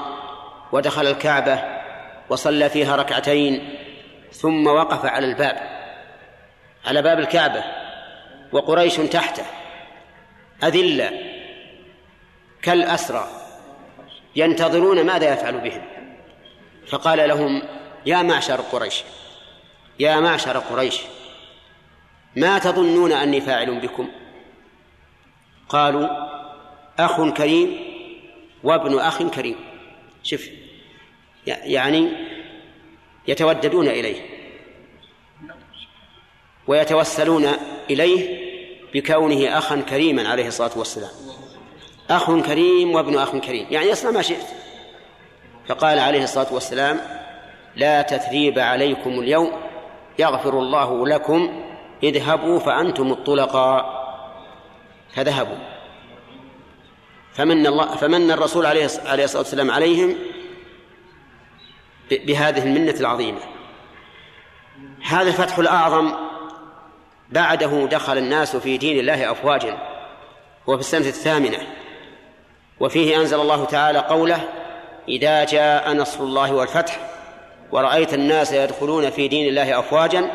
ودخل 0.71 1.07
الكعبة 1.07 1.63
وصلى 2.29 2.69
فيها 2.69 2.95
ركعتين 2.95 3.75
ثم 4.31 4.67
وقف 4.67 5.05
على 5.05 5.25
الباب 5.25 5.57
على 6.85 7.01
باب 7.01 7.19
الكعبة 7.19 7.63
وقريش 8.51 8.95
تحته 8.95 9.45
أذلة 10.63 11.11
كالأسرى 12.61 13.27
ينتظرون 14.35 15.05
ماذا 15.05 15.33
يفعل 15.33 15.59
بهم. 15.59 15.81
فقال 16.87 17.29
لهم 17.29 17.61
يا 18.05 18.21
معشر 18.21 18.61
قريش 18.61 19.03
يا 19.99 20.19
معشر 20.19 20.57
قريش 20.57 20.99
ما 22.35 22.59
تظنون 22.59 23.11
أني 23.11 23.41
فاعل 23.41 23.79
بكم؟ 23.79 24.09
قالوا 25.69 26.07
أخ 26.99 27.29
كريم 27.29 27.77
وابن 28.63 28.99
أخ 28.99 29.23
كريم. 29.23 29.55
شف 30.23 30.49
يعني 31.45 32.09
يتوددون 33.27 33.87
إليه 33.87 34.21
ويتوسلون 36.67 37.45
إليه 37.89 38.49
بكونه 38.93 39.57
أخا 39.57 39.81
كريما 39.81 40.29
عليه 40.29 40.47
الصلاة 40.47 40.77
والسلام. 40.77 41.11
أخ 42.09 42.31
كريم 42.31 42.91
وابن 42.91 43.17
أخ 43.17 43.37
كريم. 43.37 43.67
يعني 43.71 43.91
اصنع 43.91 44.11
ما 44.11 44.21
شئت. 44.21 44.45
فقال 45.67 45.99
عليه 45.99 46.23
الصلاة 46.23 46.53
والسلام 46.53 47.18
لا 47.75 48.01
تثريب 48.01 48.59
عليكم 48.59 49.09
اليوم 49.09 49.51
يغفر 50.19 50.59
الله 50.59 51.07
لكم 51.07 51.63
اذهبوا 52.03 52.59
فأنتم 52.59 53.11
الطلقاء. 53.11 53.99
فذهبوا. 55.15 55.57
فمن 57.33 57.67
الله 57.67 57.95
فمن 57.95 58.31
الرسول 58.31 58.65
عليه 58.65 58.85
الصلاة 58.85 59.37
والسلام 59.37 59.71
عليهم 59.71 60.15
بهذه 62.11 62.63
المنة 62.63 62.95
العظيمة. 62.99 63.39
هذا 65.03 65.27
الفتح 65.27 65.57
الأعظم 65.57 66.13
بعده 67.29 67.85
دخل 67.85 68.17
الناس 68.17 68.55
في 68.55 68.77
دين 68.77 68.99
الله 68.99 69.31
افواجا 69.31 69.77
وفي 70.67 70.79
السنة 70.79 71.07
الثامنة. 71.07 71.57
وفيه 72.79 73.17
أنزل 73.17 73.39
الله 73.41 73.65
تعالى 73.65 73.99
قوله 73.99 74.49
إذا 75.07 75.43
جاء 75.43 75.93
نصر 75.93 76.23
الله 76.23 76.53
والفتح 76.53 77.08
ورأيت 77.71 78.13
الناس 78.13 78.53
يدخلون 78.53 79.09
في 79.09 79.27
دين 79.27 79.47
الله 79.47 79.79
أفواجا 79.79 80.31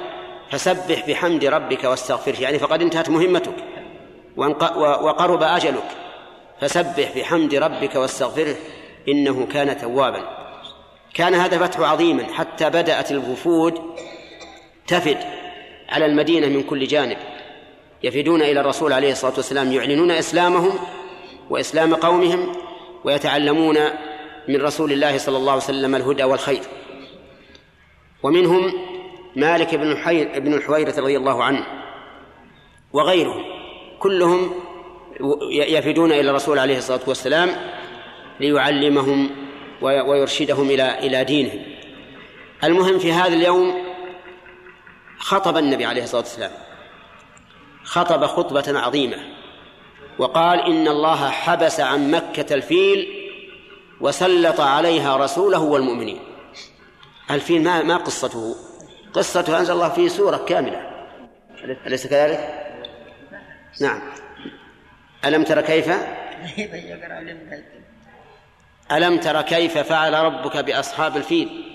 فسبح 0.51 1.09
بحمد 1.09 1.45
ربك 1.45 1.85
واستغفره. 1.85 2.41
يعني 2.41 2.59
فقد 2.59 2.83
انتهت 2.83 3.11
مهمتك 3.11 3.55
وقرب 4.37 5.43
أجلك. 5.43 5.89
فسبح 6.61 7.13
بحمد 7.17 7.55
ربك 7.55 7.95
واستغفره 7.95 8.57
إنه 9.09 9.47
كان 9.47 9.79
توابا. 9.79 10.45
كان 11.15 11.35
هذا 11.35 11.59
فتح 11.59 11.81
عظيما 11.81 12.27
حتى 12.33 12.71
بدأت 12.71 13.11
الوفود 13.11 13.81
تفد 14.87 15.19
على 15.89 16.07
المدينة 16.07 16.47
من 16.47 16.63
كل 16.63 16.87
جانب. 16.87 17.17
يفدون 18.03 18.43
إلى 18.43 18.61
الرسول 18.61 18.93
عليه 18.93 19.13
الصلاة 19.13 19.35
والسلام 19.37 19.73
يعلنون 19.73 20.11
إسلامهم 20.11 20.79
وإسلام 21.51 21.95
قومهم 21.95 22.53
ويتعلمون 23.05 23.79
من 24.49 24.63
رسول 24.63 24.93
الله 24.93 25.19
صلى 25.19 25.37
الله 25.37 25.53
عليه 25.53 25.63
وسلم 25.63 25.95
الهدى 25.95 26.25
والخير. 26.25 26.63
ومنهم 28.25 28.73
مالك 29.37 29.75
بن 29.75 29.95
بن 30.41 30.55
الحويرة 30.55 31.01
رضي 31.01 31.17
الله 31.17 31.45
عنه 31.45 31.67
وغيرهم. 32.93 33.45
كلهم 33.99 34.55
يفدون 35.51 36.13
إلى 36.13 36.31
الرسول 36.31 36.59
عليه 36.59 36.79
الصلاة 36.79 37.01
والسلام 37.07 37.51
ليعلمهم 38.41 39.31
ويرشدهم 39.83 40.71
إلى 40.71 40.99
إلى 40.99 41.25
دينهم. 41.25 41.63
المهم 42.65 42.99
في 42.99 43.13
هذا 43.13 43.35
اليوم 43.35 43.75
خطب 45.19 45.57
النبي 45.57 45.85
عليه 45.85 46.03
الصلاة 46.03 46.23
والسلام. 46.23 46.53
خطب 47.85 48.27
خطبة 48.27 48.79
عظيمة 48.79 49.17
وقال 50.19 50.61
إن 50.61 50.89
الله 50.89 51.31
حبس 51.31 51.81
عن 51.81 52.11
مكة 52.11 52.55
الفيل 52.55 53.31
وسلط 54.01 54.61
عليها 54.61 55.17
رسوله 55.17 55.63
والمؤمنين. 55.63 56.34
الفيل 57.31 57.63
ما 57.63 57.83
ما 57.83 57.97
قصته. 57.97 58.57
قصته 59.13 59.59
أنزل 59.59 59.75
الله 59.75 59.89
فيه 59.89 60.09
سورة 60.09 60.37
كاملة. 60.37 61.07
أليس 61.87 62.07
كذلك؟ 62.07 62.65
نعم. 63.81 64.03
ألم 65.25 65.45
تر 65.45 65.61
كيف؟ 65.61 65.91
ألم 68.93 69.19
تر 69.21 69.43
كيف 69.43 69.79
فعل 69.79 70.15
ربك 70.15 70.57
بأصحاب 70.57 71.17
الفيل؟ 71.17 71.75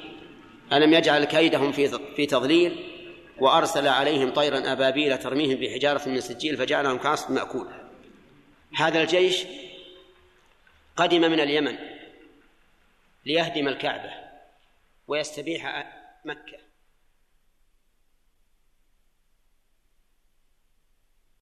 ألم 0.73 0.93
يجعل 0.93 1.25
كيدهم 1.25 1.71
في 1.71 1.99
في 2.15 2.25
تضليل؟ 2.25 2.85
وأرسل 3.39 3.87
عليهم 3.87 4.33
طيرا 4.33 4.71
أبابيل 4.71 5.17
ترميهم 5.17 5.59
بحجارة 5.59 6.09
من 6.09 6.21
سجيل 6.21 6.57
فجعلهم 6.57 6.97
كعصف 6.97 7.29
مأكول. 7.29 7.67
هذا 8.75 9.01
الجيش 9.01 9.45
قدم 10.97 11.21
من 11.21 11.39
اليمن 11.39 11.75
ليهدم 13.25 13.67
الكعبة. 13.67 14.28
ويستبيح 15.09 15.85
مكة. 16.25 16.68